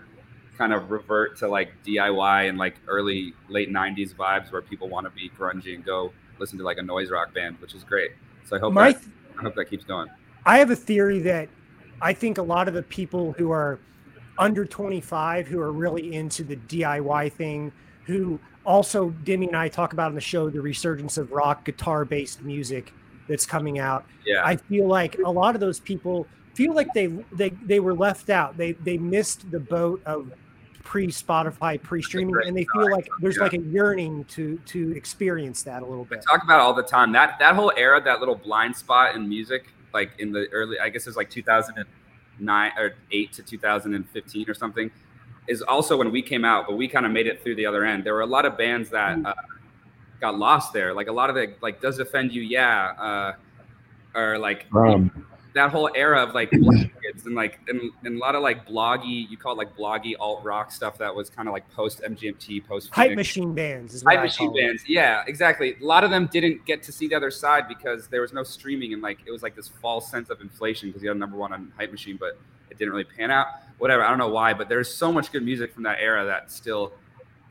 kind 0.58 0.74
of 0.74 0.92
revert 0.92 1.38
to 1.38 1.48
like 1.48 1.72
DIY 1.86 2.50
and 2.50 2.58
like 2.58 2.76
early 2.88 3.34
late 3.50 3.70
'90s 3.70 4.14
vibes 4.14 4.52
where 4.52 4.62
people 4.62 4.90
want 4.90 5.06
to 5.06 5.12
be 5.12 5.30
grungy 5.30 5.76
and 5.76 5.86
go 5.86 6.12
listen 6.40 6.58
to 6.58 6.64
like 6.64 6.78
a 6.78 6.84
noise 6.84 7.10
rock 7.12 7.34
band, 7.34 7.58
which 7.60 7.74
is 7.74 7.84
great. 7.84 8.12
So 8.46 8.56
I 8.56 8.60
hope 8.60 8.74
My 8.74 8.94
that, 8.94 9.02
I 9.40 9.42
hope 9.44 9.56
that 9.56 9.66
keeps 9.66 9.86
going. 9.86 10.10
I 10.46 10.58
have 10.58 10.72
a 10.72 10.76
theory 10.76 11.20
that 11.20 11.48
I 12.02 12.14
think 12.14 12.38
a 12.38 12.44
lot 12.44 12.68
of 12.68 12.74
the 12.74 12.84
people 12.84 13.34
who 13.34 13.52
are 13.52 13.80
under 14.38 14.66
25 14.66 15.48
who 15.48 15.60
are 15.60 15.72
really 15.72 16.16
into 16.16 16.44
the 16.44 16.56
DIY 16.56 17.32
thing, 17.34 17.72
who 18.06 18.40
also 18.66 19.12
Demi 19.24 19.48
and 19.48 19.56
I 19.56 19.68
talk 19.68 19.94
about 19.94 20.08
on 20.08 20.16
the 20.16 20.22
show 20.22 20.50
the 20.50 20.62
resurgence 20.62 21.18
of 21.18 21.32
rock 21.32 21.64
guitar 21.64 22.06
based 22.06 22.42
music 22.42 22.92
that's 23.32 23.46
coming 23.46 23.80
out. 23.80 24.06
Yeah, 24.26 24.46
I 24.46 24.58
feel 24.58 24.88
like 24.88 25.18
a 25.26 25.32
lot 25.32 25.56
of 25.56 25.62
those 25.62 25.80
people 25.80 26.28
feel 26.54 26.74
like 26.74 26.94
they 26.94 27.08
they 27.32 27.50
they 27.50 27.80
were 27.80 27.94
left 27.94 28.30
out. 28.30 28.58
They 28.58 28.74
they 28.74 28.98
missed 28.98 29.50
the 29.52 29.60
boat 29.60 30.02
of 30.06 30.32
pre 30.84 31.08
Spotify 31.08 31.82
pre 31.82 32.02
streaming, 32.02 32.36
and 32.46 32.56
they 32.56 32.66
feel 32.74 32.92
like 32.92 33.08
there's 33.20 33.38
yeah. 33.38 33.44
like 33.44 33.54
a 33.54 33.60
yearning 33.60 34.26
to 34.26 34.58
to 34.66 34.92
experience 34.96 35.64
that 35.64 35.84
a 35.84 35.86
little 35.86 36.06
bit. 36.06 36.24
talk 36.28 36.44
about 36.44 36.60
all 36.60 36.74
the 36.74 36.84
time. 36.84 37.12
That 37.12 37.40
that 37.40 37.56
whole 37.56 37.72
era, 37.78 38.02
that 38.04 38.20
little 38.20 38.36
blind 38.36 38.76
spot 38.76 39.16
in 39.16 39.28
music, 39.28 39.68
like 39.94 40.12
in 40.20 40.32
the 40.32 40.48
early, 40.52 40.80
I 40.80 40.90
guess 40.90 41.04
it 41.06 41.10
was 41.10 41.18
like 41.18 41.30
2009 41.30 42.72
or 42.78 42.96
eight 43.12 43.34
to 43.34 43.44
2015 43.44 44.50
or 44.50 44.54
something, 44.54 44.92
is 45.48 45.62
also 45.62 45.98
when 45.98 46.12
we 46.12 46.22
came 46.22 46.44
out. 46.44 46.68
But 46.68 46.78
we 46.78 46.88
kind 46.88 47.06
of 47.06 47.12
made 47.12 47.28
it 47.28 47.42
through 47.42 47.56
the 47.56 47.66
other 47.66 47.86
end. 47.86 48.04
There 48.04 48.14
were 48.14 48.22
a 48.22 48.26
lot 48.26 48.46
of 48.46 48.58
bands 48.58 48.90
that 48.90 49.18
uh, 49.26 49.34
got 50.22 50.38
lost 50.38 50.72
there. 50.72 50.94
Like 50.94 51.08
a 51.08 51.12
lot 51.12 51.30
of 51.30 51.36
it, 51.38 51.62
like 51.62 51.82
does 51.82 52.00
offend 52.00 52.32
you, 52.32 52.42
yeah, 52.42 52.92
uh, 52.98 53.34
or 54.18 54.38
like 54.38 54.68
Um, 54.74 55.26
that 55.54 55.70
whole 55.70 55.90
era 55.96 56.24
of 56.24 56.34
like 56.34 56.50
black 56.52 56.90
kids 57.02 57.26
and 57.26 57.36
like 57.36 57.60
and, 57.68 57.92
and 58.06 58.16
a 58.16 58.20
lot 58.20 58.36
of 58.36 58.42
like 58.42 58.66
bloggy, 58.66 59.30
you 59.30 59.36
call 59.36 59.52
it 59.52 59.58
like 59.58 59.76
bloggy 59.76 60.14
alt 60.18 60.44
rock 60.46 60.72
stuff 60.72 60.98
that 61.00 61.14
was 61.14 61.30
kind 61.30 61.50
of 61.50 61.52
like 61.54 61.70
post 61.72 62.02
MGMT, 62.04 62.66
post 62.66 62.90
Hype 62.94 63.16
machine 63.16 63.54
bands 63.54 63.94
is 63.94 64.04
what 64.04 64.12
Hype 64.12 64.20
I 64.22 64.24
machine 64.24 64.48
call 64.48 64.58
it. 64.58 64.62
bands, 64.62 64.84
yeah, 64.88 65.24
exactly. 65.28 65.76
A 65.82 65.86
lot 65.86 66.06
of 66.06 66.10
them 66.10 66.30
didn't 66.32 66.66
get 66.66 66.82
to 66.84 66.92
see 66.94 67.10
the 67.10 67.16
other 67.16 67.32
side 67.32 67.68
because 67.68 68.08
there 68.08 68.22
was 68.22 68.32
no 68.32 68.44
streaming 68.44 68.94
and 68.94 69.02
like 69.02 69.20
it 69.26 69.32
was 69.32 69.44
like 69.44 69.56
this 69.56 69.68
false 69.68 70.10
sense 70.10 70.30
of 70.30 70.40
inflation 70.40 70.88
because 70.90 71.04
you 71.04 71.10
had 71.10 71.18
number 71.18 71.36
one 71.36 71.52
on 71.52 71.74
Hype 71.78 71.92
Machine, 71.92 72.16
but 72.18 72.40
it 72.70 72.78
didn't 72.78 72.92
really 72.92 73.04
pan 73.04 73.30
out. 73.32 73.48
Whatever, 73.78 74.04
I 74.04 74.10
don't 74.10 74.20
know 74.20 74.30
why, 74.30 74.54
but 74.54 74.70
there's 74.70 74.94
so 74.94 75.12
much 75.12 75.32
good 75.34 75.44
music 75.44 75.74
from 75.74 75.84
that 75.84 75.98
era 76.00 76.24
that 76.26 76.50
still 76.50 76.94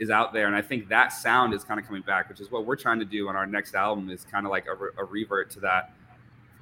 is 0.01 0.11
out 0.11 0.33
there, 0.33 0.47
and 0.47 0.57
I 0.57 0.63
think 0.63 0.89
that 0.89 1.13
sound 1.13 1.55
is 1.55 1.63
kind 1.63 1.79
of 1.79 1.87
coming 1.87 2.03
back, 2.03 2.29
which 2.29 2.41
is 2.41 2.51
what 2.51 2.65
we're 2.67 2.75
trying 2.77 2.99
to 2.99 3.05
do 3.05 3.29
on 3.29 3.37
our 3.37 3.47
next 3.47 3.75
album. 3.77 4.11
Is 4.11 4.25
kind 4.25 4.47
of 4.47 4.51
like 4.51 4.67
a, 4.67 4.75
re- 4.75 4.91
a 4.99 5.05
revert 5.05 5.51
to 5.51 5.61
that 5.61 5.93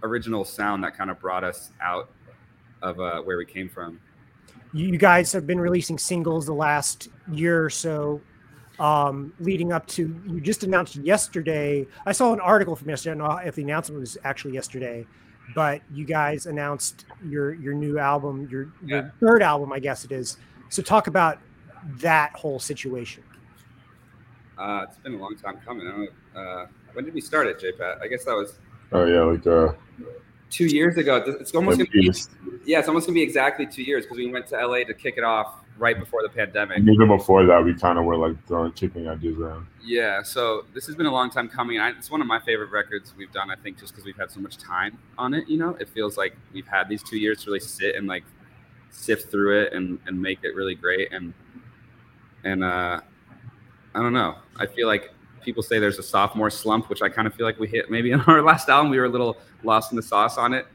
original 0.02 0.44
sound 0.44 0.84
that 0.84 0.96
kind 0.96 1.10
of 1.10 1.18
brought 1.20 1.44
us 1.44 1.70
out 1.80 2.10
of 2.82 3.00
uh, 3.00 3.22
where 3.22 3.38
we 3.38 3.46
came 3.46 3.68
from. 3.68 4.00
You, 4.74 4.88
you 4.88 4.98
guys 4.98 5.32
have 5.32 5.46
been 5.46 5.60
releasing 5.60 5.98
singles 5.98 6.46
the 6.46 6.52
last 6.52 7.08
year 7.32 7.64
or 7.64 7.70
so, 7.70 8.20
um, 8.78 9.32
leading 9.40 9.72
up 9.72 9.86
to. 9.88 10.20
You 10.26 10.40
just 10.40 10.64
announced 10.64 10.96
yesterday. 10.96 11.86
I 12.06 12.12
saw 12.12 12.32
an 12.32 12.40
article 12.40 12.76
from 12.76 12.88
yesterday. 12.88 13.12
I 13.12 13.26
don't 13.26 13.36
know 13.36 13.48
if 13.48 13.54
the 13.54 13.62
announcement 13.62 14.00
was 14.00 14.18
actually 14.24 14.54
yesterday, 14.54 15.06
but 15.54 15.80
you 15.92 16.04
guys 16.04 16.46
announced 16.46 17.06
your 17.24 17.54
your 17.54 17.74
new 17.74 17.98
album, 17.98 18.48
your, 18.50 18.72
Yeah. 18.84 18.96
your 18.96 19.14
third 19.20 19.42
album, 19.42 19.72
I 19.72 19.78
guess 19.78 20.04
it 20.04 20.12
is. 20.12 20.36
So 20.70 20.82
talk 20.82 21.06
about 21.06 21.38
that 21.96 22.32
whole 22.34 22.58
situation. 22.58 23.22
Uh, 24.58 24.84
it's 24.88 24.98
been 24.98 25.14
a 25.14 25.18
long 25.18 25.36
time 25.36 25.58
coming. 25.64 25.86
I 25.86 25.90
don't 25.90 26.10
uh, 26.36 26.66
when 26.92 27.04
did 27.04 27.14
we 27.14 27.20
start 27.20 27.46
it, 27.46 27.60
JPatt? 27.60 28.02
I 28.02 28.08
guess 28.08 28.24
that 28.24 28.34
was 28.34 28.58
oh 28.92 29.06
yeah, 29.06 29.22
like 29.22 29.46
uh, 29.46 29.72
two 30.50 30.66
years 30.66 30.96
ago. 30.96 31.22
It's 31.26 31.54
almost 31.54 31.78
gonna 31.78 31.90
be 31.90 32.12
yeah, 32.64 32.80
it's 32.80 32.88
almost 32.88 33.06
gonna 33.06 33.14
be 33.14 33.22
exactly 33.22 33.66
two 33.66 33.82
years 33.82 34.04
because 34.04 34.18
we 34.18 34.30
went 34.30 34.46
to 34.48 34.56
LA 34.56 34.78
to 34.84 34.94
kick 34.94 35.14
it 35.16 35.24
off 35.24 35.60
right 35.78 35.98
before 35.98 36.22
the 36.22 36.28
pandemic. 36.28 36.78
and 36.78 36.88
even 36.88 37.06
before 37.06 37.46
that, 37.46 37.64
we 37.64 37.72
kind 37.72 37.98
of 37.98 38.04
were 38.04 38.16
like 38.16 38.46
throwing 38.46 38.72
kicking 38.72 39.08
ideas 39.08 39.38
around. 39.38 39.66
Yeah, 39.82 40.22
so 40.22 40.64
this 40.74 40.86
has 40.86 40.96
been 40.96 41.06
a 41.06 41.12
long 41.12 41.30
time 41.30 41.48
coming. 41.48 41.78
I, 41.78 41.90
it's 41.90 42.10
one 42.10 42.20
of 42.20 42.26
my 42.26 42.40
favorite 42.40 42.70
records 42.70 43.14
we've 43.16 43.32
done. 43.32 43.50
I 43.50 43.56
think 43.56 43.78
just 43.78 43.92
because 43.92 44.04
we've 44.04 44.16
had 44.16 44.30
so 44.30 44.40
much 44.40 44.58
time 44.58 44.98
on 45.16 45.34
it. 45.34 45.48
You 45.48 45.58
know, 45.58 45.76
it 45.78 45.88
feels 45.88 46.16
like 46.16 46.36
we've 46.52 46.66
had 46.66 46.88
these 46.88 47.02
two 47.02 47.18
years 47.18 47.44
to 47.44 47.50
really 47.50 47.60
sit 47.60 47.94
and 47.94 48.06
like 48.06 48.24
sift 48.90 49.30
through 49.30 49.62
it 49.62 49.72
and 49.72 49.98
and 50.06 50.20
make 50.20 50.40
it 50.42 50.54
really 50.54 50.74
great. 50.74 51.12
And 51.12 51.32
and 52.44 52.64
uh, 52.64 53.00
I 53.94 54.02
don't 54.02 54.12
know. 54.12 54.36
I 54.58 54.66
feel 54.66 54.86
like 54.86 55.12
people 55.42 55.62
say 55.62 55.78
there's 55.78 55.98
a 55.98 56.02
sophomore 56.02 56.50
slump, 56.50 56.90
which 56.90 57.02
I 57.02 57.08
kind 57.08 57.26
of 57.26 57.34
feel 57.34 57.46
like 57.46 57.58
we 57.58 57.68
hit 57.68 57.90
maybe 57.90 58.10
in 58.12 58.20
our 58.22 58.42
last 58.42 58.68
album. 58.68 58.90
We 58.90 58.98
were 58.98 59.06
a 59.06 59.08
little 59.08 59.36
lost 59.64 59.92
in 59.92 59.96
the 59.96 60.02
sauce 60.02 60.38
on 60.38 60.54
it, 60.54 60.66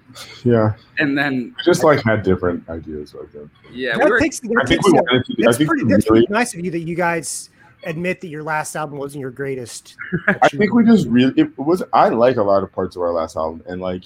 Yeah, 0.43 0.73
and 0.99 1.17
then 1.17 1.55
we 1.57 1.63
just 1.63 1.83
like 1.83 2.03
had 2.03 2.23
different 2.23 2.67
ideas. 2.69 3.15
I 3.15 3.25
think. 3.27 3.49
yeah, 3.71 3.97
that 3.97 4.05
we 4.05 4.11
were 4.11 4.19
takes, 4.19 4.39
that 4.39 4.61
I 4.61 4.65
think 4.65 4.85
we 4.85 4.91
wanted 4.93 5.25
to. 5.25 5.33
I 5.33 5.45
that's 5.45 5.57
think 5.57 5.69
pretty. 5.69 5.85
That's 5.85 6.09
really. 6.09 6.21
pretty 6.21 6.33
nice 6.33 6.53
of 6.53 6.63
you 6.65 6.71
that 6.71 6.81
you 6.81 6.95
guys 6.95 7.49
admit 7.85 8.21
that 8.21 8.27
your 8.27 8.43
last 8.43 8.75
album 8.75 8.97
wasn't 8.97 9.21
your 9.21 9.31
greatest. 9.31 9.95
I 10.27 10.47
think 10.49 10.73
we 10.73 10.85
just 10.85 11.07
really 11.07 11.33
it 11.37 11.57
was 11.57 11.83
I 11.93 12.09
like 12.09 12.37
a 12.37 12.43
lot 12.43 12.63
of 12.63 12.71
parts 12.71 12.95
of 12.95 13.01
our 13.01 13.11
last 13.11 13.35
album 13.35 13.63
and 13.67 13.81
like 13.81 14.03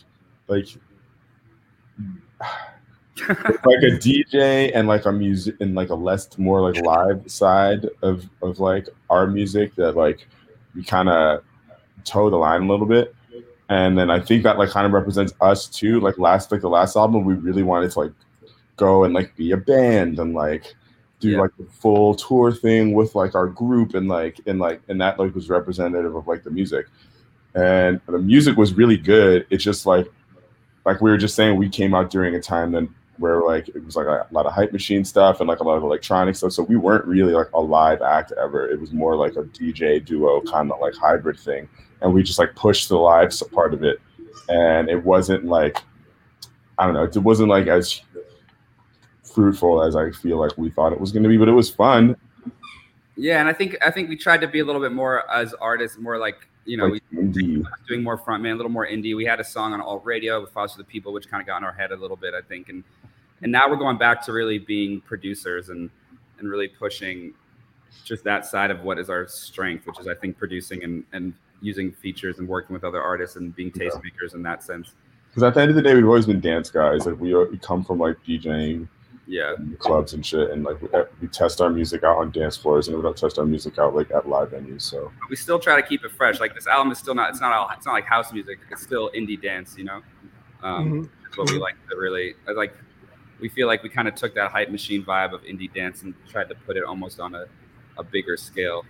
like 0.47 0.67
like 3.29 3.83
a 3.83 3.97
DJ 3.97 4.71
and 4.73 4.87
like 4.87 5.05
a 5.05 5.11
music 5.11 5.55
and 5.59 5.75
like 5.75 5.89
a 5.89 5.95
less 5.95 6.37
more 6.37 6.61
like 6.61 6.83
live 6.83 7.23
side 7.29 7.87
of 8.01 8.29
of 8.41 8.59
like 8.59 8.87
our 9.09 9.27
music 9.27 9.75
that 9.75 9.95
like 9.95 10.27
we 10.75 10.83
kind 10.83 11.09
of 11.09 11.43
toe 12.03 12.29
the 12.29 12.35
line 12.35 12.63
a 12.63 12.67
little 12.67 12.85
bit. 12.85 13.13
And 13.69 13.97
then 13.97 14.09
I 14.09 14.19
think 14.19 14.43
that 14.43 14.57
like 14.57 14.69
kind 14.69 14.85
of 14.85 14.93
represents 14.93 15.33
us 15.41 15.67
too. 15.67 15.99
Like 15.99 16.17
last 16.17 16.51
like 16.51 16.61
the 16.61 16.69
last 16.69 16.95
album 16.95 17.25
we 17.25 17.33
really 17.33 17.63
wanted 17.63 17.91
to 17.91 17.99
like 17.99 18.13
go 18.77 19.03
and 19.03 19.13
like 19.13 19.35
be 19.35 19.51
a 19.51 19.57
band 19.57 20.19
and 20.19 20.33
like 20.33 20.75
do 21.19 21.31
Yeah. 21.31 21.41
like 21.41 21.51
the 21.57 21.65
full 21.65 22.13
tour 22.15 22.51
thing 22.51 22.93
with 22.93 23.15
like 23.15 23.33
our 23.35 23.47
group 23.47 23.95
and 23.95 24.07
like 24.07 24.39
and 24.45 24.59
like 24.59 24.81
and 24.87 25.01
that 25.01 25.19
like 25.19 25.33
was 25.35 25.49
representative 25.49 26.15
of 26.15 26.27
like 26.27 26.43
the 26.43 26.51
music. 26.51 26.87
And 27.55 27.99
the 28.07 28.19
music 28.19 28.55
was 28.55 28.73
really 28.73 28.97
good. 28.97 29.47
It's 29.49 29.63
just 29.63 29.85
like 29.85 30.07
like 30.85 31.01
we 31.01 31.09
were 31.11 31.17
just 31.17 31.35
saying 31.35 31.57
we 31.57 31.67
came 31.69 31.93
out 31.93 32.09
during 32.09 32.35
a 32.35 32.41
time 32.41 32.71
then 32.71 32.93
where 33.17 33.41
like 33.41 33.69
it 33.69 33.83
was 33.83 33.95
like 33.95 34.07
a 34.07 34.27
lot 34.31 34.45
of 34.45 34.53
hype 34.53 34.71
machine 34.71 35.03
stuff 35.03 35.39
and 35.39 35.47
like 35.47 35.59
a 35.59 35.63
lot 35.63 35.77
of 35.77 35.83
electronic 35.83 36.35
stuff. 36.35 36.53
So 36.53 36.63
we 36.63 36.75
weren't 36.75 37.05
really 37.05 37.33
like 37.33 37.51
a 37.53 37.59
live 37.59 38.01
act 38.01 38.31
ever. 38.41 38.69
It 38.69 38.79
was 38.79 38.91
more 38.91 39.15
like 39.15 39.35
a 39.35 39.43
dj 39.43 40.03
duo 40.05 40.41
kind 40.41 40.71
of 40.71 40.79
like 40.79 40.95
hybrid 40.95 41.39
thing. 41.39 41.67
And 42.01 42.13
we 42.13 42.23
just 42.23 42.39
like 42.39 42.55
pushed 42.55 42.89
the 42.89 42.97
live 42.97 43.31
part 43.51 43.73
of 43.73 43.83
it. 43.83 43.99
And 44.49 44.89
it 44.89 45.03
wasn't 45.03 45.45
like 45.45 45.77
i 46.79 46.85
don't 46.85 46.93
know 46.93 47.03
it 47.03 47.17
wasn't 47.17 47.49
like 47.49 47.65
as 47.65 48.01
fruitful 49.33 49.81
as 49.81 49.95
i 49.95 50.11
feel 50.11 50.37
like 50.37 50.55
we 50.59 50.69
thought 50.69 50.93
it 50.93 51.01
was 51.01 51.11
going 51.11 51.23
to 51.23 51.29
be 51.29 51.35
but 51.35 51.49
it 51.49 51.53
was 51.53 51.69
fun. 51.69 52.15
Yeah, 53.17 53.39
and 53.39 53.49
I 53.49 53.53
think 53.53 53.75
I 53.83 53.89
think 53.89 54.09
we 54.09 54.15
tried 54.15 54.41
to 54.41 54.47
be 54.47 54.59
a 54.59 54.65
little 54.65 54.81
bit 54.81 54.91
more 54.91 55.29
as 55.31 55.53
artists, 55.55 55.97
more 55.97 56.19
like 56.19 56.47
you 56.67 56.77
know, 56.77 56.87
like 56.87 57.03
we 57.11 57.63
doing 57.87 58.03
more 58.03 58.17
frontman, 58.17 58.51
a 58.51 58.55
little 58.55 58.71
more 58.71 58.85
indie. 58.85 59.15
We 59.15 59.25
had 59.25 59.39
a 59.39 59.43
song 59.43 59.73
on 59.73 59.81
alt 59.81 60.03
radio 60.05 60.41
with 60.41 60.51
Foster 60.51 60.77
the 60.77 60.83
People, 60.83 61.13
which 61.13 61.29
kind 61.29 61.41
of 61.41 61.47
got 61.47 61.57
in 61.57 61.63
our 61.63 61.71
head 61.71 61.91
a 61.91 61.95
little 61.95 62.17
bit, 62.17 62.33
I 62.33 62.41
think. 62.41 62.69
And 62.69 62.83
and 63.41 63.51
now 63.51 63.69
we're 63.69 63.77
going 63.77 63.97
back 63.97 64.23
to 64.25 64.33
really 64.33 64.59
being 64.59 65.01
producers 65.01 65.69
and 65.69 65.89
and 66.39 66.49
really 66.49 66.67
pushing 66.67 67.33
just 68.03 68.23
that 68.25 68.45
side 68.45 68.69
of 68.69 68.83
what 68.83 68.99
is 68.99 69.09
our 69.09 69.27
strength, 69.27 69.87
which 69.87 69.99
is 69.99 70.07
I 70.07 70.13
think 70.13 70.37
producing 70.37 70.83
and 70.83 71.03
and 71.13 71.33
using 71.61 71.91
features 71.91 72.39
and 72.39 72.47
working 72.47 72.73
with 72.73 72.83
other 72.83 73.01
artists 73.01 73.37
and 73.37 73.55
being 73.55 73.71
tastemakers 73.71 74.35
in 74.35 74.43
that 74.43 74.61
sense. 74.61 74.93
Because 75.29 75.43
at 75.43 75.53
the 75.53 75.61
end 75.61 75.69
of 75.69 75.75
the 75.75 75.81
day, 75.81 75.95
we've 75.95 76.05
always 76.05 76.25
been 76.25 76.39
dance 76.39 76.69
guys. 76.69 77.05
Like 77.05 77.19
we, 77.19 77.33
we 77.33 77.57
come 77.57 77.83
from 77.83 77.99
like 77.99 78.17
DJing, 78.27 78.87
yeah, 79.27 79.55
clubs 79.77 80.13
and 80.13 80.25
shit, 80.25 80.51
and 80.51 80.63
like 80.63 80.81
we, 80.81 80.87
we, 81.21 81.27
test 81.27 81.59
our 81.59 81.69
music 81.69 82.03
out 82.03 82.17
on 82.17 82.31
dance 82.31 82.55
floors, 82.55 82.87
and 82.87 82.95
we 82.95 83.03
don't 83.03 83.17
test 83.17 83.37
our 83.37 83.45
music 83.45 83.77
out 83.77 83.93
like 83.93 84.09
at 84.11 84.27
live 84.29 84.51
venues. 84.51 84.83
So 84.83 85.11
we 85.29 85.35
still 85.35 85.59
try 85.59 85.79
to 85.79 85.85
keep 85.85 86.05
it 86.05 86.11
fresh. 86.11 86.39
Like 86.39 86.55
this 86.55 86.65
album 86.65 86.91
is 86.93 86.97
still 86.97 87.13
not. 87.13 87.31
It's 87.31 87.41
not. 87.41 87.51
All, 87.51 87.69
it's 87.75 87.85
not 87.85 87.91
like 87.91 88.05
house 88.05 88.31
music. 88.31 88.59
It's 88.71 88.81
still 88.81 89.11
indie 89.11 89.39
dance. 89.39 89.75
You 89.77 89.83
know, 89.83 90.01
um, 90.63 90.85
mm-hmm. 90.85 91.01
that's 91.23 91.37
what 91.37 91.51
we 91.51 91.57
like 91.57 91.75
to 91.89 91.97
really 91.97 92.35
like. 92.55 92.73
We 93.41 93.49
feel 93.49 93.67
like 93.67 93.83
we 93.83 93.89
kind 93.89 94.07
of 94.07 94.15
took 94.15 94.33
that 94.35 94.51
hype 94.51 94.69
machine 94.69 95.03
vibe 95.03 95.33
of 95.33 95.41
indie 95.43 95.71
dance 95.73 96.03
and 96.03 96.13
tried 96.29 96.47
to 96.49 96.55
put 96.55 96.77
it 96.77 96.85
almost 96.85 97.19
on 97.19 97.35
a, 97.35 97.45
a 97.97 98.03
bigger 98.03 98.37
scale. 98.37 98.85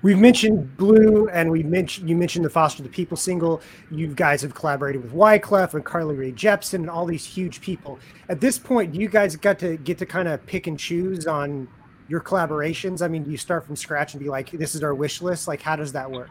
We've 0.00 0.18
mentioned 0.18 0.76
Blu, 0.76 1.28
and 1.28 1.50
we 1.50 1.64
mentioned 1.64 2.08
you 2.08 2.16
mentioned 2.16 2.44
the 2.44 2.50
Foster 2.50 2.84
the 2.84 2.88
People 2.88 3.16
single. 3.16 3.60
You 3.90 4.06
guys 4.06 4.42
have 4.42 4.54
collaborated 4.54 5.02
with 5.02 5.12
Wyclef 5.12 5.74
and 5.74 5.84
Carly 5.84 6.14
Rae 6.14 6.32
Jepsen 6.32 6.74
and 6.74 6.90
all 6.90 7.04
these 7.04 7.24
huge 7.24 7.60
people. 7.60 7.98
At 8.28 8.40
this 8.40 8.58
point, 8.58 8.94
you 8.94 9.08
guys 9.08 9.34
got 9.34 9.58
to 9.58 9.76
get 9.76 9.98
to 9.98 10.06
kind 10.06 10.28
of 10.28 10.44
pick 10.46 10.68
and 10.68 10.78
choose 10.78 11.26
on 11.26 11.66
your 12.06 12.20
collaborations. 12.20 13.02
I 13.02 13.08
mean, 13.08 13.24
do 13.24 13.30
you 13.32 13.36
start 13.36 13.66
from 13.66 13.74
scratch 13.74 14.14
and 14.14 14.22
be 14.22 14.28
like, 14.28 14.52
"This 14.52 14.76
is 14.76 14.84
our 14.84 14.94
wish 14.94 15.20
list"? 15.20 15.48
Like, 15.48 15.62
how 15.62 15.74
does 15.74 15.92
that 15.92 16.08
work? 16.08 16.30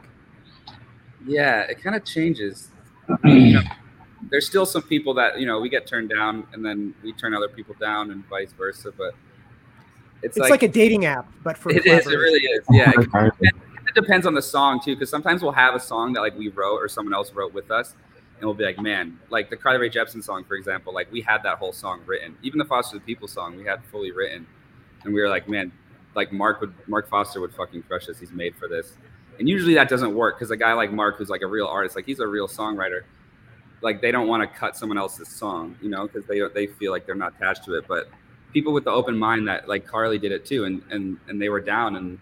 Yeah, 1.25 1.61
it 1.63 1.83
kind 1.83 1.95
of 1.95 2.05
changes. 2.05 2.69
there's 3.23 4.47
still 4.47 4.65
some 4.65 4.83
people 4.83 5.13
that 5.15 5.39
you 5.39 5.45
know 5.45 5.59
we 5.59 5.67
get 5.67 5.85
turned 5.85 6.09
down, 6.09 6.47
and 6.53 6.65
then 6.65 6.95
we 7.03 7.11
turn 7.11 7.33
other 7.33 7.49
people 7.49 7.75
down, 7.81 8.11
and 8.11 8.25
vice 8.29 8.53
versa. 8.53 8.93
But 8.97 9.13
it's, 10.21 10.37
it's 10.37 10.37
like, 10.37 10.49
like, 10.49 10.63
a 10.63 10.67
dating 10.67 11.05
app, 11.05 11.31
but 11.43 11.57
for 11.57 11.71
it 11.71 11.85
is. 11.85 12.07
It 12.07 12.15
really 12.15 12.39
is. 12.39 12.65
Yeah, 12.71 12.91
it, 13.41 13.55
it 13.87 13.95
depends 13.95 14.25
on 14.25 14.33
the 14.33 14.41
song 14.41 14.79
too, 14.83 14.95
because 14.95 15.09
sometimes 15.09 15.43
we'll 15.43 15.51
have 15.51 15.75
a 15.75 15.79
song 15.79 16.13
that 16.13 16.21
like 16.21 16.37
we 16.37 16.49
wrote 16.49 16.77
or 16.77 16.87
someone 16.87 17.13
else 17.13 17.31
wrote 17.33 17.53
with 17.53 17.71
us, 17.71 17.93
and 18.37 18.45
we'll 18.45 18.53
be 18.53 18.63
like, 18.63 18.79
man, 18.79 19.19
like 19.29 19.49
the 19.49 19.57
Carly 19.57 19.79
Rae 19.79 19.89
Jepsen 19.89 20.23
song, 20.23 20.43
for 20.43 20.55
example, 20.55 20.93
like 20.93 21.11
we 21.11 21.21
had 21.21 21.43
that 21.43 21.57
whole 21.57 21.73
song 21.73 22.01
written. 22.05 22.35
Even 22.43 22.57
the 22.59 22.65
Foster 22.65 22.97
the 22.97 23.01
People 23.01 23.27
song, 23.27 23.55
we 23.55 23.65
had 23.65 23.83
fully 23.85 24.11
written, 24.11 24.45
and 25.03 25.13
we 25.13 25.21
were 25.21 25.29
like, 25.29 25.47
man, 25.47 25.71
like 26.15 26.31
Mark 26.31 26.61
would 26.61 26.73
Mark 26.87 27.09
Foster 27.09 27.39
would 27.39 27.53
fucking 27.53 27.83
crush 27.83 28.07
this. 28.07 28.19
He's 28.19 28.31
made 28.31 28.55
for 28.55 28.67
this. 28.67 28.97
And 29.39 29.47
usually 29.47 29.75
that 29.75 29.87
doesn't 29.87 30.15
work 30.15 30.37
because 30.37 30.49
a 30.51 30.57
guy 30.57 30.73
like 30.73 30.91
Mark, 30.91 31.17
who's 31.17 31.29
like 31.29 31.43
a 31.43 31.47
real 31.47 31.67
artist, 31.67 31.95
like 31.95 32.05
he's 32.05 32.19
a 32.19 32.27
real 32.27 32.47
songwriter, 32.47 33.03
like 33.81 34.01
they 34.01 34.11
don't 34.11 34.27
want 34.27 34.41
to 34.41 34.59
cut 34.59 34.75
someone 34.75 34.97
else's 34.97 35.27
song, 35.27 35.77
you 35.81 35.89
know, 35.89 36.07
because 36.07 36.25
they 36.25 36.41
they 36.53 36.67
feel 36.67 36.91
like 36.91 37.05
they're 37.05 37.15
not 37.15 37.35
attached 37.35 37.63
to 37.65 37.75
it. 37.75 37.85
But 37.87 38.09
people 38.57 38.73
with 38.73 38.85
the 38.85 38.89
open 38.89 39.15
mind 39.15 39.47
that 39.47 39.69
like 39.69 39.85
Carly 39.85 40.17
did 40.17 40.31
it 40.31 40.43
too, 40.43 40.65
and 40.65 40.81
and 40.89 41.19
and 41.27 41.39
they 41.39 41.47
were 41.47 41.61
down. 41.61 41.95
And 41.95 42.17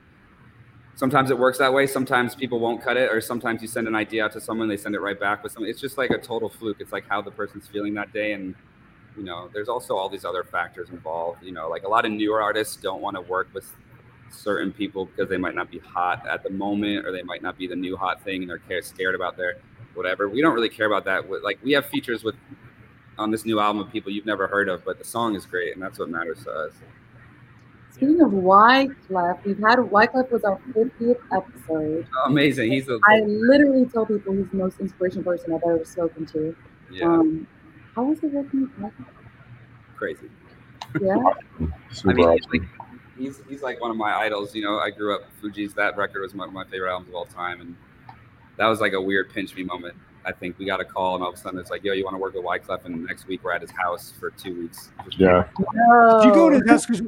sometimes 0.96 1.32
it 1.32 1.40
works 1.40 1.58
that 1.60 1.74
way. 1.74 1.88
Sometimes 1.88 2.36
people 2.36 2.60
won't 2.60 2.84
cut 2.84 2.98
it, 2.98 3.10
or 3.10 3.22
sometimes 3.22 3.62
you 3.62 3.70
send 3.70 3.88
an 3.88 3.96
idea 3.96 4.26
out 4.26 4.34
to 4.34 4.42
someone, 4.42 4.68
they 4.68 4.76
send 4.76 4.96
it 4.96 5.00
right 5.00 5.18
back 5.18 5.44
with 5.44 5.54
something. 5.54 5.70
It's 5.70 5.80
just 5.80 5.98
like 5.98 6.10
a 6.10 6.18
total 6.18 6.50
fluke. 6.50 6.82
It's 6.82 6.92
like 6.92 7.08
how 7.08 7.22
the 7.22 7.32
person's 7.32 7.70
feeling 7.70 7.94
that 7.94 8.12
day, 8.12 8.34
and 8.34 8.54
you 9.16 9.24
know, 9.24 9.50
there's 9.54 9.70
also 9.70 9.96
all 9.96 10.10
these 10.10 10.26
other 10.26 10.44
factors 10.44 10.90
involved. 10.90 11.42
You 11.42 11.54
know, 11.54 11.70
like 11.70 11.84
a 11.84 11.88
lot 11.88 12.04
of 12.06 12.12
newer 12.12 12.42
artists 12.42 12.76
don't 12.76 13.02
want 13.02 13.16
to 13.16 13.22
work 13.22 13.48
with 13.54 13.72
certain 14.30 14.74
people 14.74 15.06
because 15.06 15.30
they 15.30 15.38
might 15.38 15.56
not 15.56 15.72
be 15.72 15.80
hot 15.80 16.28
at 16.28 16.44
the 16.44 16.50
moment, 16.50 17.06
or 17.06 17.14
they 17.14 17.24
might 17.24 17.42
not 17.42 17.58
be 17.58 17.66
the 17.66 17.78
new 17.78 17.96
hot 17.96 18.22
thing, 18.26 18.44
and 18.44 18.52
they're 18.68 18.82
scared 18.82 19.16
about 19.16 19.38
their 19.38 19.56
whatever. 19.94 20.28
We 20.28 20.42
don't 20.42 20.54
really 20.54 20.68
care 20.68 20.88
about 20.88 21.06
that. 21.06 21.32
Like 21.50 21.60
we 21.64 21.72
have 21.72 21.86
features 21.86 22.26
with 22.26 22.36
on 23.18 23.32
this 23.32 23.46
new 23.46 23.60
album 23.60 23.82
of 23.82 23.92
people 23.92 24.12
you've 24.12 24.26
never 24.26 24.48
heard 24.48 24.70
of, 24.70 24.84
but 24.84 24.98
the 24.98 25.04
song 25.06 25.36
is 25.36 25.46
great, 25.46 25.74
and 25.74 25.82
that's 25.82 26.00
what 26.00 26.10
matters 26.10 26.44
to 26.44 26.52
us. 26.52 26.74
Speaking 27.92 28.22
of 28.22 28.32
Wyclef, 28.32 29.44
we've 29.46 29.58
had 29.60 29.80
Wyclef 29.80 30.30
was 30.30 30.44
our 30.44 30.60
50th 30.74 31.16
episode. 31.34 32.08
Oh, 32.18 32.26
amazing. 32.30 32.70
He's 32.70 32.90
a 32.90 33.00
I 33.08 33.22
literally 33.22 33.86
tell 33.86 34.06
people 34.06 34.34
he's 34.34 34.50
the 34.50 34.58
most 34.58 34.82
inspirational 34.82 35.24
person 35.24 35.54
I've 35.54 35.64
ever 35.64 35.86
spoken 35.86 36.26
to. 36.28 36.56
Yeah. 36.92 37.06
Um, 37.06 37.48
how 37.96 38.04
was 38.04 38.20
it 38.22 38.34
working 38.34 38.64
with 38.64 38.72
Wyclef? 38.80 39.06
Crazy. 39.96 40.30
Yeah. 41.02 41.16
I 41.16 41.60
mean, 41.60 41.74
he's 41.90 42.06
like, 42.52 42.62
he's, 43.18 43.42
he's 43.48 43.62
like 43.62 43.80
one 43.80 43.92
of 43.92 43.98
my 43.98 44.14
idols. 44.14 44.54
You 44.54 44.64
know, 44.64 44.78
I 44.80 44.90
grew 44.90 45.16
up 45.16 45.22
Fugees. 45.42 45.74
That 45.76 45.96
record 45.96 46.22
was 46.22 46.36
one 46.36 46.50
of 46.50 46.54
my 46.54 46.66
favorite 46.66 46.92
albums 46.92 47.10
of 47.10 47.16
all 47.16 47.26
time, 47.26 47.62
and 47.62 47.78
that 48.58 48.68
was 48.68 48.82
like 48.82 48.92
a 48.92 49.02
weird 49.02 49.30
pinch 49.30 49.56
me 49.56 49.64
moment. 49.64 49.96
I 50.26 50.32
think 50.32 50.58
we 50.58 50.66
got 50.66 50.82
a 50.82 50.86
call, 50.86 51.16
and 51.16 51.24
all 51.24 51.30
of 51.30 51.36
a 51.36 51.38
sudden 51.38 51.60
it's 51.60 51.70
like, 51.70 51.84
"Yo, 51.84 51.94
you 51.94 52.04
want 52.04 52.16
to 52.16 52.20
work 52.20 52.34
with 52.34 52.44
Wyclef?" 52.44 52.86
And 52.86 53.06
next 53.06 53.28
week 53.28 53.44
we're 53.44 53.54
at 53.54 53.62
his 53.62 53.72
house 53.72 54.14
for 54.20 54.32
two 54.32 54.62
weeks. 54.62 54.90
Yeah. 55.18 55.48
No. 55.74 56.20
Did 56.20 56.28
you 56.28 56.34
go 56.34 56.50
to 56.50 56.60
his 56.60 56.70
house? 56.70 56.86
Because 56.86 57.02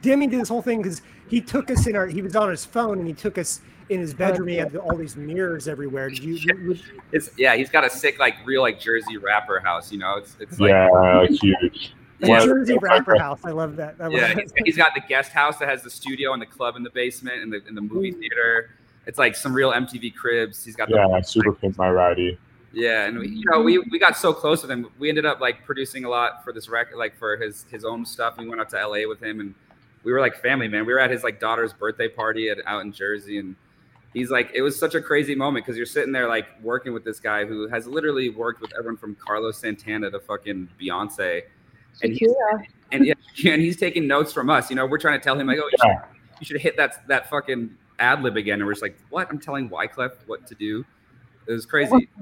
Demi 0.00 0.26
did 0.26 0.40
this 0.40 0.48
whole 0.48 0.62
thing 0.62 0.82
because 0.82 1.02
he 1.28 1.40
took 1.40 1.70
us 1.70 1.86
in 1.86 1.96
our. 1.96 2.06
He 2.06 2.22
was 2.22 2.34
on 2.34 2.48
his 2.50 2.64
phone 2.64 2.98
and 2.98 3.06
he 3.06 3.14
took 3.14 3.38
us 3.38 3.60
in 3.88 4.00
his 4.00 4.14
bedroom. 4.14 4.48
He 4.48 4.56
had 4.56 4.74
all 4.76 4.96
these 4.96 5.16
mirrors 5.16 5.68
everywhere. 5.68 6.08
Did 6.08 6.24
you? 6.24 6.68
Would, 6.68 6.82
it's, 7.12 7.30
yeah, 7.36 7.56
he's 7.56 7.70
got 7.70 7.84
a 7.84 7.90
sick, 7.90 8.18
like 8.18 8.34
real, 8.44 8.62
like 8.62 8.80
Jersey 8.80 9.16
rapper 9.16 9.60
house. 9.60 9.92
You 9.92 9.98
know, 9.98 10.16
it's 10.16 10.36
it's 10.40 10.58
like 10.58 10.70
yeah, 10.70 11.26
huge. 11.28 11.94
Yeah. 12.20 12.44
Jersey 12.44 12.78
rapper 12.78 13.18
house. 13.18 13.40
I 13.44 13.50
love 13.50 13.76
that. 13.76 13.96
I 14.00 14.04
love 14.04 14.12
yeah, 14.12 14.34
he's, 14.34 14.52
he's 14.64 14.76
got 14.76 14.94
the 14.94 15.02
guest 15.06 15.32
house 15.32 15.58
that 15.58 15.68
has 15.68 15.82
the 15.82 15.90
studio 15.90 16.32
and 16.32 16.40
the 16.40 16.46
club 16.46 16.76
in 16.76 16.82
the 16.82 16.90
basement 16.90 17.42
and 17.42 17.52
the 17.52 17.66
in 17.68 17.74
the 17.74 17.82
movie 17.82 18.12
mm. 18.12 18.18
theater. 18.18 18.70
It's 19.06 19.18
like 19.18 19.36
some 19.36 19.54
real 19.54 19.72
MTV 19.72 20.14
cribs. 20.14 20.64
He's 20.64 20.74
got 20.74 20.90
yeah, 20.90 21.06
the, 21.06 21.22
super 21.22 21.52
pimp 21.52 21.78
my 21.78 21.88
ridey. 21.88 22.38
Yeah, 22.76 23.06
and 23.06 23.18
we, 23.18 23.28
you 23.28 23.44
know, 23.50 23.62
we, 23.62 23.78
we 23.78 23.98
got 23.98 24.18
so 24.18 24.34
close 24.34 24.60
with 24.60 24.70
him. 24.70 24.90
We 24.98 25.08
ended 25.08 25.24
up 25.24 25.40
like 25.40 25.64
producing 25.64 26.04
a 26.04 26.10
lot 26.10 26.44
for 26.44 26.52
this 26.52 26.68
record, 26.68 26.98
like 26.98 27.16
for 27.16 27.38
his 27.38 27.64
his 27.70 27.86
own 27.86 28.04
stuff. 28.04 28.36
We 28.36 28.46
went 28.46 28.60
out 28.60 28.68
to 28.68 28.86
LA 28.86 29.08
with 29.08 29.22
him, 29.22 29.40
and 29.40 29.54
we 30.04 30.12
were 30.12 30.20
like 30.20 30.36
family, 30.42 30.68
man. 30.68 30.84
We 30.84 30.92
were 30.92 30.98
at 30.98 31.10
his 31.10 31.24
like 31.24 31.40
daughter's 31.40 31.72
birthday 31.72 32.06
party 32.06 32.50
at, 32.50 32.58
out 32.66 32.82
in 32.82 32.92
Jersey, 32.92 33.38
and 33.38 33.56
he's 34.12 34.30
like, 34.30 34.50
it 34.52 34.60
was 34.60 34.78
such 34.78 34.94
a 34.94 35.00
crazy 35.00 35.34
moment 35.34 35.64
because 35.64 35.78
you're 35.78 35.86
sitting 35.86 36.12
there 36.12 36.28
like 36.28 36.48
working 36.62 36.92
with 36.92 37.02
this 37.02 37.18
guy 37.18 37.46
who 37.46 37.66
has 37.66 37.86
literally 37.86 38.28
worked 38.28 38.60
with 38.60 38.74
everyone 38.74 38.98
from 38.98 39.14
Carlos 39.14 39.56
Santana 39.56 40.10
to 40.10 40.20
fucking 40.20 40.68
Beyonce, 40.78 41.44
and 42.02 42.12
he's, 42.12 42.34
and 42.92 43.06
yeah, 43.06 43.14
and 43.46 43.62
he's 43.62 43.78
taking 43.78 44.06
notes 44.06 44.34
from 44.34 44.50
us. 44.50 44.68
You 44.68 44.76
know, 44.76 44.84
we're 44.84 44.98
trying 44.98 45.18
to 45.18 45.24
tell 45.24 45.40
him 45.40 45.46
like, 45.46 45.58
oh, 45.62 45.70
you, 45.72 45.78
should, 45.80 45.98
you 46.40 46.44
should 46.44 46.60
hit 46.60 46.76
that 46.76 47.08
that 47.08 47.30
fucking 47.30 47.74
ad 47.98 48.22
lib 48.22 48.36
again, 48.36 48.58
and 48.58 48.66
we're 48.66 48.74
just 48.74 48.82
like, 48.82 48.98
what? 49.08 49.30
I'm 49.30 49.38
telling 49.38 49.70
Wyclef 49.70 50.12
what 50.26 50.46
to 50.48 50.54
do. 50.54 50.84
It 51.46 51.52
was 51.52 51.64
crazy. 51.64 52.10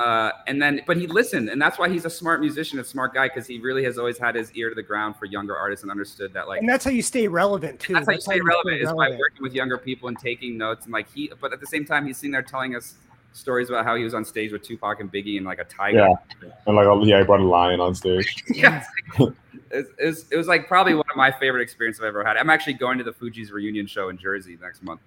Uh, 0.00 0.32
and 0.46 0.62
then, 0.62 0.80
but 0.86 0.96
he 0.96 1.06
listened, 1.06 1.50
and 1.50 1.60
that's 1.60 1.78
why 1.78 1.86
he's 1.86 2.06
a 2.06 2.10
smart 2.10 2.40
musician, 2.40 2.78
a 2.78 2.84
smart 2.84 3.12
guy, 3.12 3.28
because 3.28 3.46
he 3.46 3.58
really 3.58 3.84
has 3.84 3.98
always 3.98 4.16
had 4.16 4.34
his 4.34 4.50
ear 4.52 4.70
to 4.70 4.74
the 4.74 4.82
ground 4.82 5.14
for 5.14 5.26
younger 5.26 5.54
artists 5.54 5.82
and 5.82 5.90
understood 5.90 6.32
that, 6.32 6.48
like, 6.48 6.60
and 6.60 6.68
that's 6.68 6.86
how 6.86 6.90
you 6.90 7.02
stay 7.02 7.28
relevant 7.28 7.78
too. 7.78 7.92
That's, 7.92 8.06
that's 8.06 8.26
how 8.26 8.32
you 8.32 8.38
stay 8.38 8.40
relevant 8.40 8.76
stay 8.76 8.82
is 8.82 8.86
relevant. 8.86 9.12
by 9.12 9.18
working 9.18 9.42
with 9.42 9.52
younger 9.52 9.76
people 9.76 10.08
and 10.08 10.18
taking 10.18 10.56
notes, 10.56 10.86
and 10.86 10.92
like 10.94 11.12
he, 11.12 11.30
but 11.38 11.52
at 11.52 11.60
the 11.60 11.66
same 11.66 11.84
time, 11.84 12.06
he's 12.06 12.16
sitting 12.16 12.30
there 12.30 12.40
telling 12.40 12.74
us 12.74 12.94
stories 13.34 13.68
about 13.68 13.84
how 13.84 13.94
he 13.94 14.02
was 14.02 14.14
on 14.14 14.24
stage 14.24 14.52
with 14.52 14.62
Tupac 14.62 15.00
and 15.00 15.12
Biggie 15.12 15.36
and 15.36 15.44
like 15.44 15.58
a 15.58 15.64
tiger. 15.64 15.98
Yeah, 15.98 16.48
and 16.66 16.76
like 16.76 16.86
yeah, 17.06 17.18
he 17.18 17.24
brought 17.26 17.40
a 17.40 17.44
lion 17.44 17.80
on 17.80 17.94
stage. 17.94 18.42
yeah, 18.54 18.82
it, 19.18 19.34
it, 19.70 20.06
was, 20.06 20.24
it 20.30 20.36
was 20.38 20.46
like 20.46 20.66
probably 20.66 20.94
one 20.94 21.04
of 21.10 21.16
my 21.16 21.30
favorite 21.30 21.60
experiences 21.60 22.00
I've 22.00 22.08
ever 22.08 22.24
had. 22.24 22.38
I'm 22.38 22.48
actually 22.48 22.72
going 22.72 22.96
to 22.96 23.04
the 23.04 23.12
Fugees 23.12 23.52
reunion 23.52 23.86
show 23.86 24.08
in 24.08 24.16
Jersey 24.16 24.56
next 24.62 24.82
month, 24.82 25.02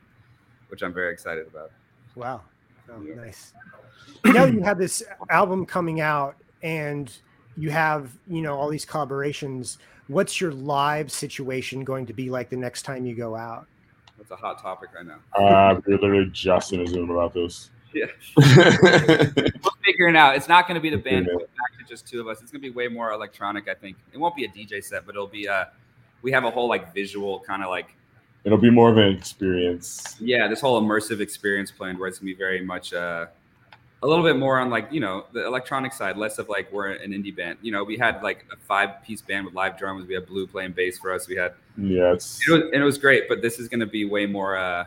which 0.67 0.83
I'm 0.83 0.93
very 0.93 1.11
excited 1.11 1.47
about. 1.47 1.71
Wow, 2.13 2.41
oh, 2.91 3.01
yeah. 3.01 3.15
nice 3.15 3.53
now 4.25 4.45
you 4.45 4.61
have 4.61 4.77
this 4.77 5.03
album 5.29 5.65
coming 5.65 6.01
out 6.01 6.35
and 6.61 7.11
you 7.57 7.69
have 7.69 8.11
you 8.27 8.41
know 8.41 8.57
all 8.57 8.69
these 8.69 8.85
collaborations. 8.85 9.77
What's 10.07 10.41
your 10.41 10.51
live 10.51 11.11
situation 11.11 11.83
going 11.83 12.05
to 12.07 12.13
be 12.13 12.29
like 12.29 12.49
the 12.49 12.57
next 12.57 12.83
time 12.83 13.05
you 13.05 13.15
go 13.15 13.35
out? 13.35 13.67
That's 14.17 14.31
a 14.31 14.35
hot 14.35 14.61
topic 14.61 14.89
right 14.95 15.05
now. 15.05 15.19
Uh 15.35 15.79
we're 15.85 15.97
literally 15.97 16.29
just 16.31 16.73
in 16.73 16.81
a 16.81 16.87
zoom 16.87 17.09
about 17.09 17.33
this. 17.33 17.69
Yeah. 17.93 18.05
We're 18.37 19.51
figuring 19.85 20.15
out. 20.15 20.35
It's 20.35 20.47
not 20.47 20.67
going 20.67 20.75
to 20.75 20.81
be 20.81 20.89
the 20.89 20.97
band 20.97 21.27
back 21.27 21.77
to 21.77 21.85
just 21.87 22.07
two 22.07 22.19
of 22.19 22.27
us. 22.27 22.41
It's 22.41 22.51
going 22.51 22.61
to 22.63 22.67
be 22.67 22.73
way 22.73 22.87
more 22.87 23.11
electronic 23.11 23.67
i 23.67 23.75
think. 23.75 23.97
It 24.11 24.17
won't 24.17 24.35
be 24.35 24.45
a 24.45 24.49
dj 24.49 24.83
set 24.83 25.05
but 25.05 25.15
it'll 25.15 25.27
be 25.27 25.47
uh 25.47 25.65
we 26.21 26.31
have 26.31 26.43
a 26.43 26.51
whole 26.51 26.67
like 26.67 26.93
visual 26.93 27.39
kind 27.41 27.63
of 27.63 27.69
like 27.69 27.95
it'll 28.45 28.57
be 28.57 28.71
more 28.71 28.89
of 28.89 28.97
an 28.97 29.15
experience. 29.15 30.15
Yeah 30.19 30.47
this 30.47 30.61
whole 30.61 30.81
immersive 30.81 31.19
experience 31.19 31.71
planned 31.71 31.99
where 31.99 32.07
it's 32.07 32.19
going 32.19 32.29
to 32.29 32.33
be 32.33 32.37
very 32.37 32.63
much 32.65 32.93
uh 32.93 33.27
a 34.03 34.07
little 34.07 34.23
bit 34.23 34.37
more 34.37 34.59
on 34.59 34.69
like 34.69 34.91
you 34.91 34.99
know 34.99 35.25
the 35.31 35.45
electronic 35.45 35.93
side, 35.93 36.17
less 36.17 36.37
of 36.37 36.49
like 36.49 36.71
we're 36.71 36.91
an 36.91 37.11
indie 37.11 37.35
band. 37.35 37.57
You 37.61 37.71
know, 37.71 37.83
we 37.83 37.97
had 37.97 38.21
like 38.21 38.45
a 38.51 38.57
five 38.57 39.01
piece 39.03 39.21
band 39.21 39.45
with 39.45 39.55
live 39.55 39.77
drums. 39.77 40.05
We 40.05 40.13
had 40.13 40.27
Blu 40.27 40.45
playing 40.45 40.73
bass 40.73 40.99
for 40.99 41.11
us. 41.11 41.27
We 41.27 41.35
had 41.35 41.53
yeah, 41.77 42.11
it 42.11 42.15
was, 42.15 42.39
and 42.49 42.75
it 42.75 42.83
was 42.83 42.97
great. 42.97 43.29
But 43.29 43.41
this 43.41 43.59
is 43.59 43.69
going 43.69 43.79
to 43.79 43.85
be 43.85 44.03
way 44.05 44.25
more, 44.25 44.57
uh, 44.57 44.85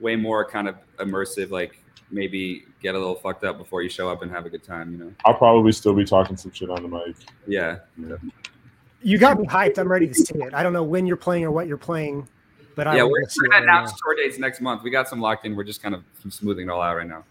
way 0.00 0.16
more 0.16 0.44
kind 0.44 0.68
of 0.68 0.74
immersive. 0.98 1.50
Like 1.50 1.78
maybe 2.10 2.64
get 2.82 2.96
a 2.96 2.98
little 2.98 3.14
fucked 3.14 3.44
up 3.44 3.58
before 3.58 3.82
you 3.82 3.88
show 3.88 4.10
up 4.10 4.22
and 4.22 4.30
have 4.30 4.44
a 4.44 4.50
good 4.50 4.64
time. 4.64 4.90
You 4.90 4.98
know, 4.98 5.12
I'll 5.24 5.34
probably 5.34 5.70
still 5.70 5.94
be 5.94 6.04
talking 6.04 6.36
some 6.36 6.50
shit 6.50 6.68
on 6.68 6.82
the 6.82 6.88
mic. 6.88 7.14
Yeah. 7.46 7.78
yeah. 7.96 8.16
You 9.02 9.18
got 9.18 9.38
me 9.38 9.46
hyped. 9.46 9.78
I'm 9.78 9.90
ready 9.90 10.08
to 10.08 10.14
see 10.14 10.34
it. 10.34 10.52
I 10.52 10.64
don't 10.64 10.72
know 10.72 10.82
when 10.82 11.06
you're 11.06 11.16
playing 11.16 11.44
or 11.44 11.52
what 11.52 11.68
you're 11.68 11.76
playing. 11.76 12.28
But 12.74 12.86
yeah, 12.88 13.02
we're, 13.04 13.20
we're 13.20 13.48
gonna 13.50 13.62
announce 13.62 13.92
tour 14.00 14.16
dates 14.16 14.38
next 14.38 14.60
month. 14.60 14.82
We 14.82 14.90
got 14.90 15.08
some 15.08 15.20
locked 15.20 15.44
in. 15.44 15.54
We're 15.54 15.64
just 15.64 15.82
kind 15.82 15.94
of 15.94 16.02
smoothing 16.28 16.66
it 16.66 16.70
all 16.70 16.80
out 16.80 16.96
right 16.96 17.06
now. 17.06 17.24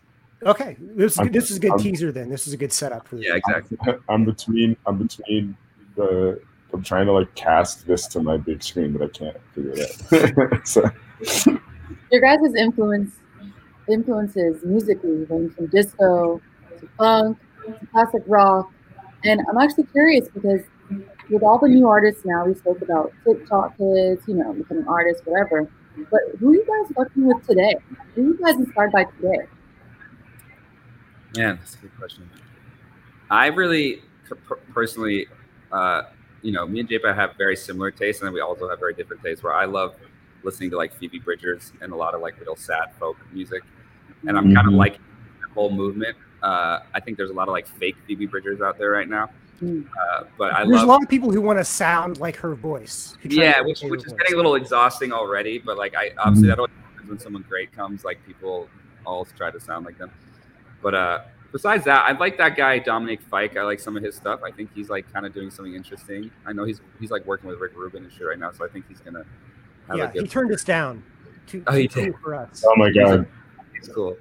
Okay, 0.46 0.78
this 0.80 1.20
is, 1.20 1.30
this 1.32 1.52
is 1.52 1.58
a 1.58 1.60
good 1.60 1.74
I'm, 1.74 1.80
teaser. 1.80 2.12
Then 2.12 2.30
this 2.30 2.48
is 2.48 2.54
a 2.54 2.58
good 2.58 2.72
setup 2.72 3.08
for 3.08 3.18
this. 3.18 3.26
Yeah, 3.28 3.36
exactly. 3.36 3.78
I'm 4.10 4.26
between 4.26 4.78
I'm 4.86 4.98
between 4.98 5.58
the 5.96 6.42
I'm 6.74 6.84
trying 6.84 7.08
to 7.08 7.14
like 7.14 7.34
cast 7.36 7.86
this 7.86 8.08
to 8.08 8.22
my 8.22 8.38
big 8.38 8.64
screen, 8.64 8.94
but 8.94 9.02
I 9.02 9.08
can't 9.10 9.38
figure 9.54 9.74
it 9.76 10.54
out. 10.54 10.68
so 10.68 10.84
Your 12.12 12.22
guys' 12.22 12.54
influence 12.56 13.16
influences 13.90 14.64
musically 14.64 15.26
range 15.26 15.54
from 15.56 15.68
disco 15.68 16.40
to 16.80 16.90
funk 16.98 17.38
to 17.66 17.88
classic 17.88 18.24
rock. 18.28 18.72
And 19.26 19.42
I'm 19.50 19.58
actually 19.58 19.86
curious 19.86 20.30
because 20.30 20.62
with 21.30 21.44
all 21.44 21.60
the 21.60 21.68
new 21.68 21.88
artists 21.88 22.24
now, 22.26 22.46
we 22.46 22.56
spoke 22.56 22.82
about 22.82 23.12
TikTok 23.26 23.78
kids, 23.78 24.22
you 24.28 24.36
know, 24.36 24.54
becoming 24.54 24.88
artists, 24.88 25.26
whatever. 25.26 25.68
But 26.10 26.22
who 26.40 26.52
are 26.52 26.54
you 26.54 26.66
guys 26.66 26.96
working 26.96 27.28
with 27.28 27.46
today? 27.46 27.76
Who 28.16 28.22
are 28.22 28.26
you 28.26 28.38
guys 28.38 28.56
inspired 28.56 28.92
by 28.92 29.04
today? 29.04 29.48
Man, 31.36 31.58
that's 31.60 31.76
a 31.76 31.78
good 31.80 31.98
question. 31.98 32.30
I 33.30 33.48
really 33.48 34.02
personally, 34.74 35.28
uh, 35.72 36.04
you 36.42 36.52
know, 36.52 36.66
me 36.68 36.80
and 36.82 36.90
JPatt 36.90 37.16
have 37.16 37.36
very 37.38 37.56
similar 37.56 37.92
tastes, 37.92 38.22
and 38.22 38.28
then 38.28 38.34
we 38.34 38.42
also 38.42 38.70
have 38.70 38.80
very 38.80 38.94
different 38.94 39.24
tastes. 39.24 39.44
Where 39.44 39.54
I 39.54 39.66
love 39.66 39.96
listening 40.44 40.70
to 40.72 40.78
like 40.78 40.94
Phoebe 40.96 41.20
Bridgers 41.20 41.74
and 41.82 41.92
a 41.92 41.96
lot 41.96 42.14
of 42.16 42.22
like 42.22 42.40
real 42.40 42.56
sad 42.56 42.92
folk 43.00 43.18
music, 43.32 43.62
and 44.28 44.38
I'm 44.38 44.54
kind 44.54 44.68
of 44.68 44.74
like 44.74 44.94
the 45.42 45.54
whole 45.54 45.70
movement. 45.70 46.16
Uh, 46.42 46.80
I 46.94 47.00
think 47.00 47.18
there's 47.18 47.30
a 47.32 47.34
lot 47.34 47.48
of 47.48 47.52
like 47.52 47.68
fake 47.68 47.96
Phoebe 48.08 48.26
Bridgers 48.26 48.62
out 48.62 48.78
there 48.78 48.92
right 48.92 49.10
now, 49.10 49.30
Mm. 49.62 49.86
uh, 49.88 50.24
but 50.38 50.54
I 50.54 50.60
There's 50.64 50.78
love 50.78 50.84
a 50.84 50.88
lot 50.88 51.04
of 51.04 51.10
people 51.10 51.32
who 51.32 51.42
want 51.42 51.60
to 51.60 51.66
sound 51.66 52.18
like 52.20 52.38
her 52.38 52.56
voice. 52.56 53.18
who 53.22 53.28
try 53.30 53.36
to 53.38 53.44
yeah, 53.44 53.62
which 53.62 53.82
which 53.82 54.06
is 54.06 54.12
voice. 54.14 54.20
getting 54.20 54.34
a 54.36 54.38
little 54.38 54.56
exhausting 54.56 55.12
already. 55.12 55.60
But 55.60 55.78
like, 55.78 55.96
I 55.96 56.12
obviously 56.18 56.48
Mhm. 56.48 56.52
that 56.52 56.60
always 56.60 56.72
happens 56.94 57.10
when 57.10 57.20
someone 57.20 57.46
great 57.50 57.72
comes. 57.74 58.06
Like 58.06 58.26
people 58.26 58.70
all 59.06 59.26
try 59.26 59.52
to 59.52 59.60
sound 59.60 59.86
like 59.86 59.98
them. 59.98 60.10
But 60.82 60.96
uh, 60.96 61.20
besides 61.52 61.84
that, 61.86 62.06
I 62.06 62.12
like 62.18 62.38
that 62.38 62.56
guy 62.56 62.80
Dominic 62.80 63.22
Fike. 63.22 63.58
I 63.58 63.64
like 63.64 63.80
some 63.80 63.98
of 63.98 64.04
his 64.04 64.16
stuff. 64.16 64.42
I 64.44 64.52
think 64.52 64.70
he's 64.74 64.90
like 64.90 65.12
kind 65.12 65.26
of 65.26 65.34
doing 65.34 65.50
something 65.52 65.74
interesting. 65.76 66.32
I 66.46 66.54
know 66.54 66.64
he's 66.64 66.82
he's 67.00 67.12
like 67.12 67.26
working 67.26 67.50
with 67.50 67.60
Rick 67.60 67.74
Rubin 67.76 68.04
and 68.04 68.12
shit 68.12 68.26
right 68.28 68.40
now, 68.40 68.52
so 68.52 68.66
I 68.66 68.70
think 68.70 68.86
he's 68.88 69.00
gonna 69.00 69.26
have 69.88 69.98
Yeah, 69.98 70.10
a 70.10 70.14
good. 70.14 70.22
he 70.24 70.28
turned 70.28 70.52
us 70.54 70.64
down. 70.64 71.04
Too, 71.48 71.64
Oh, 71.68 71.74
he 71.76 71.88
too 71.88 72.06
did. 72.06 72.16
for 72.22 72.36
us. 72.36 72.64
oh 72.66 72.76
my 72.76 72.92
god, 72.92 73.28
He's 73.74 73.88
cool. 73.90 74.16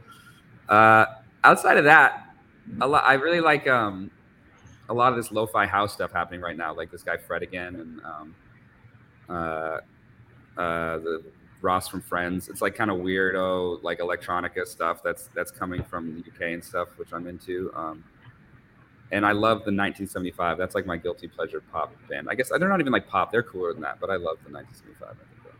Uh, 0.69 1.07
outside 1.45 1.77
of 1.77 1.85
that, 1.85 2.27
a 2.81 2.87
lot. 2.89 3.05
I 3.05 3.15
really 3.15 3.41
like 3.41 3.67
um, 3.69 4.11
a 4.89 4.95
lot 4.95 5.13
of 5.13 5.17
this 5.17 5.31
lo-fi 5.31 5.67
house 5.67 5.93
stuff 5.93 6.13
happening 6.13 6.41
right 6.41 6.57
now. 6.57 6.75
Like 6.75 6.91
this 6.91 7.03
guy 7.03 7.17
Fred 7.19 7.43
again, 7.43 7.77
and 7.77 8.01
um, 8.05 8.35
uh, 9.29 9.79
uh, 10.61 10.99
the 10.99 11.23
Ross 11.61 11.89
from 11.89 12.01
Friends. 12.01 12.49
It's 12.49 12.63
like 12.63 12.75
kind 12.75 12.91
of 12.91 12.99
weirdo, 12.99 13.83
like 13.83 13.99
electronica 13.99 14.67
stuff 14.67 15.03
that's 15.03 15.29
that's 15.35 15.51
coming 15.51 15.83
from 15.83 16.15
the 16.15 16.21
UK 16.21 16.53
and 16.53 16.65
stuff, 16.65 16.89
which 16.97 17.13
I'm 17.13 17.27
into. 17.27 17.73
Um, 17.75 18.05
and 19.11 19.25
I 19.25 19.33
love 19.33 19.59
the 19.59 19.73
1975. 19.73 20.59
That's 20.59 20.75
like 20.75 20.87
my 20.87 20.97
guilty 20.97 21.29
pleasure 21.29 21.63
pop 21.73 21.93
band. 22.09 22.29
I 22.31 22.35
guess 22.35 22.51
they're 22.51 22.69
not 22.69 22.81
even 22.81 22.93
like 22.93 23.09
pop; 23.09 23.33
they're 23.33 23.43
cooler 23.43 23.73
than 23.73 23.83
that. 23.83 23.99
But 24.01 24.11
I 24.11 24.17
love 24.17 24.39
the 24.45 24.53
1975. 24.53 25.09
I 25.09 25.13
think 25.13 25.55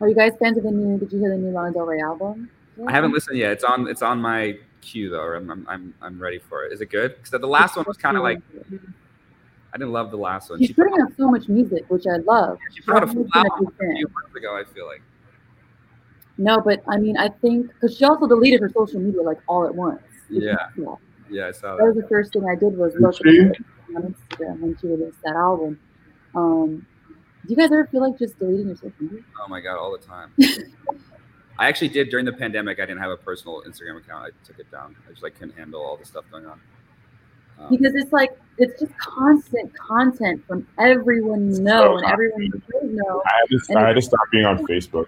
Are 0.00 0.08
you 0.08 0.14
guys 0.14 0.32
fans 0.40 0.58
of 0.58 0.64
the 0.64 0.70
new? 0.70 0.98
Did 0.98 1.12
you 1.12 1.20
hear 1.20 1.30
the 1.30 1.36
new 1.36 1.50
Lana 1.50 1.72
Del 1.72 1.86
Rey 1.86 2.00
album? 2.00 2.50
I 2.86 2.90
haven't 2.90 3.12
listened 3.12 3.38
yet. 3.38 3.52
It's 3.52 3.64
on. 3.64 3.86
It's 3.88 4.02
on 4.02 4.20
my 4.20 4.58
queue 4.80 5.10
though. 5.10 5.34
I'm, 5.34 5.50
I'm 5.50 5.66
I'm 5.68 5.94
I'm 6.02 6.20
ready 6.20 6.38
for 6.38 6.64
it. 6.64 6.72
Is 6.72 6.80
it 6.80 6.90
good? 6.90 7.16
Because 7.16 7.30
the 7.30 7.46
last 7.46 7.76
one 7.76 7.84
was 7.86 7.96
kind 7.96 8.16
of 8.16 8.22
like 8.22 8.40
I 9.72 9.78
didn't 9.78 9.92
love 9.92 10.10
the 10.10 10.16
last 10.18 10.50
one. 10.50 10.58
She's 10.58 10.68
She 10.68 10.74
put, 10.74 10.88
putting 10.88 11.02
out 11.02 11.12
so 11.16 11.30
much 11.30 11.48
music, 11.48 11.84
which 11.88 12.06
I 12.06 12.16
love. 12.16 12.58
she 12.74 12.82
put 12.82 12.96
out 12.96 13.04
a 13.04 13.06
full 13.06 13.26
album 13.34 13.68
a 13.68 13.94
few 13.94 14.08
months 14.08 14.36
ago. 14.36 14.56
I 14.56 14.64
feel 14.74 14.86
like. 14.86 15.02
No, 16.42 16.60
but 16.60 16.82
I 16.88 16.96
mean, 16.96 17.16
I 17.16 17.28
think 17.28 17.68
because 17.68 17.96
she 17.96 18.04
also 18.04 18.26
deleted 18.26 18.60
her 18.62 18.68
social 18.68 19.00
media 19.00 19.22
like 19.22 19.38
all 19.46 19.64
at 19.64 19.74
once. 19.74 20.02
Yeah. 20.28 20.54
Yeah. 20.76 20.94
Yeah, 21.30 21.46
I 21.46 21.50
saw 21.52 21.76
That 21.76 21.78
That 21.78 21.94
was 21.94 21.96
the 21.96 22.08
first 22.08 22.32
thing 22.32 22.44
I 22.48 22.56
did 22.56 22.76
was 22.76 22.94
look 22.98 23.14
she? 23.14 23.38
at 23.40 23.52
it 23.52 23.56
on 23.94 24.02
Instagram 24.02 24.60
when 24.60 24.76
she 24.80 24.88
released 24.88 25.18
that 25.22 25.36
album. 25.36 25.78
Um, 26.34 26.84
do 27.46 27.50
you 27.50 27.56
guys 27.56 27.66
ever 27.66 27.86
feel 27.86 28.00
like 28.00 28.18
just 28.18 28.38
deleting 28.40 28.66
your 28.66 28.76
social 28.76 28.92
media? 29.00 29.20
Oh 29.40 29.48
my 29.48 29.60
god, 29.60 29.78
all 29.78 29.92
the 29.92 30.04
time. 30.04 30.32
I 31.58 31.68
actually 31.68 31.88
did 31.88 32.10
during 32.10 32.24
the 32.24 32.32
pandemic. 32.32 32.80
I 32.80 32.86
didn't 32.86 33.00
have 33.02 33.10
a 33.12 33.16
personal 33.16 33.62
Instagram 33.66 33.98
account. 33.98 34.24
I 34.24 34.46
took 34.46 34.58
it 34.58 34.70
down. 34.72 34.96
I 35.06 35.10
just 35.10 35.22
like 35.22 35.34
couldn't 35.34 35.56
handle 35.56 35.80
all 35.80 35.96
the 35.96 36.04
stuff 36.04 36.24
going 36.30 36.46
on. 36.46 36.60
Um, 37.60 37.66
Because 37.70 37.94
it's 37.94 38.12
like 38.12 38.36
it's 38.58 38.80
just 38.80 38.96
constant 38.98 39.72
content 39.78 40.44
from 40.46 40.66
everyone 40.78 41.54
you 41.54 41.60
know 41.60 41.98
and 41.98 42.06
everyone 42.06 42.42
you 42.42 42.52
know. 42.82 43.22
I 43.26 43.30
had 43.40 43.48
to 43.48 43.78
I 43.78 43.86
had 43.88 43.94
to 43.94 44.02
stop 44.02 44.28
being 44.32 44.44
on 44.44 44.58
Facebook. 44.66 45.06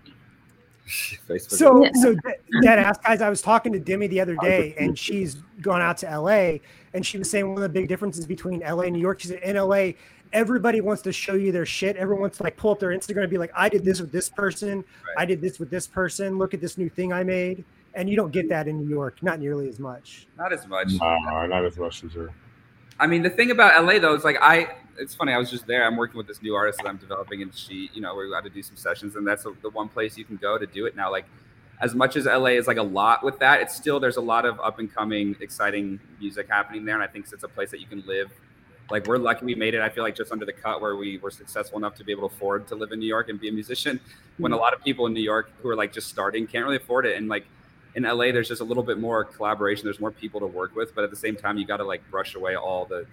Facebook. 1.29 1.51
So, 1.53 1.85
Yeah. 1.85 1.91
so 1.95 2.15
dead 2.63 2.79
ass 2.79 2.99
guys. 2.99 3.21
I 3.21 3.31
was 3.31 3.41
talking 3.43 3.73
to 3.73 3.79
Demi 3.79 4.07
the 4.07 4.21
other 4.21 4.37
day, 4.41 4.75
and 4.79 4.99
she's 4.99 5.37
gone 5.61 5.81
out 5.81 5.97
to 5.99 6.07
LA, 6.19 6.59
and 6.93 7.05
she 7.05 7.19
was 7.19 7.31
saying 7.31 7.47
one 7.49 7.57
of 7.57 7.63
the 7.63 7.69
big 7.69 7.89
differences 7.89 8.27
between 8.27 8.61
LA 8.61 8.83
and 8.85 8.93
New 8.93 9.01
York. 9.01 9.21
She 9.21 9.29
said 9.29 9.41
in 9.43 9.57
LA, 9.57 9.93
everybody 10.33 10.81
wants 10.81 11.01
to 11.03 11.13
show 11.13 11.35
you 11.35 11.53
their 11.53 11.67
shit. 11.67 11.97
Everyone 11.97 12.23
wants 12.23 12.39
to 12.39 12.43
like 12.45 12.57
pull 12.57 12.73
up 12.73 12.81
their 12.81 12.91
Instagram 12.91 13.23
and 13.23 13.31
be 13.31 13.39
like, 13.39 13.53
"I 13.57 13.69
did 13.69 13.85
this 13.85 14.01
with 14.01 14.13
this 14.13 14.29
person. 14.29 14.79
Right. 14.79 15.15
I 15.19 15.25
did 15.25 15.41
this 15.41 15.59
with 15.59 15.71
this 15.71 15.87
person. 15.87 16.39
Look 16.39 16.55
at 16.55 16.61
this 16.61 16.77
new 16.77 16.89
thing 16.89 17.13
I 17.13 17.23
made." 17.25 17.65
And 17.97 18.11
you 18.11 18.17
don't 18.17 18.33
get 18.33 18.49
that 18.49 18.67
in 18.67 18.77
New 18.79 18.89
York, 18.89 19.23
not 19.23 19.39
nearly 19.39 19.69
as 19.69 19.79
much. 19.79 20.27
not 20.37 20.53
as 20.53 20.67
much. 20.67 20.89
Uh, 21.01 21.47
not 21.47 21.65
as 21.65 21.77
much 21.77 22.03
as 22.03 22.13
her. 22.15 22.33
I 22.99 23.07
mean, 23.07 23.23
the 23.23 23.31
thing 23.31 23.51
about 23.51 23.85
LA 23.85 23.99
though 23.99 24.15
is 24.15 24.25
like 24.25 24.39
I. 24.41 24.69
It's 24.97 25.13
funny. 25.13 25.33
I 25.33 25.39
was 25.39 25.51
just 25.51 25.67
there. 25.67 25.85
I'm 25.85 25.97
working 25.97 26.19
with 26.19 26.29
this 26.29 26.41
new 26.41 26.55
artist 26.55 26.79
that 26.79 26.87
I'm 26.87 26.99
developing, 26.99 27.43
and 27.43 27.53
she, 27.53 27.91
you 27.95 28.01
know, 28.01 28.15
we 28.15 28.31
got 28.31 28.45
to 28.45 28.51
do 28.51 28.63
some 28.63 28.77
sessions, 28.77 29.17
and 29.17 29.27
that's 29.27 29.43
the 29.43 29.55
the 29.63 29.71
one 29.71 29.89
place 29.89 30.17
you 30.17 30.25
can 30.25 30.37
go 30.37 30.57
to 30.57 30.67
do 30.67 30.87
it 30.87 30.95
now. 30.95 31.11
Like, 31.11 31.25
as 31.81 31.97
much 31.97 32.15
as 32.15 32.27
LA 32.27 32.51
is 32.51 32.69
like 32.69 32.77
a 32.77 32.83
lot 32.83 33.25
with 33.25 33.39
that, 33.41 33.61
it's 33.61 33.75
still 33.75 33.99
there's 33.99 34.19
a 34.19 34.23
lot 34.23 34.45
of 34.45 34.61
up 34.61 34.79
and 34.79 34.93
coming, 34.95 35.35
exciting 35.41 35.99
music 36.21 36.49
happening 36.49 36.85
there, 36.85 36.95
and 36.95 37.03
I 37.03 37.09
think 37.09 37.27
it's 37.33 37.43
a 37.43 37.49
place 37.49 37.73
that 37.73 37.81
you 37.81 37.87
can 37.87 38.05
live. 38.07 38.31
Like 38.91 39.07
we're 39.07 39.19
lucky 39.19 39.47
we 39.47 39.55
made 39.55 39.75
it. 39.75 39.81
I 39.81 39.89
feel 39.89 40.05
like 40.05 40.15
just 40.15 40.31
under 40.31 40.45
the 40.45 40.53
cut 40.53 40.81
where 40.81 40.95
we 40.95 41.19
were 41.19 41.31
successful 41.31 41.79
enough 41.79 41.95
to 41.97 42.05
be 42.05 42.13
able 42.13 42.29
to 42.29 42.35
afford 42.35 42.69
to 42.69 42.75
live 42.75 42.93
in 42.93 43.01
New 43.01 43.07
York 43.07 43.31
and 43.31 43.41
be 43.41 43.49
a 43.49 43.53
musician. 43.53 43.99
When 44.39 44.53
hmm. 44.53 44.59
a 44.59 44.61
lot 44.61 44.75
of 44.75 44.85
people 44.85 45.07
in 45.07 45.15
New 45.15 45.23
York 45.23 45.51
who 45.61 45.69
are 45.69 45.77
like 45.77 45.93
just 45.93 46.09
starting 46.09 46.47
can't 46.47 46.65
really 46.65 46.77
afford 46.77 47.07
it, 47.07 47.17
and 47.17 47.29
like 47.29 47.47
in 47.95 48.03
LA, 48.03 48.33
there's 48.33 48.49
just 48.49 48.61
a 48.61 48.65
little 48.65 48.83
bit 48.83 48.99
more 48.99 49.25
collaboration. 49.25 49.85
There's 49.85 50.01
more 50.01 50.11
people 50.11 50.41
to 50.41 50.47
work 50.47 50.75
with, 50.75 50.95
but 50.95 51.05
at 51.05 51.11
the 51.11 51.17
same 51.17 51.37
time, 51.37 51.57
you 51.59 51.67
got 51.67 51.77
to 51.79 51.85
like 51.85 52.09
brush 52.11 52.35
away 52.35 52.57
all 52.57 52.85
the 52.87 53.07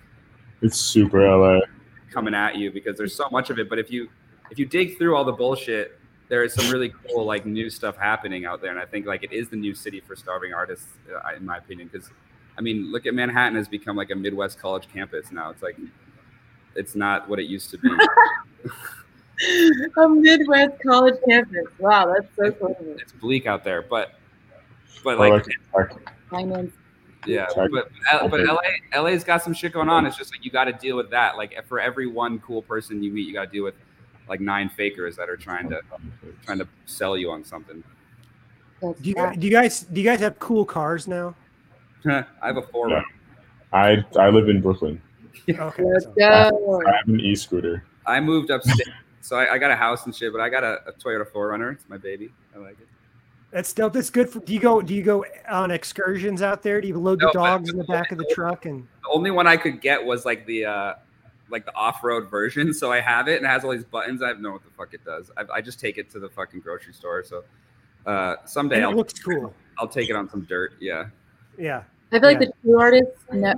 It's 0.61 0.77
super 0.77 1.21
LA. 1.27 1.59
coming 2.11 2.33
at 2.33 2.55
you 2.55 2.71
because 2.71 2.97
there's 2.97 3.15
so 3.15 3.27
much 3.31 3.49
of 3.49 3.59
it. 3.59 3.69
But 3.69 3.79
if 3.79 3.91
you 3.91 4.09
if 4.49 4.59
you 4.59 4.65
dig 4.65 4.97
through 4.97 5.15
all 5.15 5.23
the 5.23 5.31
bullshit, 5.31 5.97
there 6.29 6.43
is 6.43 6.53
some 6.53 6.69
really 6.71 6.93
cool 7.09 7.25
like 7.25 7.45
new 7.45 7.69
stuff 7.69 7.95
happening 7.97 8.45
out 8.45 8.61
there, 8.61 8.71
and 8.71 8.79
I 8.79 8.85
think 8.85 9.05
like 9.05 9.23
it 9.23 9.31
is 9.31 9.49
the 9.49 9.55
new 9.55 9.73
city 9.75 9.99
for 9.99 10.15
starving 10.15 10.53
artists, 10.53 10.87
uh, 11.13 11.35
in 11.35 11.45
my 11.45 11.57
opinion. 11.57 11.89
Because 11.91 12.09
I 12.57 12.61
mean, 12.61 12.91
look 12.91 13.05
at 13.05 13.13
Manhattan 13.13 13.55
has 13.55 13.67
become 13.67 13.95
like 13.95 14.09
a 14.11 14.15
Midwest 14.15 14.59
college 14.59 14.87
campus 14.91 15.31
now. 15.31 15.49
It's 15.51 15.61
like 15.61 15.77
it's 16.75 16.95
not 16.95 17.29
what 17.29 17.39
it 17.39 17.43
used 17.45 17.69
to 17.71 17.77
be. 17.77 17.89
A 19.97 20.07
Midwest 20.07 20.73
college 20.85 21.15
campus. 21.27 21.65
Wow, 21.79 22.13
that's 22.13 22.27
so 22.35 22.51
cool. 22.51 22.75
it's 22.99 23.11
bleak 23.13 23.45
out 23.47 23.63
there, 23.63 23.81
but 23.81 24.13
but 25.03 25.17
like 25.17 25.47
like, 25.73 25.93
like, 25.93 26.09
Finance. 26.29 26.73
Yeah, 27.25 27.47
but 27.55 27.91
but 28.29 28.41
LA 28.41 29.01
LA's 29.01 29.23
got 29.23 29.43
some 29.43 29.53
shit 29.53 29.73
going 29.73 29.89
on. 29.89 30.05
It's 30.05 30.17
just 30.17 30.33
like 30.33 30.43
you 30.43 30.51
got 30.51 30.65
to 30.65 30.73
deal 30.73 30.97
with 30.97 31.09
that. 31.11 31.37
Like 31.37 31.65
for 31.67 31.79
every 31.79 32.07
one 32.07 32.39
cool 32.39 32.61
person 32.61 33.03
you 33.03 33.11
meet, 33.11 33.27
you 33.27 33.33
got 33.33 33.45
to 33.45 33.51
deal 33.51 33.63
with 33.63 33.75
like 34.27 34.39
nine 34.39 34.69
fakers 34.69 35.15
that 35.17 35.29
are 35.29 35.37
trying 35.37 35.69
to 35.69 35.81
trying 36.45 36.57
to 36.57 36.67
sell 36.85 37.17
you 37.17 37.29
on 37.31 37.43
something. 37.43 37.83
Do 38.81 38.95
you, 39.01 39.13
do 39.37 39.45
you 39.45 39.51
guys 39.51 39.81
do 39.81 40.01
you 40.01 40.07
guys 40.07 40.19
have 40.21 40.39
cool 40.39 40.65
cars 40.65 41.07
now? 41.07 41.35
I 42.05 42.25
have 42.41 42.57
a 42.57 42.63
four. 42.63 42.89
Yeah. 42.89 43.03
I 43.73 44.03
I 44.17 44.29
live 44.29 44.49
in 44.49 44.61
Brooklyn. 44.61 45.01
Okay. 45.47 45.83
Let's 45.83 46.05
so- 46.05 46.13
go. 46.17 46.81
I 46.87 46.97
have 46.97 47.07
an 47.07 47.19
e-scooter. 47.19 47.83
I 48.05 48.19
moved 48.19 48.49
upstate, 48.49 48.87
so 49.21 49.37
I, 49.37 49.53
I 49.53 49.57
got 49.59 49.69
a 49.69 49.75
house 49.75 50.05
and 50.05 50.15
shit. 50.15 50.31
But 50.31 50.41
I 50.41 50.49
got 50.49 50.63
a, 50.63 50.81
a 50.87 50.93
Toyota 50.93 51.25
4Runner. 51.25 51.73
It's 51.73 51.87
my 51.87 51.97
baby. 51.97 52.31
I 52.55 52.59
like 52.59 52.79
it. 52.79 52.87
That's 53.51 53.73
dope. 53.73 53.93
That's 53.93 54.09
good. 54.09 54.29
For, 54.29 54.39
do 54.39 54.53
you 54.53 54.59
go? 54.59 54.81
Do 54.81 54.93
you 54.93 55.03
go 55.03 55.25
on 55.49 55.71
excursions 55.71 56.41
out 56.41 56.63
there? 56.63 56.79
Do 56.79 56.87
you 56.87 56.97
load 56.97 57.19
No, 57.19 57.27
the 57.27 57.33
dogs 57.33 57.69
in 57.69 57.77
the 57.77 57.83
back 57.83 58.11
of 58.11 58.17
the 58.17 58.29
truck? 58.33 58.65
And 58.65 58.87
The 59.03 59.09
only 59.13 59.29
one 59.31 59.45
I 59.45 59.57
could 59.57 59.81
get 59.81 60.03
was 60.03 60.25
like 60.25 60.45
the 60.45 60.65
uh 60.65 60.93
like 61.49 61.65
the 61.65 61.75
off 61.75 62.01
road 62.03 62.29
version. 62.29 62.73
So 62.81 62.91
I 62.93 63.01
have 63.01 63.27
it 63.27 63.35
and 63.37 63.45
it 63.45 63.49
has 63.49 63.65
all 63.65 63.71
these 63.71 63.83
buttons. 63.83 64.23
I 64.23 64.27
don't 64.27 64.41
know 64.41 64.53
what 64.53 64.63
the 64.63 64.69
fuck 64.71 64.93
it 64.93 65.03
does. 65.03 65.29
I, 65.35 65.43
I 65.55 65.61
just 65.61 65.79
take 65.81 65.97
it 65.97 66.09
to 66.11 66.19
the 66.19 66.29
fucking 66.29 66.61
grocery 66.61 66.93
store. 66.93 67.23
So 67.25 67.43
uh 68.05 68.37
someday 68.45 68.75
and 68.77 68.85
it 68.85 68.87
I'll 68.87 68.95
looks 68.95 69.13
cool. 69.19 69.53
I'll 69.77 69.87
take 69.87 70.09
it 70.09 70.15
on 70.15 70.29
some 70.29 70.41
dirt. 70.45 70.73
Yeah. 70.79 71.07
Yeah. 71.57 71.83
I 72.13 72.19
feel 72.19 72.29
like 72.29 72.39
Yeah. 72.39 72.47
the 72.47 72.53
true 72.63 72.79
artists 72.79 73.23
no, 73.33 73.53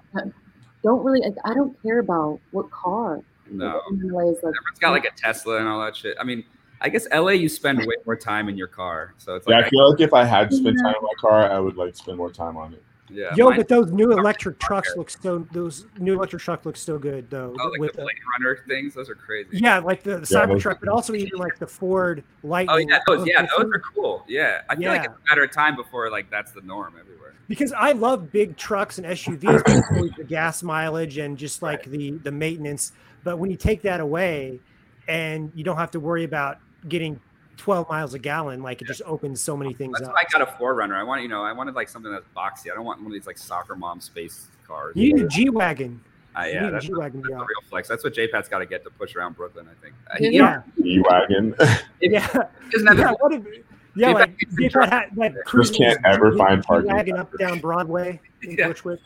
don't 0.83 1.03
really. 1.03 1.23
I, 1.23 1.51
I 1.51 1.53
don't 1.53 1.79
care 1.83 1.99
about 1.99 2.39
what 2.51 2.69
car. 2.71 3.21
No. 3.49 3.81
In 3.91 3.99
LA 4.11 4.21
is 4.29 4.35
like, 4.43 4.53
Everyone's 4.55 4.79
got 4.79 4.91
like 4.91 5.05
a 5.05 5.11
Tesla 5.15 5.57
and 5.57 5.67
all 5.67 5.79
that 5.81 5.95
shit. 5.95 6.17
I 6.19 6.23
mean, 6.23 6.43
I 6.83 6.89
guess 6.89 7.07
LA 7.11 7.31
you 7.31 7.47
spend 7.49 7.79
way 7.79 7.95
more 8.05 8.15
time 8.17 8.49
in 8.49 8.57
your 8.57 8.67
car, 8.67 9.13
so 9.17 9.35
it's 9.35 9.47
Yeah, 9.47 9.57
like 9.57 9.65
I 9.67 9.69
feel 9.69 9.89
like 9.91 10.01
if 10.01 10.13
I 10.13 10.25
had 10.25 10.49
to 10.49 10.55
spend 10.55 10.77
time 10.77 10.93
in 10.95 11.01
my 11.03 11.13
car, 11.17 11.49
I 11.49 11.57
would 11.59 11.77
like 11.77 11.95
spend 11.95 12.17
more 12.17 12.29
time 12.29 12.57
on 12.57 12.73
it. 12.73 12.83
Yeah. 13.09 13.33
Yo, 13.35 13.49
mine- 13.49 13.57
but 13.57 13.67
those 13.67 13.91
new 13.91 14.11
electric 14.11 14.59
trucks 14.59 14.91
look 14.97 15.09
so. 15.09 15.47
Those 15.51 15.85
new 15.99 16.13
electric 16.15 16.41
trucks 16.41 16.65
look 16.65 16.75
so 16.75 16.97
good 16.97 17.29
though. 17.29 17.55
oh, 17.59 17.67
like 17.69 17.79
with 17.79 17.93
the 17.93 18.01
the- 18.01 18.09
Runner 18.39 18.59
things, 18.67 18.93
those 18.95 19.09
are 19.09 19.15
crazy. 19.15 19.49
yeah, 19.59 19.77
like 19.79 20.03
the, 20.03 20.17
the 20.19 20.27
Yeah, 20.29 20.45
Cybertruck, 20.45 20.79
but 20.79 20.89
also 20.89 21.13
even 21.13 21.37
like 21.39 21.57
the 21.59 21.67
Ford 21.67 22.23
Lightning. 22.43 22.75
Oh 22.75 22.77
yeah, 22.79 22.99
those 23.07 23.25
yeah, 23.27 23.41
Those 23.43 23.49
those 23.65 23.71
are 23.75 23.79
cool. 23.79 24.25
Yeah, 24.27 24.61
I 24.69 24.75
feel 24.75 24.89
like 24.89 25.05
it's 25.05 25.13
a 25.13 25.29
matter 25.29 25.43
of 25.43 25.51
time 25.51 25.75
before 25.75 26.09
like 26.09 26.29
that's 26.31 26.51
the 26.51 26.61
norm 26.61 26.95
everywhere. 26.99 27.33
because 27.47 27.71
I 27.71 27.91
love 27.93 28.31
big 28.31 28.57
trucks 28.57 28.97
and 28.97 29.07
SUVs, 29.07 29.63
but 29.63 30.17
the 30.17 30.23
gas 30.23 30.63
mileage 30.63 31.17
and 31.17 31.37
just 31.37 31.61
like 31.61 31.83
the 31.85 32.11
the 32.23 32.31
maintenance. 32.31 32.91
But 33.23 33.37
when 33.37 33.51
you 33.51 33.57
take 33.57 33.83
that 33.83 33.99
away, 34.01 34.59
and 35.07 35.51
you 35.53 35.63
don't 35.63 35.77
have 35.77 35.91
to 35.91 35.99
worry 35.99 36.23
about 36.23 36.57
getting 36.89 37.19
12 37.57 37.87
miles 37.89 38.13
a 38.13 38.19
gallon, 38.19 38.61
like 38.63 38.81
it 38.81 38.85
just 38.87 39.01
opens 39.05 39.41
so 39.41 39.55
many 39.55 39.73
things 39.73 39.93
That's 39.99 40.09
up. 40.09 40.15
why 40.15 40.21
I 40.21 40.37
got 40.37 40.41
a 40.47 40.57
Forerunner. 40.57 40.95
I 40.95 41.03
want 41.03 41.21
you 41.21 41.27
know, 41.27 41.43
I 41.43 41.51
wanted 41.53 41.75
like 41.75 41.89
something 41.89 42.11
that's 42.11 42.25
boxy. 42.35 42.71
I 42.71 42.75
don't 42.75 42.85
want 42.85 42.99
one 42.99 43.07
of 43.07 43.13
these 43.13 43.27
like 43.27 43.37
soccer 43.37 43.75
mom 43.75 44.01
space 44.01 44.47
cars. 44.67 44.93
You 44.95 45.13
need 45.13 45.23
a 45.23 45.27
G 45.27 45.49
wagon. 45.49 46.01
Uh, 46.35 46.45
yeah, 46.45 46.61
need 46.61 46.67
a 46.67 46.71
that's, 46.71 46.85
G 46.87 46.93
wagon. 46.95 47.21
that's 47.21 47.31
a 47.33 47.37
real 47.37 47.45
flex. 47.69 47.87
That's 47.87 48.03
what 48.03 48.13
JPatt's 48.15 48.49
got 48.49 48.59
to 48.59 48.65
get 48.65 48.83
to 48.85 48.89
push 48.89 49.15
around 49.15 49.35
Brooklyn. 49.35 49.67
I 49.69 49.81
think. 49.83 49.93
Uh, 50.09 50.15
Yeah. 50.19 50.61
you 50.77 51.01
know, 51.01 51.09
Yeah. 51.09 51.19
Wagon. 51.19 51.55
Yeah. 52.01 52.27
he 52.65 52.69
doesn't 52.71 52.97
yeah. 52.97 53.11
What 53.19 53.33
if, 53.33 53.43
yeah, 53.95 54.11
like, 54.13 54.29
needs 54.29 54.73
to 54.73 54.79
JPatt 54.79 54.89
had, 54.89 55.15
like 55.15 55.35
Just 55.51 55.75
can't 55.75 55.99
ever 56.03 56.35
find 56.35 56.63
parking. 56.63 56.89
G-wagon 56.89 57.17
up 57.17 57.31
down 57.37 57.59
Broadway 57.59 58.19
in 58.41 58.51
Yeah. 58.57 58.69
Bushwick. 58.69 58.99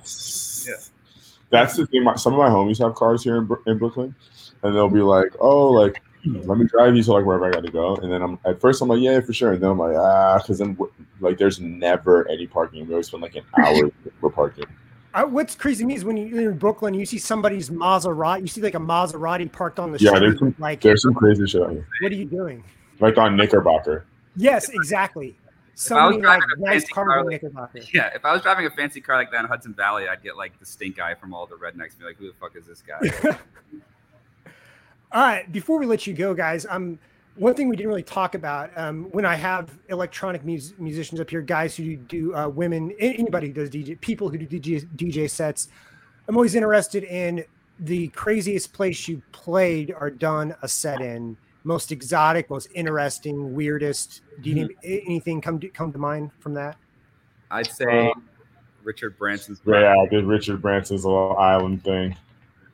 That's 1.50 1.76
the 1.76 1.86
thing. 1.88 2.04
My, 2.06 2.16
some 2.16 2.34
of 2.34 2.40
my 2.40 2.50
homies 2.50 2.80
have 2.84 2.96
cars 2.96 3.24
here 3.24 3.38
in, 3.38 3.50
in 3.68 3.78
Brooklyn, 3.78 4.16
and 4.64 4.76
they'll 4.76 4.90
be 4.90 5.02
like, 5.02 5.34
"Oh, 5.40 5.72
like, 5.72 6.02
let 6.46 6.58
me 6.58 6.66
drive 6.66 6.96
you 6.96 7.04
to 7.04 7.12
like 7.14 7.26
wherever 7.26 7.46
I 7.46 7.52
got 7.52 7.64
to 7.66 7.72
go." 7.72 7.96
And 7.98 8.12
then 8.12 8.22
I'm 8.22 8.40
at 8.46 8.60
first 8.62 8.82
I'm 8.82 8.88
like, 8.90 9.00
"Yeah, 9.02 9.20
for 9.22 9.34
sure." 9.34 9.54
And 9.54 9.62
then 9.62 9.70
I'm 9.72 9.78
like, 9.80 9.96
"Ah," 9.96 10.38
because 10.40 10.58
then 10.60 10.78
like 11.20 11.38
there's 11.38 11.60
never 11.60 12.28
any 12.30 12.48
parking. 12.48 12.86
We 12.88 12.94
always 12.94 13.08
spend 13.08 13.24
like 13.24 13.36
an 13.36 13.44
hour 13.60 13.90
for 14.20 14.30
parking. 14.30 14.66
I, 15.14 15.24
what's 15.24 15.56
crazy 15.56 15.84
to 15.84 15.88
me 15.88 15.96
is 15.96 16.06
when 16.06 16.16
you're 16.18 16.52
in 16.52 16.58
Brooklyn, 16.58 16.94
you 16.94 17.06
see 17.06 17.18
somebody's 17.18 17.70
Maserati. 17.72 18.42
You 18.42 18.48
see 18.48 18.62
like 18.62 18.76
a 18.76 18.80
Maserati 18.80 19.52
parked 19.52 19.80
on 19.80 19.92
the 19.92 19.98
Yeah, 20.00 20.10
street. 20.12 20.20
there's 20.20 20.40
some- 20.40 20.56
like, 20.60 20.82
There's 20.82 21.02
some 21.02 21.14
crazy 21.16 21.48
shit 21.48 21.62
out 21.64 21.72
here, 21.72 21.88
what 22.02 22.12
are 22.12 22.16
you 22.16 22.26
doing? 22.26 22.64
like 23.00 23.18
on 23.18 23.36
Knickerbocker. 23.36 24.06
Yes, 24.36 24.70
exactly. 24.70 25.36
So 25.74 25.96
I 25.96 26.08
was 26.08 26.16
many 26.18 26.28
like 26.28 26.42
a 26.44 26.60
nice 26.60 26.72
fancy 26.82 26.88
cars 26.94 27.06
car, 27.08 27.20
on 27.20 27.26
like- 27.26 27.32
Knickerbocker. 27.42 27.80
Yeah, 27.94 28.10
if 28.14 28.26
I 28.26 28.34
was 28.34 28.42
driving 28.44 28.66
a 28.68 28.70
fancy 28.70 29.02
car 29.02 29.16
like 29.16 29.32
that 29.32 29.40
in 29.40 29.46
Hudson 29.48 29.74
Valley, 29.74 30.08
I'd 30.08 30.22
get 30.22 30.38
like 30.38 30.60
the 30.60 30.66
stink 30.66 31.00
eye 31.00 31.16
from 31.16 31.34
all 31.34 31.48
the 31.48 31.56
rednecks. 31.56 31.98
Be 31.98 32.06
like, 32.06 32.18
who 32.18 32.28
the 32.28 32.34
fuck 32.40 32.56
is 32.56 32.66
this 32.68 32.84
guy? 32.84 33.00
All 35.12 35.22
right, 35.22 35.50
before 35.52 35.80
we 35.80 35.86
let 35.86 36.06
you 36.06 36.14
go, 36.14 36.34
guys, 36.34 36.66
um, 36.70 37.00
one 37.36 37.54
thing 37.54 37.70
we 37.70 37.76
didn't 37.76 37.90
really 37.90 38.04
talk 38.04 38.36
about 38.36 38.72
um, 38.76 39.06
when 39.12 39.26
I 39.26 39.36
have 39.36 39.70
electronic 39.88 40.44
mus- 40.44 40.74
musicians 40.78 41.22
up 41.22 41.30
here, 41.30 41.42
guys 41.42 41.76
who 41.76 41.96
do 41.96 42.36
uh, 42.36 42.50
women, 42.50 42.94
anybody 43.00 43.48
who 43.48 43.54
does 43.54 43.70
DJ, 43.70 44.00
people 44.02 44.28
who 44.28 44.38
do 44.38 44.60
DJ, 44.60 44.86
DJ 44.96 45.30
sets, 45.30 45.70
I'm 46.28 46.36
always 46.36 46.56
interested 46.56 47.04
in 47.06 47.46
the 47.80 48.10
craziest 48.10 48.74
place 48.74 49.08
you 49.08 49.22
played 49.32 49.96
or 49.98 50.10
done 50.10 50.56
a 50.62 50.68
set 50.68 51.00
in, 51.00 51.38
most 51.64 51.92
exotic, 51.92 52.50
most 52.50 52.68
interesting, 52.74 53.54
weirdest. 53.54 54.22
Do 54.42 54.50
you 54.50 54.56
need 54.56 54.76
anything 54.84 55.40
come 55.40 55.60
to, 55.60 55.70
come 55.70 55.94
to 55.94 56.00
mind 56.00 56.32
from 56.40 56.54
that? 56.56 56.76
I'd 57.50 57.72
say 57.72 58.12
Richard 58.84 59.18
Branson's. 59.18 59.62
Yeah, 59.66 59.96
I 59.96 60.06
did 60.08 60.26
Richard 60.26 60.62
Branson's 60.62 61.06
little 61.06 61.38
island 61.38 61.84
thing. 61.84 62.16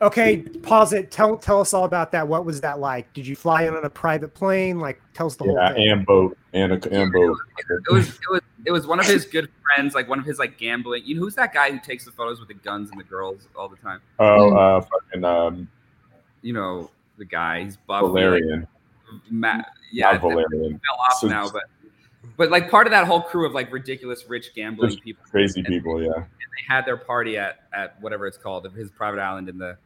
Okay, 0.04 0.38
pause 0.42 0.92
it. 0.94 1.12
Tell 1.12 1.38
tell 1.38 1.62
us 1.62 1.74
all 1.74 1.86
about 1.86 2.12
that. 2.12 2.28
What 2.28 2.46
was 2.46 2.62
that 2.62 2.80
like? 2.80 3.12
Did 3.14 3.26
you 3.26 3.36
fly 3.36 3.64
in 3.64 3.74
on 3.74 3.86
a 3.86 3.90
private 3.90 4.34
plane? 4.34 4.80
Like, 4.80 5.02
tell 5.14 5.28
us 5.28 5.36
the 5.38 5.46
whole 5.46 5.56
Yeah, 5.56 5.74
thing. 5.74 5.90
and 5.92 6.06
boat 6.06 6.38
and 6.54 6.72
a 6.74 6.76
and 7.02 7.12
boat. 7.12 7.38
It 7.70 7.94
was 7.94 8.10
it 8.10 8.20
was 8.30 8.42
it 8.66 8.72
was 8.72 8.86
one 8.86 9.00
of 9.00 9.06
his 9.06 9.26
good 9.26 9.50
friends, 9.64 9.96
like 9.96 10.10
one 10.10 10.20
of 10.20 10.26
his 10.26 10.40
like 10.40 10.58
gambling. 10.58 11.04
You 11.06 11.16
know 11.16 11.22
who's 11.22 11.36
that 11.36 11.54
guy 11.54 11.72
who 11.72 11.80
takes 11.80 12.04
the 12.06 12.12
photos 12.12 12.40
with 12.40 12.50
the 12.50 12.54
guns 12.54 12.92
and 12.92 13.00
the 13.00 13.04
girls 13.06 13.48
all 13.56 13.70
the 13.70 13.78
time? 13.78 14.02
Oh, 14.20 14.54
uh, 14.56 14.82
fucking 14.82 15.24
um, 15.24 15.68
You 16.42 16.54
know 16.54 16.92
the 17.18 17.26
guy. 17.26 17.64
He's 17.64 17.78
buff. 17.78 18.04
Bilzerian. 18.04 18.68
Matt, 19.30 19.68
yeah, 19.92 20.12
Not 20.14 20.22
Bilzerian. 20.22 20.72
fell 20.72 21.00
off 21.08 21.20
So- 21.20 21.28
now, 21.28 21.50
but 21.50 21.64
but 22.36 22.50
like 22.52 22.70
part 22.70 22.88
of 22.88 22.92
that 22.92 23.06
whole 23.06 23.22
crew 23.22 23.46
of 23.46 23.54
like 23.54 23.72
ridiculous 23.72 24.26
rich 24.28 24.54
gambling 24.56 24.98
people. 25.00 25.24
Crazy 25.30 25.60
And 25.60 25.68
people, 25.68 26.02
yeah. 26.02 26.10
They 26.18 26.74
had 26.74 26.86
their 26.86 26.98
party 26.98 27.38
at 27.38 27.60
at 27.74 28.02
whatever 28.02 28.28
it's 28.28 28.38
called, 28.38 28.70
his 28.74 28.92
private 28.92 29.20
island 29.22 29.48
in 29.50 29.58
the 29.58 29.78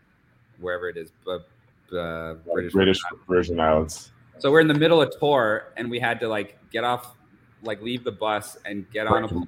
wherever 0.60 0.90
it 0.90 0.98
is, 0.98 1.12
but 1.26 1.48
uh, 1.96 2.36
British. 2.54 2.74
British 2.74 3.00
Virgin 3.28 3.60
Islands. 3.60 4.12
So 4.40 4.52
we're 4.52 4.60
in 4.62 4.68
the 4.68 4.74
middle 4.74 5.02
of 5.02 5.18
tour, 5.20 5.74
and 5.78 5.90
we 5.90 6.00
had 6.00 6.20
to 6.20 6.28
like 6.28 6.58
get 6.72 6.84
off, 6.84 7.16
like 7.64 7.82
leave 7.82 8.04
the 8.04 8.12
bus 8.12 8.58
and 8.66 8.90
get 8.92 9.08
on 9.08 9.24
a 9.24 9.28
Right. 9.28 9.30
plane, 9.30 9.48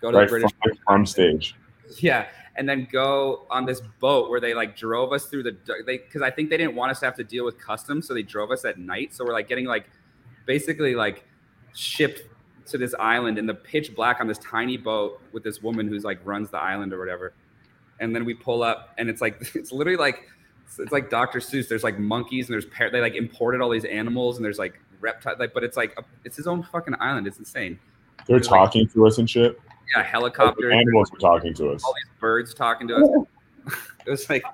go 0.00 0.10
to 0.10 0.18
Right 0.18 0.24
the 0.24 0.30
British. 0.30 0.50
from, 0.62 0.72
from 0.86 1.06
stage. 1.06 1.54
Yeah, 2.00 2.26
and 2.56 2.68
then 2.68 2.86
go 2.92 3.46
on 3.50 3.64
this 3.64 3.80
boat 4.00 4.28
where 4.30 4.40
they 4.40 4.52
like 4.52 4.76
drove 4.76 5.12
us 5.12 5.26
through 5.26 5.44
the 5.44 5.56
they 5.86 5.98
because 5.98 6.22
I 6.22 6.30
think 6.30 6.50
they 6.50 6.56
didn't 6.58 6.74
want 6.74 6.90
us 6.90 7.00
to 7.00 7.06
have 7.06 7.16
to 7.16 7.24
deal 7.24 7.44
with 7.44 7.58
customs, 7.58 8.06
so 8.06 8.14
they 8.14 8.22
drove 8.22 8.50
us 8.50 8.64
at 8.64 8.78
night. 8.78 9.14
So 9.14 9.24
we're 9.24 9.32
like 9.32 9.48
getting 9.48 9.64
like 9.64 9.88
basically 10.44 10.94
like 10.94 11.24
shipped 11.74 12.22
to 12.66 12.76
this 12.76 12.94
island 12.98 13.38
in 13.38 13.46
the 13.46 13.54
pitch 13.54 13.94
black 13.94 14.20
on 14.20 14.26
this 14.26 14.38
tiny 14.38 14.76
boat 14.76 15.22
with 15.32 15.42
this 15.42 15.62
woman 15.62 15.88
who's 15.88 16.04
like 16.04 16.20
runs 16.24 16.50
the 16.50 16.58
island 16.58 16.92
or 16.92 16.98
whatever. 16.98 17.32
And 18.00 18.14
then 18.14 18.24
we 18.24 18.34
pull 18.34 18.62
up, 18.62 18.94
and 18.98 19.08
it's 19.08 19.20
like 19.20 19.36
it's 19.54 19.72
literally 19.72 19.98
like 19.98 20.28
it's, 20.66 20.78
it's 20.78 20.92
like 20.92 21.10
Dr. 21.10 21.40
Seuss. 21.40 21.68
There's 21.68 21.84
like 21.84 21.98
monkeys 21.98 22.48
and 22.48 22.54
there's 22.54 22.66
par- 22.66 22.90
they 22.90 23.00
like 23.00 23.14
imported 23.14 23.60
all 23.60 23.70
these 23.70 23.84
mm-hmm. 23.84 23.98
animals 23.98 24.36
and 24.36 24.44
there's 24.44 24.58
like 24.58 24.80
reptiles. 25.00 25.38
Like, 25.38 25.54
but 25.54 25.64
it's 25.64 25.76
like 25.76 25.94
a, 25.98 26.04
it's 26.24 26.36
his 26.36 26.46
own 26.46 26.62
fucking 26.62 26.94
island. 27.00 27.26
It's 27.26 27.38
insane. 27.38 27.78
They're 28.26 28.40
talking 28.40 28.88
to 28.88 29.06
us 29.06 29.18
and 29.18 29.28
shit. 29.28 29.58
Yeah, 29.94 29.98
Like, 30.00 30.06
helicopters. 30.06 30.72
animals 30.72 31.10
were 31.10 31.18
talking 31.18 31.54
to 31.54 31.70
us. 31.70 31.82
all 31.82 31.94
these 31.94 32.20
birds 32.20 32.52
talking 32.52 32.86
to 32.88 32.96
us. 32.96 33.74
it 34.06 34.10
was 34.10 34.28
like, 34.28 34.44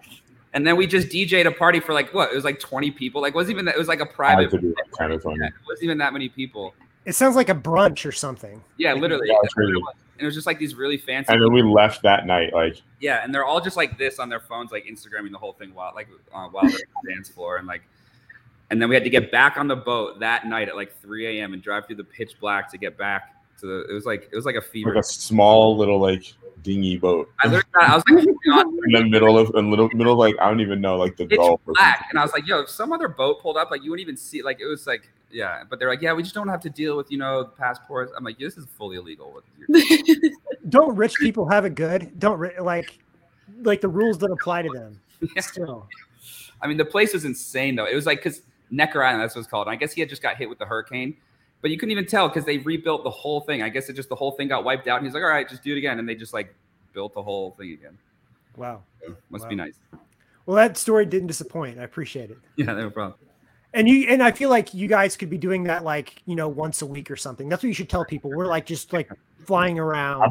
and 0.53 0.65
then 0.65 0.77
we 0.77 0.87
just 0.87 1.09
DJ'd 1.09 1.47
a 1.47 1.51
party 1.51 1.81
for 1.81 1.93
like 1.93 2.15
what? 2.15 2.31
It 2.31 2.37
was 2.37 2.45
like 2.45 2.61
20 2.61 2.93
people. 2.93 3.21
Like, 3.21 3.35
wasn't 3.35 3.55
even 3.55 3.65
that? 3.65 3.75
It 3.75 3.79
was 3.79 3.89
like 3.89 4.01
a 4.01 4.07
private. 4.07 4.51
be 4.53 4.73
kind 4.97 5.13
of 5.13 5.23
funny. 5.23 5.39
Yeah, 5.41 5.49
it 5.49 5.53
wasn't 5.67 5.85
even 5.85 5.99
that 5.99 6.13
many 6.13 6.29
people. 6.29 6.75
It 7.05 7.15
sounds 7.15 7.37
like 7.37 7.49
a 7.49 7.55
brunch 7.55 8.07
or 8.07 8.13
something. 8.13 8.63
Yeah, 8.77 8.95
literally. 8.95 9.29
Yeah, 9.29 9.35
it's 9.43 9.55
That's 9.55 9.57
what 9.57 9.71
it 9.71 9.81
was. 9.81 9.95
And 10.17 10.23
it 10.23 10.27
was 10.27 10.35
just 10.35 10.47
like 10.47 10.59
these 10.59 10.75
really 10.75 10.97
fancy. 10.97 11.33
And 11.33 11.43
then 11.43 11.53
we 11.53 11.63
left 11.63 12.03
that 12.03 12.27
night. 12.27 12.53
Like, 12.53 12.81
yeah, 13.01 13.25
and 13.25 13.35
they're 13.35 13.45
all 13.45 13.61
just 13.61 13.77
like 13.77 13.99
this 13.99 14.19
on 14.19 14.29
their 14.29 14.41
phones, 14.41 14.71
like 14.71 14.85
Instagramming 14.87 15.33
the 15.33 15.39
whole 15.39 15.53
thing 15.53 15.75
while 15.75 15.93
like 15.95 16.09
uh, 16.33 16.49
while 16.49 16.63
they're 16.63 16.73
on 16.73 17.05
the 17.05 17.15
dance 17.15 17.29
floor, 17.29 17.57
and 17.57 17.67
like, 17.67 17.83
and 18.71 18.81
then 18.81 18.89
we 18.89 18.95
had 18.95 19.05
to 19.05 19.11
get 19.11 19.33
back 19.33 19.57
on 19.57 19.67
the 19.67 19.77
boat 19.77 20.21
that 20.21 20.47
night 20.47 20.69
at 20.69 20.77
like 20.77 20.99
3 21.01 21.41
a.m. 21.41 21.53
and 21.53 21.63
drive 21.63 21.87
through 21.87 21.97
the 21.97 22.05
pitch 22.05 22.39
black 22.41 22.71
to 22.71 22.79
get 22.79 22.97
back 22.97 23.34
to 23.65 23.85
the. 23.87 23.91
It 23.91 23.95
was 23.95 24.05
like 24.07 24.29
it 24.33 24.37
was 24.37 24.45
like 24.45 24.57
a 24.57 24.61
fever. 24.63 24.95
like 24.95 25.01
a 25.05 25.07
small 25.07 25.77
little 25.77 25.99
like 26.01 26.33
dinghy 26.63 26.97
boat 26.97 27.31
I 27.41 27.47
literally, 27.49 27.65
thought- 27.75 27.91
I 27.91 27.95
was 27.95 28.05
like, 28.09 28.25
in 28.87 28.93
the 28.93 29.05
middle 29.11 29.39
of 29.39 29.55
in 29.55 29.69
little 29.71 29.89
middle 29.93 30.13
of, 30.15 30.19
like 30.19 30.35
I 30.41 30.49
don't 30.49 30.61
even 30.61 30.81
know 30.81 30.97
like 30.97 31.17
the 31.17 31.27
pitch 31.27 31.39
Gulf. 31.39 31.61
or 31.67 31.75
black. 31.75 32.07
And 32.11 32.19
I 32.19 32.23
was 32.23 32.33
like, 32.33 32.47
yo, 32.47 32.61
if 32.61 32.71
some 32.71 32.93
other 32.93 33.09
boat 33.09 33.41
pulled 33.43 33.57
up, 33.59 33.71
like 33.71 33.83
you 33.85 33.91
wouldn't 33.91 34.03
even 34.07 34.17
see 34.17 34.43
like 34.43 34.61
it 34.61 34.67
was 34.67 34.87
like, 34.87 35.11
yeah. 35.31 35.65
But 35.69 35.79
they're 35.79 35.91
like, 35.91 36.01
yeah, 36.01 36.13
we 36.15 36.23
just 36.23 36.35
don't 36.35 36.49
have 36.49 36.61
to 36.61 36.71
deal 36.71 36.97
with, 36.97 37.11
you 37.11 37.19
know, 37.19 37.45
passports. 37.45 38.13
I'm 38.17 38.25
like, 38.25 38.39
this 38.39 38.57
is 38.57 38.67
fully 38.79 38.97
illegal. 38.97 39.43
Don't 40.69 40.97
rich 40.97 41.15
people 41.21 41.47
have 41.49 41.65
it 41.65 41.75
good? 41.75 42.19
Don't 42.19 42.39
ri- 42.39 42.59
like 42.61 42.99
like 43.63 43.81
the 43.81 43.89
rules 43.89 44.19
that 44.19 44.31
apply 44.31 44.63
to 44.63 44.71
them. 44.71 44.99
Yeah. 45.21 45.41
Still, 45.43 45.87
I 46.63 46.67
mean, 46.67 46.77
the 46.79 46.85
place 46.85 47.13
was 47.13 47.25
insane 47.25 47.77
though. 47.77 47.87
It 47.87 47.95
was 47.95 48.07
like 48.07 48.19
because 48.23 48.43
Necker 48.71 49.03
Island, 49.03 49.23
that's 49.23 49.35
what 49.35 49.41
it's 49.41 49.51
called. 49.51 49.67
And 49.67 49.73
I 49.75 49.77
guess 49.77 49.93
he 49.93 50.01
had 50.01 50.09
just 50.09 50.23
got 50.23 50.37
hit 50.37 50.49
with 50.49 50.59
the 50.59 50.65
hurricane, 50.67 51.17
but 51.65 51.71
you 51.71 51.79
couldn't 51.79 51.93
even 51.93 52.05
tell 52.05 52.29
because 52.29 52.45
they 52.45 52.59
rebuilt 52.59 53.05
the 53.05 53.11
whole 53.11 53.41
thing. 53.41 53.63
I 53.63 53.71
guess 53.71 53.89
it 53.89 53.95
just 53.95 54.11
the 54.11 54.15
whole 54.15 54.33
thing 54.33 54.49
got 54.49 54.65
wiped 54.65 54.87
out. 54.87 54.99
And 54.99 55.07
he's 55.07 55.15
like, 55.15 55.23
all 55.23 55.31
right, 55.31 55.49
just 55.49 55.63
do 55.65 55.73
it 55.75 55.79
again. 55.79 55.99
And 55.99 56.07
they 56.07 56.15
just 56.15 56.35
like 56.35 56.55
built 56.93 57.15
the 57.15 57.23
whole 57.23 57.53
thing 57.53 57.73
again. 57.73 57.97
wow. 58.59 58.83
Must 59.31 59.45
Wow. 59.45 59.49
be 59.49 59.55
nice. 59.57 59.79
Well, 60.45 60.57
that 60.57 60.77
story 60.77 61.07
didn't 61.07 61.29
disappoint. 61.29 61.79
I 61.79 61.85
appreciate 61.85 62.31
it. 62.31 62.37
Yeah, 62.57 62.67
no 62.67 62.91
problem. 62.91 63.19
And 63.75 63.89
you 63.89 64.07
and 64.09 64.23
I 64.23 64.31
feel 64.31 64.51
like 64.51 64.73
you 64.73 64.87
guys 64.87 65.17
could 65.17 65.29
be 65.29 65.37
doing 65.37 65.65
that 65.65 65.83
like 65.83 66.23
you 66.27 66.37
know 66.37 66.49
once 66.49 66.81
a 66.83 66.87
week 66.87 67.11
or 67.11 67.17
something. 67.17 67.49
That's 67.49 67.63
what 67.63 67.69
you 67.69 67.75
should 67.75 67.91
tell 67.91 68.05
people. 68.05 68.31
We're 68.31 68.47
like 68.47 68.67
just 68.67 68.93
like 68.93 69.11
flying 69.45 69.79
around. 69.79 70.23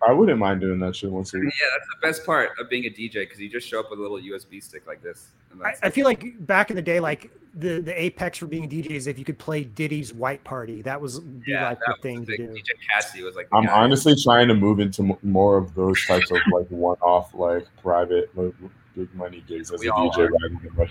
I, 0.00 0.10
I 0.10 0.12
wouldn't 0.12 0.38
mind 0.38 0.60
doing 0.60 0.78
that 0.80 0.96
shit 0.96 1.10
once 1.10 1.34
a 1.34 1.38
week. 1.38 1.52
Yeah, 1.60 1.66
that's 1.76 1.88
the 1.88 2.06
best 2.06 2.26
part 2.26 2.50
of 2.58 2.70
being 2.70 2.86
a 2.86 2.90
DJ 2.90 3.14
because 3.14 3.40
you 3.40 3.48
just 3.48 3.68
show 3.68 3.80
up 3.80 3.90
with 3.90 3.98
a 3.98 4.02
little 4.02 4.18
USB 4.18 4.62
stick 4.62 4.86
like 4.86 5.02
this. 5.02 5.28
And 5.50 5.60
I, 5.62 5.70
that's 5.70 5.80
I 5.82 5.90
feel 5.90 6.04
like 6.04 6.46
back 6.46 6.70
in 6.70 6.76
the 6.76 6.82
day, 6.82 7.00
like 7.00 7.30
the 7.54 7.80
the 7.80 8.02
apex 8.02 8.38
for 8.38 8.46
being 8.46 8.64
a 8.64 8.68
DJ 8.68 8.92
is 8.92 9.06
if 9.06 9.18
you 9.18 9.24
could 9.24 9.38
play 9.38 9.64
Diddy's 9.64 10.14
White 10.14 10.42
Party. 10.44 10.82
That 10.82 11.00
was 11.00 11.20
be 11.20 11.50
yeah, 11.50 11.70
like 11.70 11.80
that 11.80 11.96
the 11.96 12.02
thing 12.02 12.24
the 12.24 12.36
to 12.36 12.46
do. 12.46 12.52
DJ 12.52 12.70
Cassie 12.90 13.22
was 13.22 13.36
like, 13.36 13.48
I'm 13.52 13.66
guy. 13.66 13.72
honestly 13.72 14.14
trying 14.20 14.48
to 14.48 14.54
move 14.54 14.80
into 14.80 15.18
more 15.22 15.56
of 15.56 15.74
those 15.74 16.04
types 16.06 16.30
of 16.30 16.38
like 16.52 16.66
one-off 16.68 17.34
like 17.34 17.66
private 17.82 18.30
like, 18.36 18.54
big 18.96 19.14
money 19.14 19.42
gigs 19.46 19.72
as 19.72 19.80
We 19.80 19.88
a 19.88 19.92
DJ 19.92 20.18
rather 20.18 20.48
than 20.48 20.70
like 20.76 20.90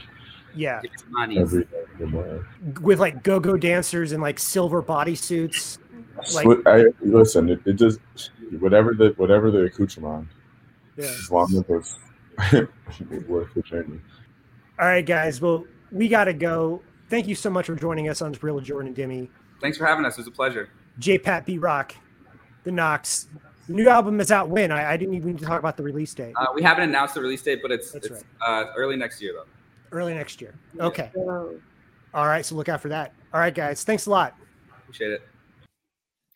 Yeah, 0.56 0.82
money. 1.10 1.40
every 1.40 1.68
every 2.00 2.44
with 2.82 3.00
like 3.00 3.24
go-go 3.24 3.58
dancers 3.58 4.12
and 4.12 4.22
like 4.22 4.40
silver 4.40 4.82
bodysuits. 4.84 5.78
Like- 6.36 6.68
I, 6.68 6.86
listen, 7.02 7.50
it, 7.50 7.62
it 7.66 7.74
just 7.74 8.00
whatever 8.60 8.94
the 8.94 9.10
whatever 9.18 9.50
the 9.52 9.64
accoutrement, 9.66 10.28
Yeah. 10.98 11.06
as 11.06 11.32
long 11.32 11.54
as 11.56 11.64
it's 11.70 11.98
worth 13.28 13.54
the 13.54 13.62
journey. 13.62 14.00
All 14.80 14.88
right, 14.88 15.06
guys. 15.06 15.42
Well, 15.42 15.66
we 15.92 16.08
got 16.08 16.26
to 16.26 16.34
go. 16.34 16.82
Thank 17.10 17.28
you 17.28 17.36
so 17.36 17.50
much 17.50 17.66
for 17.68 17.76
joining 17.76 18.10
us 18.10 18.22
on 18.22 18.34
Real 18.42 18.60
Jordan 18.60 18.88
and 18.88 18.96
Demi. 18.96 19.30
Thanks 19.62 19.78
for 19.78 19.86
having 19.86 20.06
us. 20.06 20.14
It 20.18 20.22
was 20.22 20.28
a 20.28 20.32
pleasure. 20.32 20.70
JPatt 21.00 21.46
B 21.46 21.58
Rock, 21.58 21.96
the 22.64 22.72
Knocks. 22.72 23.28
The 23.68 23.74
new 23.74 23.88
album 23.88 24.20
is 24.20 24.32
out 24.32 24.50
when? 24.50 24.72
I, 24.72 24.94
I 24.94 24.98
didn't 24.98 25.14
even 25.14 25.38
talk 25.38 25.60
about 25.60 25.78
the 25.78 25.84
release 25.84 26.14
date. 26.14 26.34
Uh, 26.36 26.48
we 26.56 26.62
haven't 26.64 26.84
announced 26.90 27.14
the 27.14 27.22
release 27.22 27.42
date, 27.42 27.60
but 27.62 27.72
it's 27.72 27.92
That's 27.92 28.08
it's 28.08 28.24
uh, 28.46 28.66
early 28.76 28.96
next 28.96 29.22
year 29.22 29.34
though. 29.34 29.46
Early 29.92 30.14
next 30.14 30.42
year. 30.42 30.56
Okay. 30.80 31.12
All 32.14 32.28
right. 32.28 32.46
So 32.46 32.56
look 32.56 32.70
out 32.70 32.82
for 32.82 32.90
that. 32.90 33.14
All 33.34 33.40
right, 33.40 33.54
guys. 33.54 33.84
Thanks 33.84 34.06
a 34.06 34.10
lot. 34.10 34.36
Appreciate 34.84 35.12
it. 35.12 35.22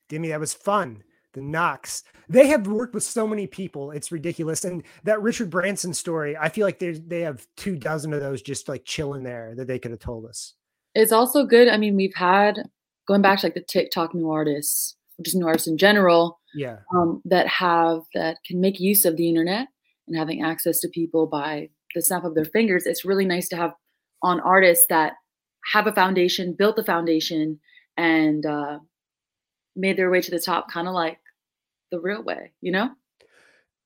Demi, 0.09 0.29
that 0.29 0.39
was 0.39 0.53
fun. 0.53 1.03
The 1.33 1.41
Knocks. 1.41 2.03
They 2.29 2.47
have 2.47 2.65
worked 2.67 2.93
with 2.93 3.03
so 3.03 3.27
many 3.27 3.45
people. 3.45 3.91
It's 3.91 4.11
ridiculous. 4.11 4.63
And 4.63 4.83
that 5.03 5.21
Richard 5.21 5.49
Branson 5.49 5.93
story, 5.93 6.37
I 6.37 6.47
feel 6.49 6.65
like 6.65 6.79
there's 6.79 7.01
they 7.01 7.21
have 7.21 7.45
two 7.57 7.75
dozen 7.75 8.13
of 8.13 8.21
those 8.21 8.41
just 8.41 8.69
like 8.69 8.85
chilling 8.85 9.23
there 9.23 9.53
that 9.55 9.67
they 9.67 9.77
could 9.79 9.91
have 9.91 9.99
told 9.99 10.25
us. 10.25 10.53
It's 10.93 11.11
also 11.11 11.45
good. 11.45 11.67
I 11.67 11.75
mean, 11.77 11.95
we've 11.95 12.15
had 12.15 12.59
going 13.07 13.21
back 13.21 13.39
to 13.41 13.47
like 13.47 13.53
the 13.53 13.61
TikTok 13.61 14.15
new 14.15 14.31
artists, 14.31 14.95
just 15.23 15.35
new 15.35 15.45
artists 15.45 15.67
in 15.67 15.77
general, 15.77 16.39
Yeah. 16.55 16.77
um, 16.95 17.21
that 17.25 17.47
have 17.47 17.99
that 18.13 18.37
can 18.47 18.61
make 18.61 18.79
use 18.79 19.03
of 19.03 19.17
the 19.17 19.27
internet 19.27 19.67
and 20.07 20.17
having 20.17 20.41
access 20.41 20.79
to 20.79 20.87
people 20.89 21.27
by 21.27 21.69
the 21.95 22.01
snap 22.01 22.23
of 22.23 22.35
their 22.35 22.45
fingers. 22.45 22.85
It's 22.85 23.05
really 23.05 23.25
nice 23.25 23.47
to 23.49 23.55
have 23.55 23.73
on 24.21 24.39
artists 24.41 24.85
that 24.89 25.13
have 25.73 25.87
a 25.87 25.91
foundation, 25.93 26.53
built 26.53 26.75
the 26.75 26.83
foundation, 26.83 27.59
and 27.97 28.45
uh, 28.45 28.79
made 29.75 29.97
their 29.97 30.11
way 30.11 30.21
to 30.21 30.31
the 30.31 30.39
top, 30.39 30.69
kind 30.69 30.87
of 30.87 30.93
like 30.93 31.19
the 31.91 31.99
real 31.99 32.21
way, 32.23 32.51
you 32.61 32.71
know? 32.71 32.91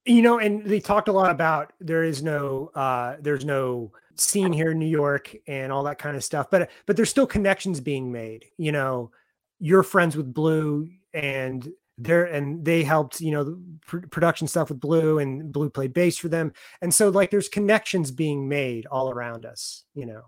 You 0.05 0.21
know, 0.21 0.39
and 0.39 0.65
they 0.65 0.79
talked 0.79 1.07
a 1.07 1.13
lot 1.13 1.31
about 1.31 1.73
there 1.79 2.03
is 2.03 2.23
no 2.23 2.71
uh 2.73 3.17
there's 3.19 3.45
no 3.45 3.91
scene 4.15 4.51
here 4.53 4.71
in 4.71 4.79
New 4.79 4.87
York 4.87 5.35
and 5.47 5.71
all 5.71 5.83
that 5.83 5.99
kind 5.99 6.15
of 6.15 6.23
stuff. 6.23 6.49
But 6.49 6.71
but 6.85 6.95
there's 6.95 7.09
still 7.09 7.27
connections 7.27 7.79
being 7.79 8.11
made. 8.11 8.45
You 8.57 8.71
know, 8.71 9.11
you're 9.59 9.83
friends 9.83 10.15
with 10.15 10.33
Blu 10.33 10.89
and 11.13 11.69
they're 11.99 12.25
and 12.25 12.63
they 12.63 12.83
helped, 12.83 13.21
you 13.21 13.31
know, 13.31 13.57
pr- 13.85 14.07
production 14.07 14.47
stuff 14.47 14.69
with 14.69 14.79
Blu 14.79 15.19
and 15.19 15.51
Blu 15.51 15.69
played 15.69 15.93
bass 15.93 16.17
for 16.17 16.29
them. 16.29 16.53
And 16.81 16.93
so 16.93 17.09
like 17.09 17.29
there's 17.29 17.49
connections 17.49 18.09
being 18.09 18.47
made 18.47 18.85
all 18.87 19.09
around 19.09 19.45
us, 19.45 19.83
you 19.93 20.05
know. 20.05 20.23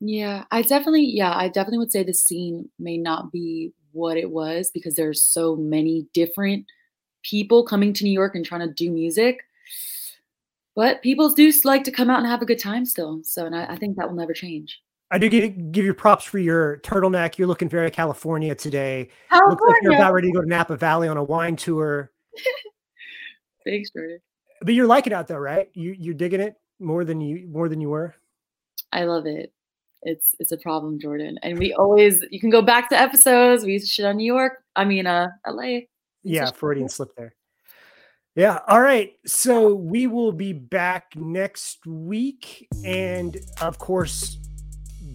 Yeah, 0.00 0.44
I 0.50 0.62
definitely, 0.62 1.04
yeah, 1.04 1.36
I 1.36 1.48
definitely 1.48 1.78
would 1.78 1.92
say 1.92 2.02
the 2.02 2.14
scene 2.14 2.70
may 2.78 2.96
not 2.96 3.30
be 3.30 3.72
what 3.92 4.16
it 4.16 4.30
was 4.30 4.70
because 4.70 4.94
there's 4.94 5.22
so 5.22 5.56
many 5.56 6.06
different 6.14 6.64
people 7.22 7.66
coming 7.66 7.92
to 7.92 8.04
New 8.04 8.12
York 8.12 8.34
and 8.34 8.44
trying 8.44 8.66
to 8.66 8.72
do 8.72 8.90
music. 8.90 9.40
But 10.74 11.02
people 11.02 11.34
do 11.34 11.52
like 11.64 11.84
to 11.84 11.90
come 11.90 12.08
out 12.08 12.20
and 12.20 12.28
have 12.28 12.40
a 12.40 12.46
good 12.46 12.58
time 12.58 12.86
still. 12.86 13.20
So, 13.24 13.44
and 13.44 13.54
I, 13.54 13.66
I 13.66 13.76
think 13.76 13.96
that 13.96 14.08
will 14.08 14.16
never 14.16 14.32
change. 14.32 14.80
I 15.10 15.18
do 15.18 15.28
give, 15.28 15.72
give 15.72 15.84
you 15.84 15.92
props 15.92 16.24
for 16.24 16.38
your 16.38 16.78
turtleneck. 16.78 17.36
You're 17.36 17.48
looking 17.48 17.68
very 17.68 17.90
California 17.90 18.54
today. 18.54 19.08
Looks 19.32 19.62
like 19.66 19.82
you're 19.82 19.94
about 19.94 20.12
ready 20.12 20.28
to 20.28 20.32
go 20.32 20.40
to 20.40 20.48
Napa 20.48 20.76
Valley 20.76 21.08
on 21.08 21.16
a 21.16 21.24
wine 21.24 21.56
tour. 21.56 22.12
Thanks, 23.64 23.90
Jordan. 23.90 24.20
But 24.62 24.74
you're 24.74 24.86
liking 24.86 25.12
it 25.12 25.16
out 25.16 25.26
though, 25.26 25.38
right? 25.38 25.68
You 25.74 25.94
you're 25.98 26.14
digging 26.14 26.40
it 26.40 26.54
more 26.78 27.04
than 27.04 27.20
you 27.20 27.48
more 27.48 27.68
than 27.68 27.80
you 27.80 27.88
were. 27.88 28.14
I 28.92 29.04
love 29.04 29.26
it. 29.26 29.52
It's 30.02 30.34
it's 30.38 30.52
a 30.52 30.58
problem, 30.58 31.00
Jordan. 31.00 31.38
And 31.42 31.58
we 31.58 31.72
always 31.74 32.24
you 32.30 32.40
can 32.40 32.50
go 32.50 32.62
back 32.62 32.88
to 32.90 32.98
episodes. 32.98 33.64
We 33.64 33.72
used 33.72 33.86
to 33.86 33.92
shit 33.92 34.06
on 34.06 34.16
New 34.16 34.32
York. 34.32 34.62
I 34.76 34.84
mean, 34.84 35.06
uh, 35.06 35.28
LA. 35.46 35.80
Yeah, 36.22 36.50
Freudian 36.50 36.88
slip 36.90 37.14
there. 37.16 37.34
Yeah. 38.36 38.60
All 38.68 38.80
right. 38.80 39.12
So 39.26 39.74
we 39.74 40.06
will 40.06 40.32
be 40.32 40.52
back 40.52 41.16
next 41.16 41.84
week, 41.86 42.68
and 42.84 43.36
of 43.60 43.78
course, 43.78 44.38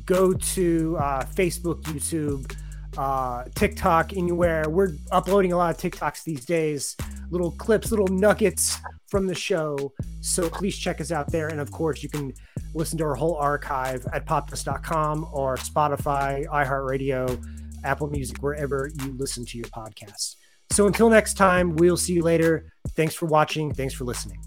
go 0.05 0.33
to 0.33 0.97
uh, 0.97 1.23
Facebook, 1.25 1.81
YouTube, 1.83 2.55
uh, 2.97 3.45
TikTok, 3.55 4.13
anywhere. 4.13 4.69
We're 4.69 4.93
uploading 5.11 5.51
a 5.53 5.57
lot 5.57 5.75
of 5.75 5.81
TikToks 5.81 6.23
these 6.23 6.45
days, 6.45 6.95
little 7.29 7.51
clips, 7.51 7.91
little 7.91 8.07
nuggets 8.07 8.77
from 9.09 9.27
the 9.27 9.35
show. 9.35 9.93
So 10.21 10.49
please 10.49 10.77
check 10.77 11.01
us 11.01 11.11
out 11.11 11.31
there, 11.31 11.47
and 11.47 11.59
of 11.59 11.71
course, 11.71 12.03
you 12.03 12.09
can 12.09 12.33
listen 12.73 12.97
to 12.99 13.05
our 13.05 13.15
whole 13.15 13.35
archive 13.35 14.05
at 14.13 14.25
popdust.com 14.25 15.27
or 15.31 15.55
Spotify, 15.57 16.45
iHeartRadio, 16.47 17.41
Apple 17.83 18.09
Music, 18.09 18.41
wherever 18.41 18.89
you 19.03 19.13
listen 19.17 19.45
to 19.45 19.57
your 19.57 19.67
podcasts. 19.67 20.35
So 20.71 20.87
until 20.87 21.09
next 21.09 21.35
time, 21.35 21.75
we'll 21.75 21.97
see 21.97 22.13
you 22.13 22.23
later. 22.23 22.71
Thanks 22.95 23.13
for 23.13 23.27
watching. 23.27 23.73
Thanks 23.73 23.93
for 23.93 24.03
listening. 24.03 24.39